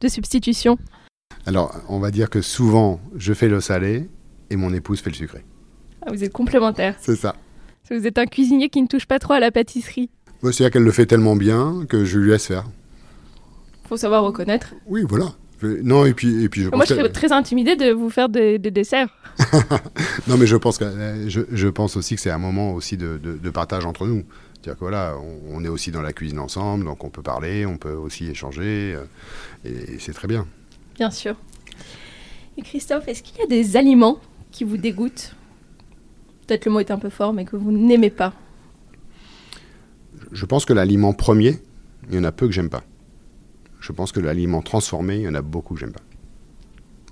de 0.00 0.08
substitution 0.08 0.78
Alors, 1.46 1.74
on 1.88 1.98
va 1.98 2.10
dire 2.10 2.30
que 2.30 2.40
souvent, 2.40 3.00
je 3.16 3.32
fais 3.34 3.48
le 3.48 3.60
salé 3.60 4.08
et 4.50 4.56
mon 4.56 4.72
épouse 4.72 5.00
fait 5.00 5.10
le 5.10 5.16
sucré. 5.16 5.44
Ah, 6.02 6.10
vous 6.12 6.24
êtes 6.24 6.32
complémentaires. 6.32 6.96
C'est 7.00 7.16
ça. 7.16 7.34
Vous 7.90 8.06
êtes 8.06 8.18
un 8.18 8.26
cuisinier 8.26 8.68
qui 8.68 8.80
ne 8.80 8.86
touche 8.86 9.06
pas 9.06 9.18
trop 9.18 9.34
à 9.34 9.40
la 9.40 9.50
pâtisserie. 9.50 10.10
C'est-à-dire 10.42 10.70
qu'elle 10.70 10.84
le 10.84 10.92
fait 10.92 11.06
tellement 11.06 11.36
bien 11.36 11.84
que 11.88 12.04
je 12.04 12.18
lui 12.18 12.30
laisse 12.30 12.46
faire. 12.46 12.64
Faut 13.88 13.96
savoir 13.96 14.24
reconnaître. 14.24 14.74
Oui, 14.86 15.04
voilà. 15.08 15.32
Non, 15.62 16.04
et 16.04 16.12
puis, 16.12 16.44
et 16.44 16.48
puis 16.48 16.62
je 16.62 16.70
Moi, 16.70 16.84
je 16.84 16.94
serais 16.94 17.08
très 17.10 17.32
intimidée 17.32 17.76
de 17.76 17.90
vous 17.90 18.10
faire 18.10 18.28
des, 18.28 18.58
desserts. 18.58 19.08
non, 20.28 20.36
mais 20.36 20.46
je 20.46 20.56
pense, 20.56 20.78
que, 20.78 20.84
je, 21.28 21.68
pense 21.68 21.96
aussi 21.96 22.16
que 22.16 22.20
c'est 22.20 22.30
un 22.30 22.38
moment 22.38 22.74
aussi 22.74 22.96
de, 22.96 23.50
partage 23.50 23.86
entre 23.86 24.06
nous. 24.06 24.24
C'est-à-dire 24.64 24.78
que 24.78 24.84
voilà, 24.84 25.18
on, 25.50 25.62
est 25.62 25.68
aussi 25.68 25.90
dans 25.90 26.00
la 26.00 26.14
cuisine 26.14 26.38
ensemble, 26.38 26.86
donc 26.86 27.04
on 27.04 27.10
peut 27.10 27.20
parler, 27.20 27.66
on 27.66 27.76
peut 27.76 27.92
aussi 27.92 28.30
échanger, 28.30 28.94
euh, 28.96 29.04
et 29.62 29.98
c'est 29.98 30.14
très 30.14 30.26
bien. 30.26 30.46
Bien 30.94 31.10
sûr. 31.10 31.36
Et 32.56 32.62
Christophe, 32.62 33.06
est-ce 33.06 33.22
qu'il 33.22 33.36
y 33.36 33.42
a 33.42 33.46
des 33.46 33.76
aliments 33.76 34.18
qui 34.52 34.64
vous 34.64 34.78
dégoûtent? 34.78 35.36
Peut-être 36.46 36.64
le 36.64 36.72
mot 36.72 36.80
est 36.80 36.90
un 36.90 36.98
peu 36.98 37.10
fort, 37.10 37.34
mais 37.34 37.44
que 37.44 37.56
vous 37.56 37.72
n'aimez 37.72 38.08
pas 38.08 38.32
Je 40.32 40.46
pense 40.46 40.64
que 40.64 40.72
l'aliment 40.72 41.12
premier, 41.12 41.58
il 42.08 42.14
y 42.14 42.18
en 42.18 42.24
a 42.24 42.32
peu 42.32 42.46
que 42.46 42.52
j'aime 42.54 42.70
pas. 42.70 42.84
Je 43.80 43.92
pense 43.92 44.12
que 44.12 44.20
l'aliment 44.20 44.62
transformé, 44.62 45.16
il 45.16 45.22
y 45.24 45.28
en 45.28 45.34
a 45.34 45.42
beaucoup 45.42 45.74
que 45.74 45.80
j'aime 45.80 45.92
pas. 45.92 46.00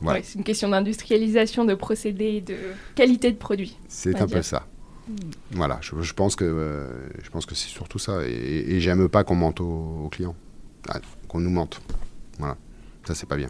Voilà. 0.00 0.22
c'est 0.22 0.38
une 0.38 0.44
question 0.44 0.70
d'industrialisation, 0.70 1.66
de 1.66 1.74
procédés, 1.74 2.40
de 2.40 2.56
qualité 2.94 3.30
de 3.30 3.36
produit. 3.36 3.76
C'est 3.88 4.22
un 4.22 4.26
peu 4.26 4.40
ça. 4.40 4.66
Voilà, 5.50 5.78
je, 5.80 6.12
pense 6.12 6.36
que 6.36 6.44
euh, 6.44 7.08
je 7.22 7.30
pense 7.30 7.46
que 7.46 7.54
c'est 7.54 7.68
surtout 7.68 7.98
ça. 7.98 8.22
Et, 8.24 8.80
j'aime 8.80 9.08
pas 9.08 9.24
qu'on 9.24 9.34
mente 9.34 9.60
aux, 9.60 10.08
clients, 10.10 10.36
ah, 10.88 11.00
qu'on 11.28 11.40
nous 11.40 11.50
mente. 11.50 11.80
Voilà, 12.38 12.56
ça 13.04 13.14
c'est 13.14 13.26
pas 13.26 13.36
bien. 13.36 13.48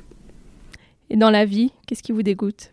Et 1.11 1.17
dans 1.17 1.31
la 1.31 1.45
vie, 1.45 1.73
qu'est-ce 1.87 2.03
qui 2.03 2.13
vous 2.13 2.23
dégoûte? 2.23 2.71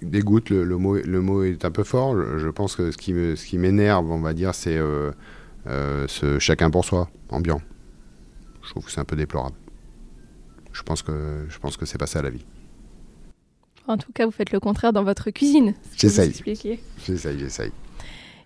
Dégoûte, 0.00 0.50
le, 0.50 0.64
le, 0.64 0.78
mot, 0.78 0.96
le 0.96 1.20
mot 1.20 1.42
est 1.44 1.64
un 1.64 1.70
peu 1.70 1.84
fort. 1.84 2.16
Je, 2.38 2.48
pense 2.48 2.76
que 2.76 2.90
ce 2.90 2.96
qui, 2.96 3.12
me, 3.12 3.36
ce 3.36 3.46
qui 3.46 3.58
m'énerve, 3.58 4.10
on 4.10 4.20
va 4.20 4.32
dire, 4.32 4.54
c'est 4.54 4.76
euh, 4.76 5.12
euh, 5.66 6.06
ce 6.08 6.38
chacun 6.38 6.70
pour 6.70 6.84
soi, 6.84 7.10
ambiant. 7.28 7.60
Je 8.62 8.70
trouve 8.70 8.84
que 8.84 8.90
c'est 8.90 9.00
un 9.00 9.04
peu 9.04 9.16
déplorable. 9.16 9.56
Je 10.72 10.82
pense 10.82 11.02
que, 11.02 11.44
je 11.48 11.58
pense 11.58 11.76
que 11.76 11.84
c'est 11.84 11.98
pas 11.98 12.06
ça 12.06 12.22
la 12.22 12.30
vie. 12.30 12.44
En 13.88 13.96
tout 13.96 14.12
cas, 14.12 14.26
vous 14.26 14.32
faites 14.32 14.52
le 14.52 14.60
contraire 14.60 14.92
dans 14.92 15.02
votre 15.02 15.30
cuisine. 15.30 15.74
J'essaye. 15.96 16.32
J'essaye, 17.04 17.38
j'essaye. 17.38 17.72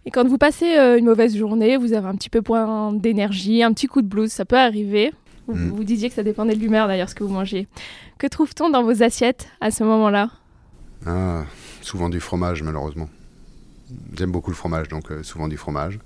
Et 0.06 0.10
quand 0.10 0.26
vous 0.26 0.38
passez 0.38 0.76
euh, 0.78 0.98
une 0.98 1.04
mauvaise 1.04 1.36
journée, 1.36 1.76
vous 1.76 1.92
avez 1.92 2.06
un 2.06 2.14
petit 2.14 2.30
peu 2.30 2.40
point 2.40 2.92
d'énergie, 2.92 3.62
un 3.62 3.72
petit 3.72 3.88
coup 3.88 4.02
de 4.02 4.06
blues, 4.06 4.30
ça 4.30 4.44
peut 4.44 4.56
arriver. 4.56 5.12
Vous, 5.48 5.54
mm. 5.54 5.70
vous 5.70 5.84
disiez 5.84 6.08
que 6.08 6.14
ça 6.14 6.22
dépendait 6.22 6.54
de 6.54 6.60
l'humeur 6.60 6.86
d'ailleurs, 6.86 7.10
ce 7.10 7.14
que 7.14 7.24
vous 7.24 7.32
mangez. 7.32 7.66
Que 8.18 8.28
trouve-t-on 8.28 8.70
dans 8.70 8.84
vos 8.84 9.02
assiettes 9.02 9.48
à 9.60 9.70
ce 9.70 9.82
moment-là? 9.82 10.30
Ah, 11.04 11.44
souvent 11.82 12.08
du 12.08 12.20
fromage, 12.20 12.62
malheureusement. 12.62 13.08
J'aime 14.16 14.30
beaucoup 14.30 14.50
le 14.50 14.56
fromage, 14.56 14.88
donc 14.88 15.10
euh, 15.10 15.22
souvent 15.22 15.48
du 15.48 15.56
fromage. 15.56 15.98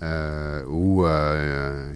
Euh, 0.00 0.64
ou 0.68 1.04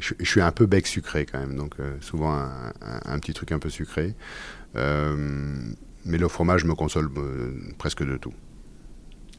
je, 0.00 0.24
suis 0.24 0.40
un 0.40 0.50
peu 0.50 0.66
bec 0.66 0.88
sucré 0.88 1.24
quand 1.24 1.38
même, 1.38 1.56
donc 1.56 1.76
souvent 2.00 2.34
un, 2.82 3.18
petit 3.20 3.32
truc 3.32 3.52
un 3.52 3.60
peu 3.60 3.70
sucré. 3.70 4.16
Mais 6.04 6.18
le 6.18 6.28
fromage 6.28 6.64
me 6.64 6.74
console 6.74 7.10
presque 7.78 8.04
de 8.04 8.16
tout. 8.16 8.32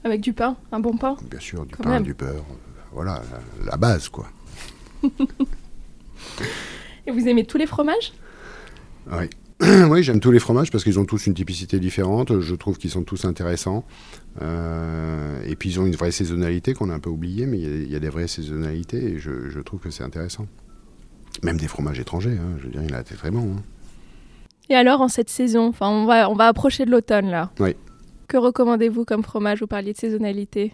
Avec 0.04 0.22
du 0.22 0.34
pain, 0.34 0.58
un 0.72 0.80
bon 0.80 0.98
pain 0.98 1.16
Bien 1.30 1.40
sûr, 1.40 1.66
du 1.66 1.76
pain, 1.76 2.02
du 2.02 2.14
beurre, 2.14 2.46
voilà, 2.92 3.22
la 3.66 3.78
base 3.78 4.10
quoi. 4.10 4.28
Et 7.06 7.12
vous 7.12 7.28
aimez 7.28 7.46
tous 7.46 7.58
les 7.58 7.68
fromages? 7.68 8.14
Oui. 9.12 9.30
oui, 9.90 10.04
j'aime 10.04 10.20
tous 10.20 10.32
les 10.32 10.40
fromages 10.40 10.72
parce 10.72 10.84
qu'ils 10.84 11.00
ont 11.00 11.06
tous 11.06 11.28
une 11.28 11.34
typicité 11.34 11.80
différente. 11.80 12.40
Je 12.40 12.56
trouve 12.56 12.78
qu'ils 12.78 12.90
sont 12.90 13.04
tous 13.04 13.26
intéressants. 13.26 13.86
Euh, 14.42 15.42
et 15.46 15.56
puis 15.56 15.70
ils 15.70 15.80
ont 15.80 15.86
une 15.86 15.96
vraie 15.96 16.12
saisonnalité 16.12 16.74
qu'on 16.74 16.90
a 16.90 16.94
un 16.94 17.00
peu 17.00 17.10
oubliée, 17.10 17.46
mais 17.46 17.60
il 17.60 17.92
y, 17.92 17.96
a 17.96 18.00
des 18.00 18.10
vraies 18.10 18.28
saisonnalités 18.28 19.14
et 19.14 19.20
je, 19.20 19.60
trouve 19.60 19.80
que 19.80 19.90
c'est 19.90 20.04
intéressant. 20.04 20.48
Même 21.44 21.58
des 21.58 21.68
fromages 21.68 22.00
étrangers, 22.00 22.38
hein, 22.40 22.58
je 22.60 22.64
veux 22.66 22.72
dire, 22.72 22.84
il 22.84 22.94
a 22.94 23.02
été 23.02 23.16
très 23.16 23.32
bon. 23.32 23.58
Hein. 23.58 23.64
Et 24.70 24.76
alors, 24.76 25.02
en 25.02 25.08
cette 25.08 25.30
saison, 25.30 25.68
enfin, 25.68 25.90
on 25.90 26.06
va, 26.06 26.30
on 26.30 26.36
va 26.36 26.48
approcher 26.48 26.86
de 26.86 26.92
l'automne 26.92 27.30
là. 27.30 27.52
Oui. 27.60 27.76
Que 28.28 28.38
recommandez-vous 28.38 29.06
comme 29.06 29.24
fromage? 29.24 29.60
Vous 29.60 29.68
parliez 29.68 29.94
de 29.94 29.98
saisonnalité. 29.98 30.74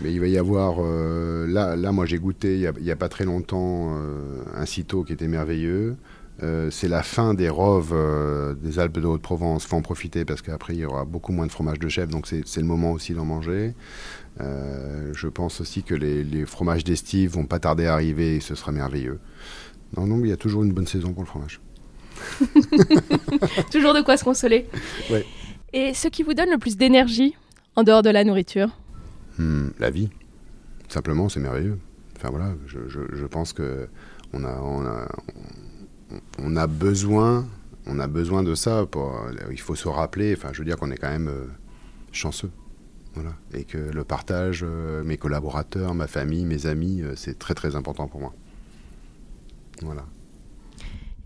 Mais 0.00 0.12
il 0.12 0.20
va 0.20 0.26
y 0.26 0.38
avoir, 0.38 0.76
euh, 0.80 1.46
là, 1.46 1.76
là, 1.76 1.92
moi 1.92 2.04
j'ai 2.04 2.18
goûté 2.18 2.58
il 2.58 2.82
n'y 2.82 2.90
a, 2.90 2.96
pas 2.96 3.08
très 3.08 3.24
longtemps 3.24 3.94
euh, 3.96 4.42
un 4.54 4.66
cito 4.66 5.04
qui 5.04 5.12
était 5.12 5.28
merveilleux. 5.28 5.96
Euh, 6.42 6.68
c'est 6.70 6.88
la 6.88 7.04
fin 7.04 7.32
des 7.32 7.48
roves 7.48 7.94
des 8.60 8.78
Alpes 8.80 8.98
de 8.98 9.06
Haute-Provence. 9.06 9.64
Il 9.64 9.68
faut 9.68 9.76
en 9.76 9.82
profiter 9.82 10.24
parce 10.24 10.42
qu'après, 10.42 10.74
il 10.74 10.80
y 10.80 10.84
aura 10.84 11.04
beaucoup 11.04 11.32
moins 11.32 11.46
de 11.46 11.52
fromage 11.52 11.78
de 11.78 11.88
chèvre, 11.88 12.10
donc 12.10 12.26
c'est 12.26 12.60
le 12.60 12.66
moment 12.66 12.90
aussi 12.90 13.14
d'en 13.14 13.24
manger. 13.24 13.74
Je 14.40 15.28
pense 15.28 15.60
aussi 15.60 15.84
que 15.84 15.94
les, 15.94 16.44
fromages 16.44 16.82
d'estive 16.82 17.30
vont 17.30 17.46
pas 17.46 17.60
tarder 17.60 17.86
à 17.86 17.92
arriver 17.92 18.36
et 18.36 18.40
ce 18.40 18.56
sera 18.56 18.72
merveilleux. 18.72 19.20
Non, 19.96 20.08
non, 20.08 20.16
mais 20.16 20.28
il 20.28 20.30
y 20.30 20.34
a 20.34 20.36
toujours 20.36 20.64
une 20.64 20.72
bonne 20.72 20.88
saison 20.88 21.12
pour 21.12 21.22
le 21.22 21.28
fromage. 21.28 21.60
toujours 23.70 23.94
de 23.94 24.00
quoi 24.00 24.16
se 24.16 24.24
consoler. 24.24 24.66
Et 25.72 25.94
ce 25.94 26.08
qui 26.08 26.22
vous 26.22 26.34
donne 26.34 26.50
le 26.50 26.58
plus 26.58 26.76
d'énergie 26.76 27.34
en 27.76 27.82
dehors 27.82 28.02
de 28.02 28.10
la 28.10 28.24
nourriture 28.24 28.68
hmm, 29.38 29.68
La 29.78 29.90
vie. 29.90 30.10
Simplement, 30.88 31.28
c'est 31.28 31.40
merveilleux. 31.40 31.78
Enfin 32.16 32.30
voilà, 32.30 32.54
je, 32.66 33.26
pense 33.26 33.52
que 33.52 33.88
on 34.32 34.44
a, 34.44 34.60
on 34.60 34.86
a 34.86 35.08
on 36.38 36.56
a 36.56 36.66
besoin, 36.66 37.46
on 37.86 37.98
a 37.98 38.06
besoin 38.06 38.42
de 38.42 38.54
ça. 38.54 38.86
Pour, 38.86 39.18
il 39.50 39.60
faut 39.60 39.74
se 39.74 39.88
rappeler. 39.88 40.34
Enfin, 40.36 40.50
je 40.52 40.58
veux 40.58 40.64
dire 40.64 40.76
qu'on 40.76 40.90
est 40.90 40.96
quand 40.96 41.10
même 41.10 41.28
euh, 41.28 41.46
chanceux. 42.12 42.50
Voilà. 43.14 43.34
Et 43.52 43.64
que 43.64 43.78
le 43.78 44.04
partage, 44.04 44.64
euh, 44.66 45.04
mes 45.04 45.16
collaborateurs, 45.16 45.94
ma 45.94 46.06
famille, 46.06 46.44
mes 46.44 46.66
amis, 46.66 47.02
euh, 47.02 47.14
c'est 47.16 47.38
très 47.38 47.54
très 47.54 47.76
important 47.76 48.08
pour 48.08 48.20
moi. 48.20 48.34
Voilà. 49.82 50.04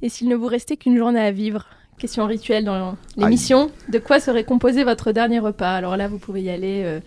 Et 0.02 0.08
s'il 0.08 0.28
ne 0.28 0.36
vous 0.36 0.46
restait 0.46 0.76
qu'une 0.76 0.96
journée 0.96 1.20
à 1.20 1.30
vivre, 1.30 1.66
question 1.98 2.26
rituelle 2.26 2.64
dans 2.64 2.96
l'émission, 3.16 3.70
de 3.88 3.98
quoi 3.98 4.20
serait 4.20 4.44
composé 4.44 4.84
votre 4.84 5.12
dernier 5.12 5.40
repas? 5.40 5.74
Alors 5.74 5.96
là, 5.96 6.08
vous 6.08 6.18
pouvez 6.18 6.42
y 6.42 6.50
aller. 6.50 7.00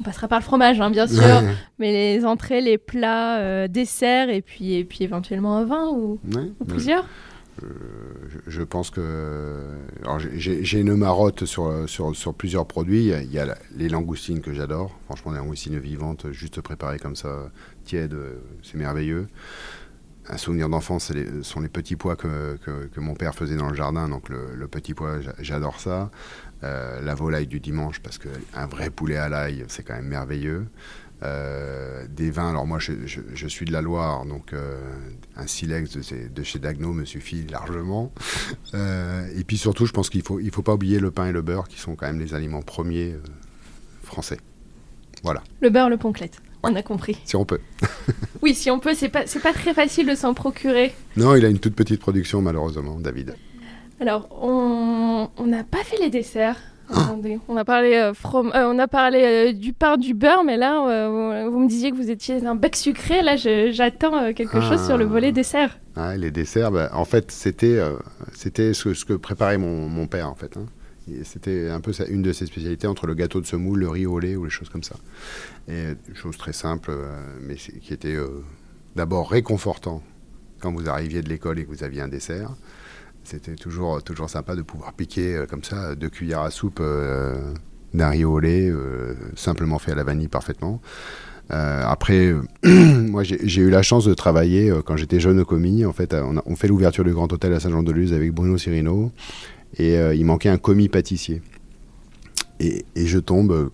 on 0.00 0.02
passera 0.02 0.28
par 0.28 0.40
le 0.40 0.44
fromage, 0.44 0.80
hein, 0.80 0.90
bien 0.90 1.06
sûr, 1.06 1.42
mais 1.78 1.92
les 1.92 2.24
entrées, 2.24 2.60
les 2.60 2.78
plats, 2.78 3.68
desserts, 3.68 4.30
et 4.30 4.42
puis, 4.42 4.74
et 4.74 4.84
puis 4.84 5.04
éventuellement 5.04 5.56
un 5.56 5.64
vin 5.64 5.88
ou, 5.90 6.18
ou 6.60 6.64
plusieurs 6.64 7.06
je, 8.46 8.62
pense 8.62 8.90
que 8.90 9.60
j'ai 10.34 10.80
une 10.80 10.94
marotte 10.94 11.44
sur, 11.44 11.88
sur, 11.88 12.14
sur, 12.16 12.34
plusieurs 12.34 12.66
produits. 12.66 13.08
Il 13.08 13.32
y 13.32 13.38
a, 13.38 13.56
les 13.76 13.88
langoustines 13.88 14.40
que 14.40 14.52
j'adore. 14.52 14.98
Franchement, 15.04 15.32
les 15.32 15.38
langoustines 15.38 15.78
vivantes, 15.78 16.32
juste 16.32 16.60
préparées 16.60 16.98
comme 16.98 17.16
ça, 17.16 17.50
tièdes, 17.84 18.16
c'est 18.62 18.76
merveilleux. 18.76 19.26
Un 20.32 20.38
souvenir 20.38 20.70
d'enfance, 20.70 21.12
ce 21.12 21.42
sont 21.42 21.60
les 21.60 21.68
petits 21.68 21.94
pois 21.94 22.16
que, 22.16 22.56
mon 22.96 23.12
père 23.12 23.34
faisait 23.34 23.54
dans 23.54 23.68
le 23.68 23.74
jardin. 23.74 24.08
Donc 24.08 24.30
le, 24.30 24.66
petit 24.66 24.94
pois, 24.94 25.18
j'adore 25.38 25.78
ça. 25.78 26.10
Euh, 26.64 27.02
la 27.02 27.14
volaille 27.14 27.46
du 27.46 27.60
dimanche, 27.60 28.00
parce 28.00 28.16
qu'un 28.16 28.66
vrai 28.66 28.88
poulet 28.88 29.18
à 29.18 29.28
l'ail, 29.28 29.66
c'est 29.68 29.82
quand 29.82 29.92
même 29.92 30.06
merveilleux. 30.06 30.68
Euh, 31.22 32.06
des 32.08 32.30
vins, 32.30 32.48
alors 32.48 32.66
moi 32.66 32.78
je, 32.78 33.46
suis 33.46 33.66
de 33.66 33.72
la 33.72 33.82
Loire, 33.82 34.24
donc 34.24 34.54
euh, 34.54 34.80
un 35.36 35.46
silex 35.46 35.98
de, 35.98 36.42
chez 36.42 36.58
Dagno 36.58 36.94
me 36.94 37.04
suffit 37.04 37.46
largement. 37.46 38.10
Et 38.72 39.44
puis 39.46 39.58
surtout, 39.58 39.84
je 39.84 39.92
pense 39.92 40.08
qu'il 40.08 40.20
ne 40.20 40.24
faut, 40.24 40.40
il 40.40 40.50
faut 40.50 40.62
pas 40.62 40.72
oublier 40.72 40.98
le 40.98 41.10
pain 41.10 41.26
et 41.26 41.32
le 41.32 41.42
beurre, 41.42 41.68
qui 41.68 41.78
sont 41.78 41.94
quand 41.94 42.06
même 42.06 42.20
les 42.20 42.32
aliments 42.32 42.62
premiers 42.62 43.18
français. 44.02 44.38
Voilà. 45.22 45.42
Le 45.60 45.68
beurre, 45.68 45.90
le 45.90 45.98
ponclette. 45.98 46.40
On 46.62 46.74
a 46.74 46.82
compris. 46.82 47.16
Si 47.24 47.36
on 47.36 47.44
peut. 47.44 47.60
oui, 48.42 48.54
si 48.54 48.70
on 48.70 48.78
peut, 48.78 48.94
c'est 48.94 49.08
pas, 49.08 49.24
pas 49.42 49.52
très 49.52 49.74
facile 49.74 50.06
de 50.06 50.14
s'en 50.14 50.34
procurer. 50.34 50.94
Non, 51.16 51.34
il 51.34 51.44
a 51.44 51.48
une 51.48 51.58
toute 51.58 51.74
petite 51.74 52.00
production, 52.00 52.40
malheureusement, 52.40 52.98
David. 53.00 53.34
Alors, 54.00 54.28
on 54.40 55.28
n'a 55.46 55.64
pas 55.64 55.84
fait 55.84 55.98
les 55.98 56.10
desserts. 56.10 56.56
On 57.48 57.56
a 57.56 57.64
parlé, 57.64 57.94
euh, 57.94 58.12
euh, 58.12 58.50
on 58.54 58.78
a 58.78 58.88
parlé 58.88 59.22
euh, 59.22 59.52
du 59.52 59.72
pain, 59.72 59.96
du 59.96 60.14
beurre, 60.14 60.44
mais 60.44 60.56
là, 60.56 60.80
vous 61.48 61.58
me 61.58 61.68
disiez 61.68 61.90
que 61.90 61.96
vous 61.96 62.10
étiez 62.10 62.44
un 62.44 62.54
bec 62.54 62.76
sucré. 62.76 63.22
Là, 63.22 63.36
j'attends 63.36 64.32
quelque 64.32 64.60
chose 64.60 64.84
sur 64.84 64.98
le 64.98 65.04
volet 65.04 65.28
ah. 65.28 65.32
dessert. 65.32 65.78
Ah, 65.96 66.16
les 66.16 66.30
desserts, 66.30 66.70
bah, 66.70 66.90
en 66.92 67.04
fait, 67.04 67.30
c'était 67.30 67.80
c'était 68.34 68.74
ce, 68.74 68.94
ce, 68.94 69.04
que 69.04 69.14
préparait 69.14 69.58
mon, 69.58 69.88
mon 69.88 70.06
père, 70.06 70.28
en 70.28 70.34
fait. 70.34 70.56
Hein. 70.56 70.66
C'était 71.24 71.68
un 71.68 71.80
peu 71.80 71.92
une 72.08 72.22
de 72.22 72.32
ses 72.32 72.46
spécialités 72.46 72.86
entre 72.86 73.06
le 73.06 73.14
gâteau 73.14 73.40
de 73.40 73.46
semoule, 73.46 73.80
le 73.80 73.88
riz 73.88 74.06
au 74.06 74.18
lait 74.18 74.36
ou 74.36 74.44
les 74.44 74.50
choses 74.50 74.68
comme 74.68 74.84
ça. 74.84 74.96
Et 75.68 75.94
chose 76.14 76.36
très 76.36 76.52
simple, 76.52 76.92
mais 77.40 77.56
qui 77.56 77.92
était 77.92 78.16
d'abord 78.94 79.30
réconfortant 79.30 80.02
quand 80.60 80.72
vous 80.72 80.88
arriviez 80.88 81.22
de 81.22 81.28
l'école 81.28 81.58
et 81.58 81.64
que 81.64 81.70
vous 81.70 81.84
aviez 81.84 82.00
un 82.00 82.08
dessert. 82.08 82.54
C'était 83.24 83.54
toujours, 83.54 84.02
toujours 84.02 84.30
sympa 84.30 84.56
de 84.56 84.62
pouvoir 84.62 84.92
piquer 84.94 85.36
euh, 85.36 85.46
comme 85.46 85.62
ça 85.62 85.94
deux 85.94 86.08
cuillères 86.08 86.40
à 86.40 86.50
soupe 86.50 86.78
euh, 86.80 87.52
d'un 87.94 88.08
riz 88.08 88.24
au 88.24 88.38
lait, 88.40 88.68
euh, 88.68 89.14
simplement 89.36 89.78
fait 89.78 89.92
à 89.92 89.94
la 89.94 90.04
vanille 90.04 90.28
parfaitement. 90.28 90.80
après, 91.50 92.34
moi 92.64 93.22
j'ai 93.24 93.60
eu 93.60 93.68
la 93.68 93.82
chance 93.82 94.06
de 94.06 94.14
travailler 94.14 94.72
quand 94.86 94.96
j'étais 94.96 95.20
jeune 95.20 95.40
au 95.40 95.44
commis. 95.44 95.84
En 95.84 95.92
fait, 95.92 96.14
on, 96.14 96.56
fait 96.56 96.68
l'ouverture 96.68 97.04
du 97.04 97.12
Grand 97.12 97.30
Hôtel 97.30 97.52
à 97.52 97.60
Saint-Jean-de-Luz 97.60 98.14
avec 98.14 98.32
Bruno 98.32 98.56
Cirino 98.56 99.12
et 99.78 99.96
il 100.14 100.24
manquait 100.24 100.48
un 100.48 100.58
commis 100.58 100.88
pâtissier. 100.88 101.42
Et, 102.60 102.84
je 102.96 103.18
tombe 103.18 103.70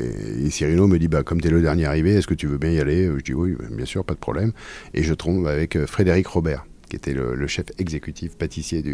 et, 0.00 0.50
Cirino 0.50 0.86
me 0.86 0.98
dit 0.98 1.08
bah, 1.08 1.22
Comme 1.22 1.40
tu 1.40 1.48
es 1.48 1.50
le 1.50 1.62
dernier 1.62 1.84
arrivé, 1.84 2.14
est-ce 2.14 2.26
que 2.26 2.34
tu 2.34 2.46
veux 2.46 2.58
bien 2.58 2.70
y 2.70 2.80
aller? 2.80 3.10
Je 3.18 3.22
dis 3.22 3.34
Oui, 3.34 3.56
bien 3.70 3.84
sûr, 3.84 4.04
pas 4.04 4.14
de 4.14 4.18
problème. 4.18 4.52
Et 4.94 5.02
je 5.02 5.14
tombe 5.14 5.46
avec 5.46 5.86
Frédéric 5.86 6.26
Robert 6.26 6.64
qui 6.92 6.96
était 6.96 7.14
le, 7.14 7.46
chef 7.46 7.64
exécutif 7.78 8.36
pâtissier 8.36 8.84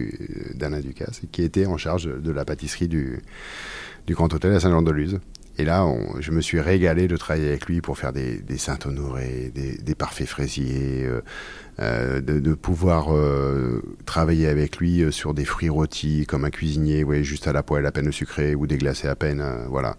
d'Alain 0.55 0.79
Ducasse, 0.79 1.21
et 1.25 1.27
qui 1.27 1.43
était 1.43 1.67
en 1.67 1.77
charge 1.77 2.05
de 2.05 2.31
la 2.31 2.45
pâtisserie 2.45 2.87
du, 2.87 3.19
du 4.07 4.15
Grand 4.15 4.33
Hôtel 4.33 4.55
à 4.55 4.61
Saint-Jean-de-Luz. 4.61 5.19
Et 5.59 5.65
là, 5.65 5.85
je 6.21 6.31
me 6.31 6.41
suis 6.41 6.61
régalé 6.61 7.09
de 7.09 7.17
travailler 7.17 7.49
avec 7.49 7.67
lui 7.67 7.81
pour 7.81 7.99
faire 7.99 8.13
des, 8.13 8.41
Saint-Honoré, 8.57 9.53
des, 9.53 9.95
parfaits 9.97 10.29
fraisiers, 10.29 11.05
euh, 11.05 11.21
euh, 11.81 12.21
de, 12.21 12.55
pouvoir 12.55 13.13
euh, 13.13 13.83
travailler 14.07 14.47
avec 14.47 14.77
lui 14.77 15.13
sur 15.13 15.35
des 15.35 15.45
fruits 15.45 15.69
rôtis 15.69 16.27
comme 16.27 16.45
un 16.45 16.51
cuisinier, 16.51 17.03
ouais, 17.03 17.25
juste 17.25 17.49
à 17.49 17.53
la 17.53 17.65
poêle 17.65 17.87
à 17.87 17.91
peine 17.91 18.13
sucré 18.13 18.55
ou 18.55 18.69
déglacé 18.69 19.09
à 19.09 19.17
peine, 19.17 19.45
voilà. 19.69 19.97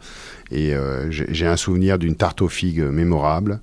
Et 0.49 0.74
j'ai 1.10 1.45
un 1.45 1.57
souvenir 1.57 1.99
d'une 1.99 2.16
tarte 2.16 2.41
aux 2.41 2.47
figues 2.47 2.84
mémorable 2.84 3.60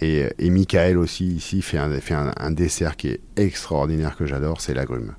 et, 0.00 0.28
et 0.38 0.50
Michael 0.50 0.96
aussi, 0.96 1.26
ici, 1.26 1.60
fait, 1.60 1.78
un, 1.78 1.90
fait 2.00 2.14
un, 2.14 2.50
dessert 2.52 2.96
qui 2.96 3.08
est 3.08 3.20
extraordinaire 3.36 4.16
que 4.16 4.26
j'adore, 4.26 4.60
c'est 4.60 4.74
l'agrume. 4.74 5.14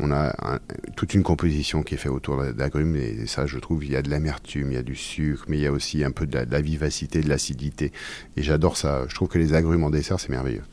On 0.00 0.10
a 0.10 0.58
toute 0.96 1.14
une 1.14 1.22
composition 1.22 1.82
qui 1.82 1.94
est 1.94 1.98
faite 1.98 2.10
autour 2.10 2.42
d'agrumes 2.52 2.96
et, 2.96 3.26
ça, 3.26 3.46
je 3.46 3.58
trouve, 3.58 3.84
il 3.84 3.92
y 3.92 3.96
a 3.96 4.02
de 4.02 4.10
l'amertume, 4.10 4.72
il 4.72 4.74
y 4.74 4.78
a 4.78 4.82
du 4.82 4.96
sucre, 4.96 5.44
mais 5.48 5.56
il 5.56 5.62
y 5.62 5.66
a 5.66 5.72
aussi 5.72 6.02
un 6.02 6.10
peu 6.10 6.26
de 6.26 6.38
la, 6.50 6.60
vivacité, 6.60 7.20
de 7.20 7.28
l'acidité. 7.28 7.92
Et 8.36 8.42
j'adore 8.42 8.76
ça. 8.76 9.04
Je 9.08 9.14
trouve 9.14 9.28
que 9.28 9.38
les 9.38 9.54
agrumes 9.54 9.84
en 9.84 9.90
dessert, 9.90 10.18
c'est 10.18 10.30
merveilleux. 10.30 10.64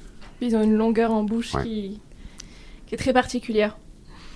Ils 0.42 0.56
ont 0.56 0.64
une 0.64 0.76
longueur 0.76 1.12
en 1.12 1.24
bouche 1.24 1.52
qui, 1.64 2.02
qui 2.88 2.96
est 2.96 2.98
très 2.98 3.14
particulière. 3.14 3.78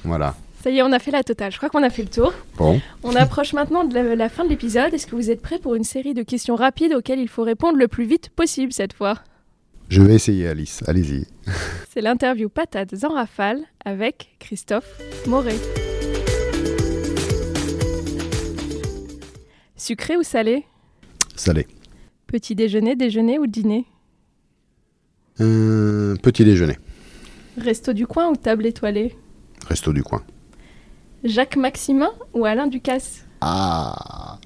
Voilà. 0.04 0.36
Ça 0.66 0.72
y 0.72 0.80
est, 0.80 0.82
on 0.82 0.92
a 0.92 0.98
fait 0.98 1.12
la 1.12 1.24
totale. 1.24 1.52
Je 1.52 1.58
crois 1.58 1.70
qu'on 1.70 1.84
a 1.84 1.92
fait 1.92 2.02
le 2.02 2.10
tour. 2.10 2.34
Bon. 2.58 2.82
On 3.04 3.16
approche 3.16 3.54
maintenant 3.54 3.84
de 3.84 4.00
la, 4.00 4.30
fin 4.30 4.44
de 4.44 4.50
l'épisode. 4.50 4.96
Est-ce 4.96 5.06
que 5.06 5.16
vous 5.16 5.30
êtes 5.30 5.42
prêts 5.42 5.60
pour 5.60 5.76
une 5.76 5.84
série 5.84 6.16
de 6.16 6.24
questions 6.24 6.56
rapides 6.56 6.92
auxquelles 6.94 7.20
il 7.20 7.28
faut 7.28 7.44
répondre 7.44 7.78
le 7.78 7.88
plus 7.88 8.06
vite 8.06 8.30
possible 8.30 8.74
cette 8.74 8.94
fois? 8.94 9.20
Je 9.90 10.02
vais 10.02 10.16
essayer, 10.16 10.48
Alice. 10.48 10.84
Allez-y. 10.88 11.26
C'est 11.90 12.02
l'interview 12.02 12.50
Patates 12.50 13.04
en 13.04 13.10
rafale 13.14 13.62
avec 13.84 14.36
Christophe 14.40 15.00
Moret. 15.28 15.56
Sucré 19.76 20.18
ou 20.18 20.24
salé? 20.24 20.66
Salé. 21.36 21.68
Petit 22.28 22.56
déjeuner, 22.56 22.96
déjeuner 22.96 23.38
ou 23.40 23.46
dîner? 23.48 23.86
Euh, 25.42 26.16
Petit 26.24 26.44
déjeuner. 26.44 26.78
Resto 27.58 27.94
du 27.94 28.08
coin 28.08 28.30
ou 28.30 28.36
table 28.36 28.66
étoilée? 28.66 29.16
Resto 29.68 29.94
du 29.94 30.04
coin. 30.04 30.24
Jacques 31.24 31.56
Maximin 31.58 32.12
ou 32.34 32.46
Alain 32.46 32.68
Ducasse? 32.68 33.26
Ah 33.42 34.40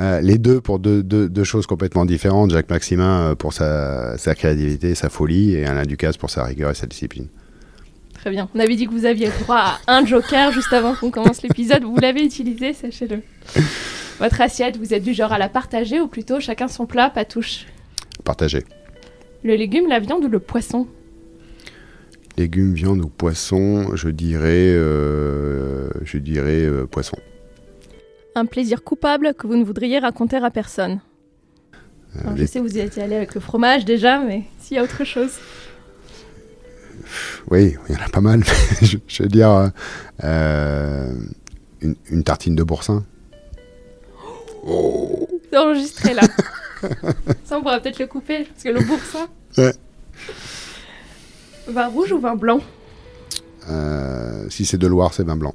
euh, 0.00 0.20
les 0.20 0.38
deux 0.38 0.60
pour 0.60 0.78
deux, 0.78 1.02
deux, 1.02 1.44
choses 1.44 1.66
complètement 1.66 2.06
différentes. 2.06 2.50
Jacques 2.50 2.70
Maximin 2.70 3.30
euh, 3.30 3.34
pour 3.34 3.52
sa, 3.52 4.16
sa, 4.16 4.34
créativité, 4.34 4.94
sa 4.94 5.10
folie, 5.10 5.54
et 5.54 5.66
Alain 5.66 5.84
Ducasse 5.84 6.16
pour 6.16 6.30
sa 6.30 6.44
rigueur 6.44 6.70
et 6.70 6.74
sa 6.74 6.86
discipline. 6.86 7.28
Très 8.14 8.30
bien. 8.30 8.48
On 8.54 8.60
avait 8.60 8.76
dit 8.76 8.86
que 8.86 8.92
vous 8.92 9.04
aviez 9.06 9.30
droit 9.40 9.78
à 9.86 9.96
un 9.96 10.04
joker 10.04 10.52
juste 10.52 10.72
avant 10.72 10.94
qu'on 10.94 11.10
commence 11.10 11.42
l'épisode. 11.42 11.84
Vous 11.84 11.96
l'avez 11.96 12.22
utilisé, 12.22 12.72
sachez-le. 12.72 13.22
Votre 14.18 14.40
assiette, 14.42 14.76
vous 14.76 14.92
êtes 14.92 15.02
du 15.02 15.14
genre 15.14 15.32
à 15.32 15.38
la 15.38 15.48
partager 15.48 16.00
ou 16.00 16.06
plutôt 16.06 16.40
chacun 16.40 16.68
son 16.68 16.84
plat, 16.84 17.08
pas 17.08 17.24
touche? 17.24 17.66
Partager. 18.24 18.64
Le 19.42 19.54
légume, 19.54 19.88
la 19.88 19.98
viande 19.98 20.24
ou 20.24 20.28
le 20.28 20.38
poisson? 20.38 20.86
Légumes, 22.36 22.74
viande 22.74 23.02
ou 23.02 23.08
poisson, 23.08 23.96
je 23.96 24.10
dirais, 24.10 24.74
euh, 24.74 25.88
je 26.04 26.18
dirais 26.18 26.64
euh, 26.64 26.86
poisson. 26.86 27.16
Un 28.34 28.46
plaisir 28.46 28.84
coupable 28.84 29.34
que 29.34 29.46
vous 29.46 29.56
ne 29.56 29.64
voudriez 29.64 29.98
raconter 29.98 30.36
à 30.36 30.50
personne. 30.50 31.00
Euh, 32.16 32.36
je 32.36 32.44
sais, 32.44 32.60
vous 32.60 32.76
y 32.76 32.80
êtes 32.80 32.98
allé 32.98 33.16
avec 33.16 33.34
le 33.34 33.40
fromage 33.40 33.84
déjà, 33.84 34.20
mais 34.20 34.44
s'il 34.58 34.76
y 34.76 34.80
a 34.80 34.82
autre 34.82 35.04
chose. 35.04 35.32
Oui, 37.50 37.76
il 37.88 37.94
y 37.94 37.98
en 37.98 38.02
a 38.04 38.08
pas 38.08 38.20
mal. 38.20 38.42
je, 38.82 39.22
veux 39.22 39.28
dire, 39.28 39.70
une, 41.80 42.24
tartine 42.24 42.54
de 42.54 42.62
boursin. 42.62 43.04
Oh. 44.64 45.28
C'est 45.50 45.58
enregistré 45.58 46.14
là. 46.14 46.22
Ça, 47.44 47.58
on 47.58 47.62
pourra 47.62 47.80
peut-être 47.80 47.98
le 47.98 48.06
couper, 48.06 48.44
parce 48.44 48.62
que 48.62 48.68
le 48.68 48.80
boursin. 48.80 49.26
Ouais. 49.58 49.72
Vin 51.68 51.88
rouge 51.88 52.12
ou 52.12 52.20
vin 52.20 52.36
blanc? 52.36 52.60
Euh, 53.68 54.46
Si 54.48 54.64
c'est 54.64 54.78
de 54.78 54.86
Loire, 54.86 55.12
c'est 55.12 55.24
vin 55.24 55.36
blanc. 55.36 55.54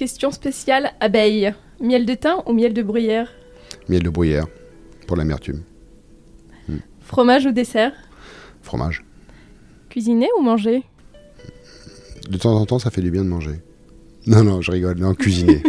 Question 0.00 0.30
spéciale 0.30 0.92
abeille. 0.98 1.52
Miel 1.78 2.06
de 2.06 2.14
thym 2.14 2.36
ou 2.46 2.54
miel 2.54 2.72
de 2.72 2.82
bruyère 2.82 3.30
Miel 3.86 4.02
de 4.02 4.08
bruyère, 4.08 4.46
pour 5.06 5.14
l'amertume. 5.14 5.60
Hmm. 6.66 6.78
Fromage 7.02 7.44
ou 7.44 7.52
dessert 7.52 7.92
Fromage. 8.62 9.04
Cuisiner 9.90 10.28
ou 10.38 10.42
manger 10.42 10.84
De 12.30 12.38
temps 12.38 12.54
en 12.54 12.64
temps, 12.64 12.78
ça 12.78 12.90
fait 12.90 13.02
du 13.02 13.10
bien 13.10 13.22
de 13.24 13.28
manger. 13.28 13.60
Non, 14.26 14.42
non, 14.42 14.62
je 14.62 14.70
rigole. 14.70 14.96
Non, 14.96 15.12
cuisiner. 15.12 15.62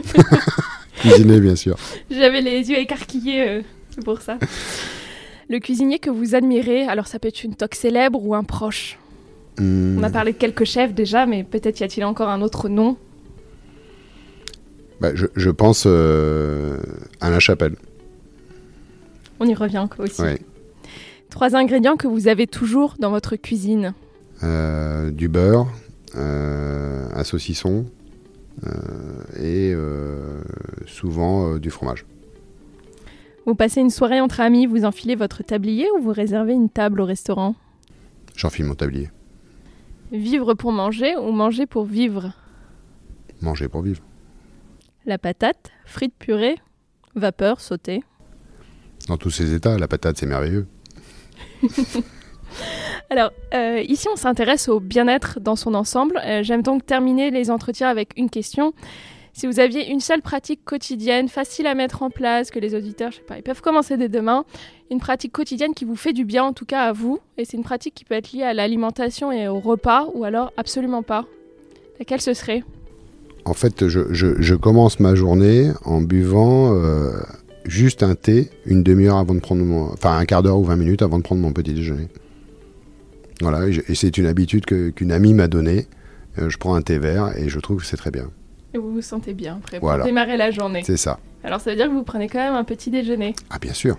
cuisiner, 0.96 1.42
bien 1.42 1.58
sûr. 1.58 1.76
J'avais 2.10 2.40
les 2.40 2.70
yeux 2.70 2.78
écarquillés, 2.78 3.50
euh, 3.50 3.62
pour 4.06 4.22
ça. 4.22 4.38
Le 5.50 5.60
cuisinier 5.60 6.00
que 6.00 6.10
vous 6.10 6.36
admirez, 6.36 6.84
alors 6.84 7.08
ça 7.08 7.20
peut 7.20 7.28
être 7.28 7.44
une 7.44 7.56
toque 7.56 7.76
célèbre 7.76 8.26
ou 8.26 8.34
un 8.34 8.46
proche 8.46 8.98
Hmm. 9.60 9.98
On 10.00 10.04
a 10.04 10.10
parlé 10.10 10.32
de 10.32 10.38
quelques 10.38 10.64
chefs 10.64 10.94
déjà, 10.94 11.26
mais 11.26 11.44
peut-être 11.44 11.82
y 11.82 11.84
a-t-il 11.84 12.06
encore 12.06 12.30
un 12.30 12.42
autre 12.42 12.70
nom 12.70 12.96
bah, 15.02 15.10
je, 15.16 15.50
pense 15.50 15.86
euh, 15.88 16.78
à 17.22 17.32
la 17.32 17.40
chapelle. 17.40 17.76
On 19.40 19.48
y 19.48 19.56
revient 19.56 19.88
aussi. 19.98 20.22
Trois 21.32 21.56
ingrédients 21.56 21.98
que 21.98 22.08
vous 22.08 22.28
avez 22.28 22.46
toujours 22.46 22.96
dans 23.00 23.10
votre 23.10 23.36
cuisine 23.36 23.96
euh, 24.44 25.10
Du 25.10 25.28
beurre, 25.28 25.68
euh, 26.16 27.08
un 27.16 27.24
saucisson 27.24 27.88
et 29.40 29.74
souvent 30.86 31.58
du 31.58 31.72
fromage. 31.72 32.06
Vous 33.48 33.56
passez 33.56 33.82
une 33.82 33.90
soirée 33.90 34.22
entre 34.22 34.40
amis, 34.40 34.68
vous 34.68 34.86
enfilez 34.86 35.16
votre 35.16 35.42
tablier 35.42 35.88
ou 35.98 36.04
vous 36.04 36.12
réservez 36.12 36.54
une 36.54 36.70
table 36.70 37.02
au 37.02 37.06
restaurant? 37.06 37.56
J'enfile 38.36 38.66
mon 38.66 38.76
tablier. 38.76 39.10
Vivre 40.12 40.54
pour 40.54 40.72
manger 40.72 41.16
ou 41.16 41.32
manger 41.32 41.66
pour 41.66 41.86
vivre? 41.86 42.34
Manger 43.42 43.68
pour 43.68 43.82
vivre. 43.82 44.04
La 45.06 45.18
patate, 45.18 45.72
frites 45.86 46.16
purée, 46.18 46.58
vapeur, 47.16 47.60
sautée. 47.60 48.04
Dans 49.08 49.18
tous 49.18 49.32
ces 49.32 49.54
états, 49.54 49.78
la 49.78 49.88
patate, 49.88 50.18
c'est 50.18 50.28
merveilleux. 50.28 50.68
Alors, 53.10 53.32
euh, 53.54 53.82
ici, 53.88 54.08
on 54.12 54.16
s'intéresse 54.16 54.70
au 54.70 54.80
bien-être 54.80 55.40
dans 55.40 55.56
son 55.56 55.74
ensemble. 55.74 56.22
Euh, 56.24 56.44
J'aime 56.44 56.62
donc 56.62 56.86
terminer 56.86 57.32
les 57.32 57.50
entretiens 57.50 57.90
avec 57.90 58.12
une 58.16 58.30
question. 58.30 58.74
Si 59.34 59.48
vous 59.48 59.60
aviez 59.60 59.90
une 59.90 60.02
seule 60.02 60.22
pratique 60.22 60.64
quotidienne, 60.66 61.30
facile 61.30 61.66
à 61.66 61.74
mettre 61.74 62.04
en 62.04 62.10
place, 62.10 62.52
que 62.52 62.60
les 62.60 62.76
auditeurs, 62.76 63.12
je 63.12 63.18
sais 63.18 63.24
pas, 63.24 63.38
ils 63.38 63.44
peuvent 63.44 63.62
commencer 63.62 63.98
dès 63.98 64.10
demain, 64.10 64.46
une 64.92 65.00
pratique 65.00 65.32
quotidienne 65.32 65.74
qui 65.74 65.86
vous 65.86 65.96
fait 65.96 66.14
du 66.14 66.26
bien, 66.26 66.44
en 66.44 66.54
tout 66.54 66.66
cas 66.66 66.84
à 66.84 66.92
vous, 66.92 67.20
et 67.38 67.46
c'est 67.46 67.58
une 67.58 67.64
pratique 67.64 67.96
qui 67.96 68.04
peut 68.04 68.14
être 68.14 68.34
liée 68.34 68.44
à 68.44 68.54
l'alimentation 68.54 69.32
et 69.32 69.48
au 69.48 69.60
repas, 69.60 70.08
ou 70.14 70.26
alors 70.26 70.52
absolument 70.58 71.02
pas. 71.02 71.26
Laquelle 71.98 72.22
ce 72.22 72.34
serait? 72.34 72.64
En 73.46 73.54
fait, 73.54 73.88
je, 73.88 74.14
je- 74.14 74.40
je 74.42 74.56
commence 74.56 75.00
ma 75.00 75.16
journée 75.16 75.72
en 75.84 76.02
buvant 76.02 76.74
euh, 76.76 77.12
juste 77.66 78.04
un 78.04 78.16
thé 78.16 78.50
une 78.66 78.84
demi-heure 78.84 79.18
avant 79.18 79.34
de 79.34 79.40
prendre 79.40 79.64
mon... 79.64 79.92
Enfin, 79.94 80.18
un 80.18 80.26
quart 80.26 80.44
d'heure 80.44 80.60
ou 80.60 80.64
20 80.64 80.76
minutes 80.76 81.02
avant 81.02 81.18
de 81.18 81.24
prendre 81.24 81.42
mon 81.42 81.52
petit 81.52 81.74
déjeuner. 81.74 82.08
Voilà, 83.42 83.68
et, 83.68 83.96
c'est 83.96 84.18
une 84.18 84.28
habitude 84.28 84.66
qu'une 84.66 85.12
amie 85.12 85.34
m'a 85.34 85.48
donnée. 85.48 85.88
Euh, 86.40 86.50
je 86.50 86.58
prends 86.58 86.76
un 86.76 86.82
thé 86.82 87.00
vert 87.00 87.36
et 87.38 87.50
je 87.50 87.60
trouve 87.60 87.78
que 87.80 87.86
c'est 87.86 87.98
très 87.98 88.12
bien. 88.12 88.30
Et 88.74 88.78
vous 88.78 88.92
vous 88.94 89.02
sentez 89.02 89.34
bien, 89.34 89.60
Voilà. 89.82 90.00
pour 90.00 90.06
démarrer 90.06 90.38
la 90.38 90.52
journée. 90.52 90.82
C'est 90.86 90.96
ça. 90.98 91.20
Alors 91.44 91.60
ça 91.60 91.72
veut 91.72 91.76
dire 91.76 91.88
que 91.88 91.92
vous 91.94 92.04
prenez 92.04 92.30
quand 92.30 92.38
même 92.40 92.54
un 92.54 92.64
petit 92.64 92.92
déjeuner. 92.92 93.34
Ah, 93.50 93.58
bien 93.60 93.74
sûr. 93.74 93.98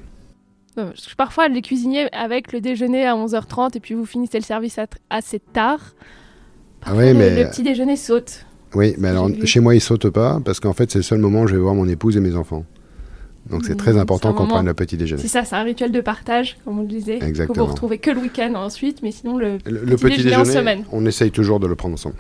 Non, 0.76 0.93
parfois, 1.18 1.49
les 1.49 1.61
cuisiniers 1.61 2.09
avec 2.14 2.53
le 2.53 2.61
déjeuner 2.62 3.05
à 3.05 3.14
11h30 3.14 3.76
et 3.76 3.80
puis 3.80 3.95
vous 3.95 4.07
finissez 4.07 4.38
le 4.38 4.45
service 4.45 4.78
assez 5.11 5.40
tard. 5.40 5.80
Ah 6.80 6.86
Parfois, 6.86 7.03
ouais, 7.03 7.12
le, 7.12 7.18
mais- 7.18 7.43
le 7.45 7.51
petit 7.51 7.62
déjeuner 7.64 7.97
saute. 7.97 8.47
Oui, 8.75 8.95
mais 8.99 9.09
alors 9.09 9.29
chez 9.45 9.61
moi, 9.61 9.75
il 9.75 9.81
saute 9.81 10.09
pas 10.11 10.41
parce 10.45 10.61
qu'en 10.61 10.73
fait, 10.73 10.91
c'est 10.91 10.99
le 10.99 11.03
seul 11.03 11.18
moment 11.18 11.43
où 11.43 11.47
je 11.47 11.55
vais 11.55 11.61
voir 11.61 11.75
mon 11.75 11.87
épouse 11.89 12.16
et 12.16 12.20
mes 12.20 12.35
enfants. 12.37 12.64
Donc 13.51 13.64
c'est 13.64 13.75
Mmh, 13.75 13.77
très 13.77 13.93
c'est 13.95 13.99
important 13.99 14.33
qu'on 14.33 14.47
prenne 14.47 14.66
le 14.66 14.75
petit 14.75 14.97
déjeuner. 14.97 15.20
C'est 15.20 15.29
ça, 15.29 15.45
c'est 15.45 15.57
un 15.57 15.64
rituel 15.64 15.91
de 15.91 16.01
partage, 16.01 16.59
comme 16.64 16.79
on 16.79 16.83
le 16.83 16.87
disait. 16.89 17.18
Exactement. 17.23 17.64
vous 17.66 17.73
retrouvez 17.73 17.99
que 17.99 18.11
le 18.11 18.20
week-end 18.20 18.55
ensuite, 18.55 19.03
mais 19.03 19.11
sinon 19.11 19.37
le. 19.37 19.59
Le, 19.66 19.81
le 19.85 19.97
Petit 19.97 20.23
déjeuner 20.23 20.37
en 20.37 20.45
semaine. 20.45 20.85
on 20.93 21.05
essaye 21.07 21.31
toujours 21.33 21.59
de 21.59 21.66
le 21.66 21.75
prendre 21.75 21.95
ensemble. 21.95 22.14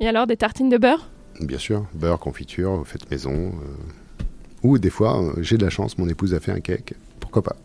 Et 0.00 0.06
alors 0.08 0.26
des 0.26 0.36
tartines 0.36 0.68
de 0.68 0.76
beurre? 0.76 1.08
Bien 1.40 1.58
sûr, 1.58 1.86
beurre, 1.94 2.18
confiture, 2.18 2.82
faites 2.86 3.10
maison. 3.10 3.32
euh, 3.32 4.22
Ou 4.62 4.78
des 4.78 4.90
fois, 4.90 5.22
euh, 5.22 5.32
j'ai 5.40 5.56
de 5.56 5.64
la 5.64 5.70
chance, 5.70 5.96
mon 5.98 6.08
épouse 6.08 6.34
a 6.34 6.40
fait 6.40 6.52
un 6.52 6.60
cake. 6.60 6.92
Pourquoi 7.20 7.42
pas 7.42 7.56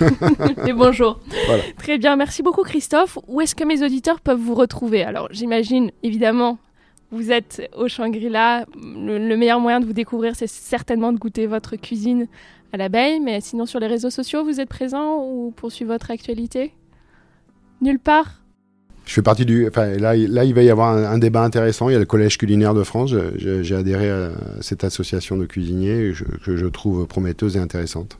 Et 0.66 0.72
bonjour. 0.74 1.18
Voilà. 1.46 1.62
Très 1.78 1.96
bien, 1.98 2.16
merci 2.16 2.42
beaucoup 2.42 2.62
Christophe. 2.62 3.18
Où 3.28 3.40
est-ce 3.40 3.54
que 3.54 3.64
mes 3.64 3.82
auditeurs 3.82 4.20
peuvent 4.20 4.38
vous 4.38 4.54
retrouver? 4.54 5.02
Alors 5.02 5.28
j'imagine 5.32 5.90
évidemment, 6.02 6.58
vous 7.10 7.30
êtes 7.30 7.68
au 7.76 7.88
Shangri-La. 7.88 8.66
Le, 8.76 9.18
le 9.18 9.36
meilleur 9.36 9.60
moyen 9.60 9.80
de 9.80 9.86
vous 9.86 9.92
découvrir, 9.92 10.34
c'est 10.36 10.48
certainement 10.48 11.12
de 11.12 11.18
goûter 11.18 11.46
votre 11.46 11.76
cuisine 11.76 12.26
à 12.72 12.76
l'abeille. 12.76 13.20
Mais 13.20 13.40
sinon, 13.40 13.66
sur 13.66 13.80
les 13.80 13.86
réseaux 13.86 14.10
sociaux, 14.10 14.44
vous 14.44 14.60
êtes 14.60 14.68
présent 14.68 15.22
ou 15.24 15.52
poursuivez 15.54 15.92
votre 15.92 16.10
actualité? 16.10 16.72
Nulle 17.80 17.98
part? 17.98 18.42
Je 19.04 19.12
fais 19.14 19.22
partie 19.22 19.46
du. 19.46 19.68
Enfin, 19.68 19.86
là, 19.98 20.16
il- 20.16 20.32
là, 20.32 20.44
il 20.44 20.52
va 20.52 20.62
y 20.64 20.70
avoir 20.70 20.88
un, 20.96 21.04
un 21.04 21.18
débat 21.18 21.42
intéressant. 21.44 21.88
Il 21.88 21.92
y 21.92 21.96
a 21.96 21.98
le 22.00 22.06
Collège 22.06 22.38
culinaire 22.38 22.74
de 22.74 22.82
France. 22.82 23.14
J'ai 23.36 23.74
adhéré 23.76 24.10
à 24.10 24.30
cette 24.60 24.82
association 24.82 25.36
de 25.36 25.46
cuisiniers 25.46 26.12
que 26.44 26.56
je 26.56 26.66
trouve 26.66 27.06
prometteuse 27.06 27.56
et 27.56 27.60
intéressante. 27.60 28.18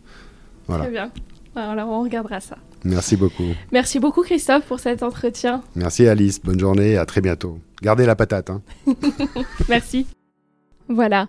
Voilà. 0.68 0.84
Très 0.84 0.92
bien. 0.92 1.10
Alors 1.56 1.88
on 1.88 2.02
regardera 2.02 2.38
ça. 2.38 2.58
Merci 2.86 3.16
beaucoup. 3.16 3.54
Merci 3.72 3.98
beaucoup 3.98 4.22
Christophe 4.22 4.66
pour 4.66 4.80
cet 4.80 5.02
entretien. 5.02 5.62
Merci 5.74 6.06
Alice. 6.06 6.40
Bonne 6.40 6.60
journée. 6.60 6.96
À 6.96 7.04
très 7.04 7.20
bientôt. 7.20 7.58
Gardez 7.82 8.06
la 8.06 8.16
patate. 8.16 8.50
Hein. 8.50 8.62
Merci. 9.68 10.06
Voilà, 10.88 11.28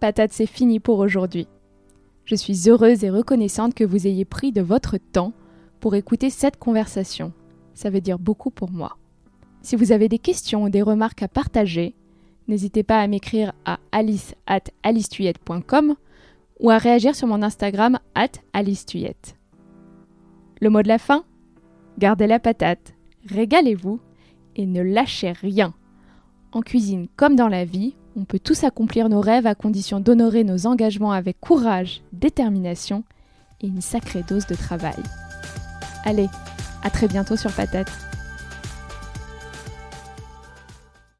patate, 0.00 0.32
c'est 0.32 0.46
fini 0.46 0.80
pour 0.80 0.98
aujourd'hui. 0.98 1.46
Je 2.24 2.34
suis 2.34 2.68
heureuse 2.68 3.04
et 3.04 3.10
reconnaissante 3.10 3.74
que 3.74 3.84
vous 3.84 4.08
ayez 4.08 4.24
pris 4.24 4.50
de 4.50 4.60
votre 4.60 4.96
temps 4.98 5.32
pour 5.78 5.94
écouter 5.94 6.28
cette 6.28 6.58
conversation. 6.58 7.32
Ça 7.74 7.88
veut 7.88 8.00
dire 8.00 8.18
beaucoup 8.18 8.50
pour 8.50 8.70
moi. 8.70 8.96
Si 9.62 9.76
vous 9.76 9.92
avez 9.92 10.08
des 10.08 10.18
questions 10.18 10.64
ou 10.64 10.70
des 10.70 10.82
remarques 10.82 11.22
à 11.22 11.28
partager, 11.28 11.94
n'hésitez 12.48 12.82
pas 12.82 13.00
à 13.00 13.06
m'écrire 13.06 13.52
à 13.64 13.78
alice 13.92 14.34
at 14.48 14.64
ou 16.58 16.70
à 16.70 16.78
réagir 16.78 17.14
sur 17.14 17.28
mon 17.28 17.42
Instagram 17.42 17.98
at 18.16 18.32
alicetuyette. 18.52 19.35
Le 20.60 20.70
mot 20.70 20.82
de 20.82 20.88
la 20.88 20.98
fin? 20.98 21.24
Gardez 21.98 22.26
la 22.26 22.38
patate, 22.38 22.94
régalez-vous 23.28 24.00
et 24.56 24.66
ne 24.66 24.80
lâchez 24.80 25.32
rien. 25.32 25.74
En 26.52 26.62
cuisine 26.62 27.08
comme 27.16 27.36
dans 27.36 27.48
la 27.48 27.64
vie, 27.64 27.94
on 28.16 28.24
peut 28.24 28.38
tous 28.38 28.64
accomplir 28.64 29.10
nos 29.10 29.20
rêves 29.20 29.46
à 29.46 29.54
condition 29.54 30.00
d'honorer 30.00 30.44
nos 30.44 30.66
engagements 30.66 31.12
avec 31.12 31.38
courage, 31.40 32.02
détermination 32.12 33.04
et 33.60 33.66
une 33.66 33.82
sacrée 33.82 34.22
dose 34.22 34.46
de 34.46 34.54
travail. 34.54 34.96
Allez, 36.04 36.28
à 36.82 36.88
très 36.88 37.08
bientôt 37.08 37.36
sur 37.36 37.52
Patate. 37.52 37.90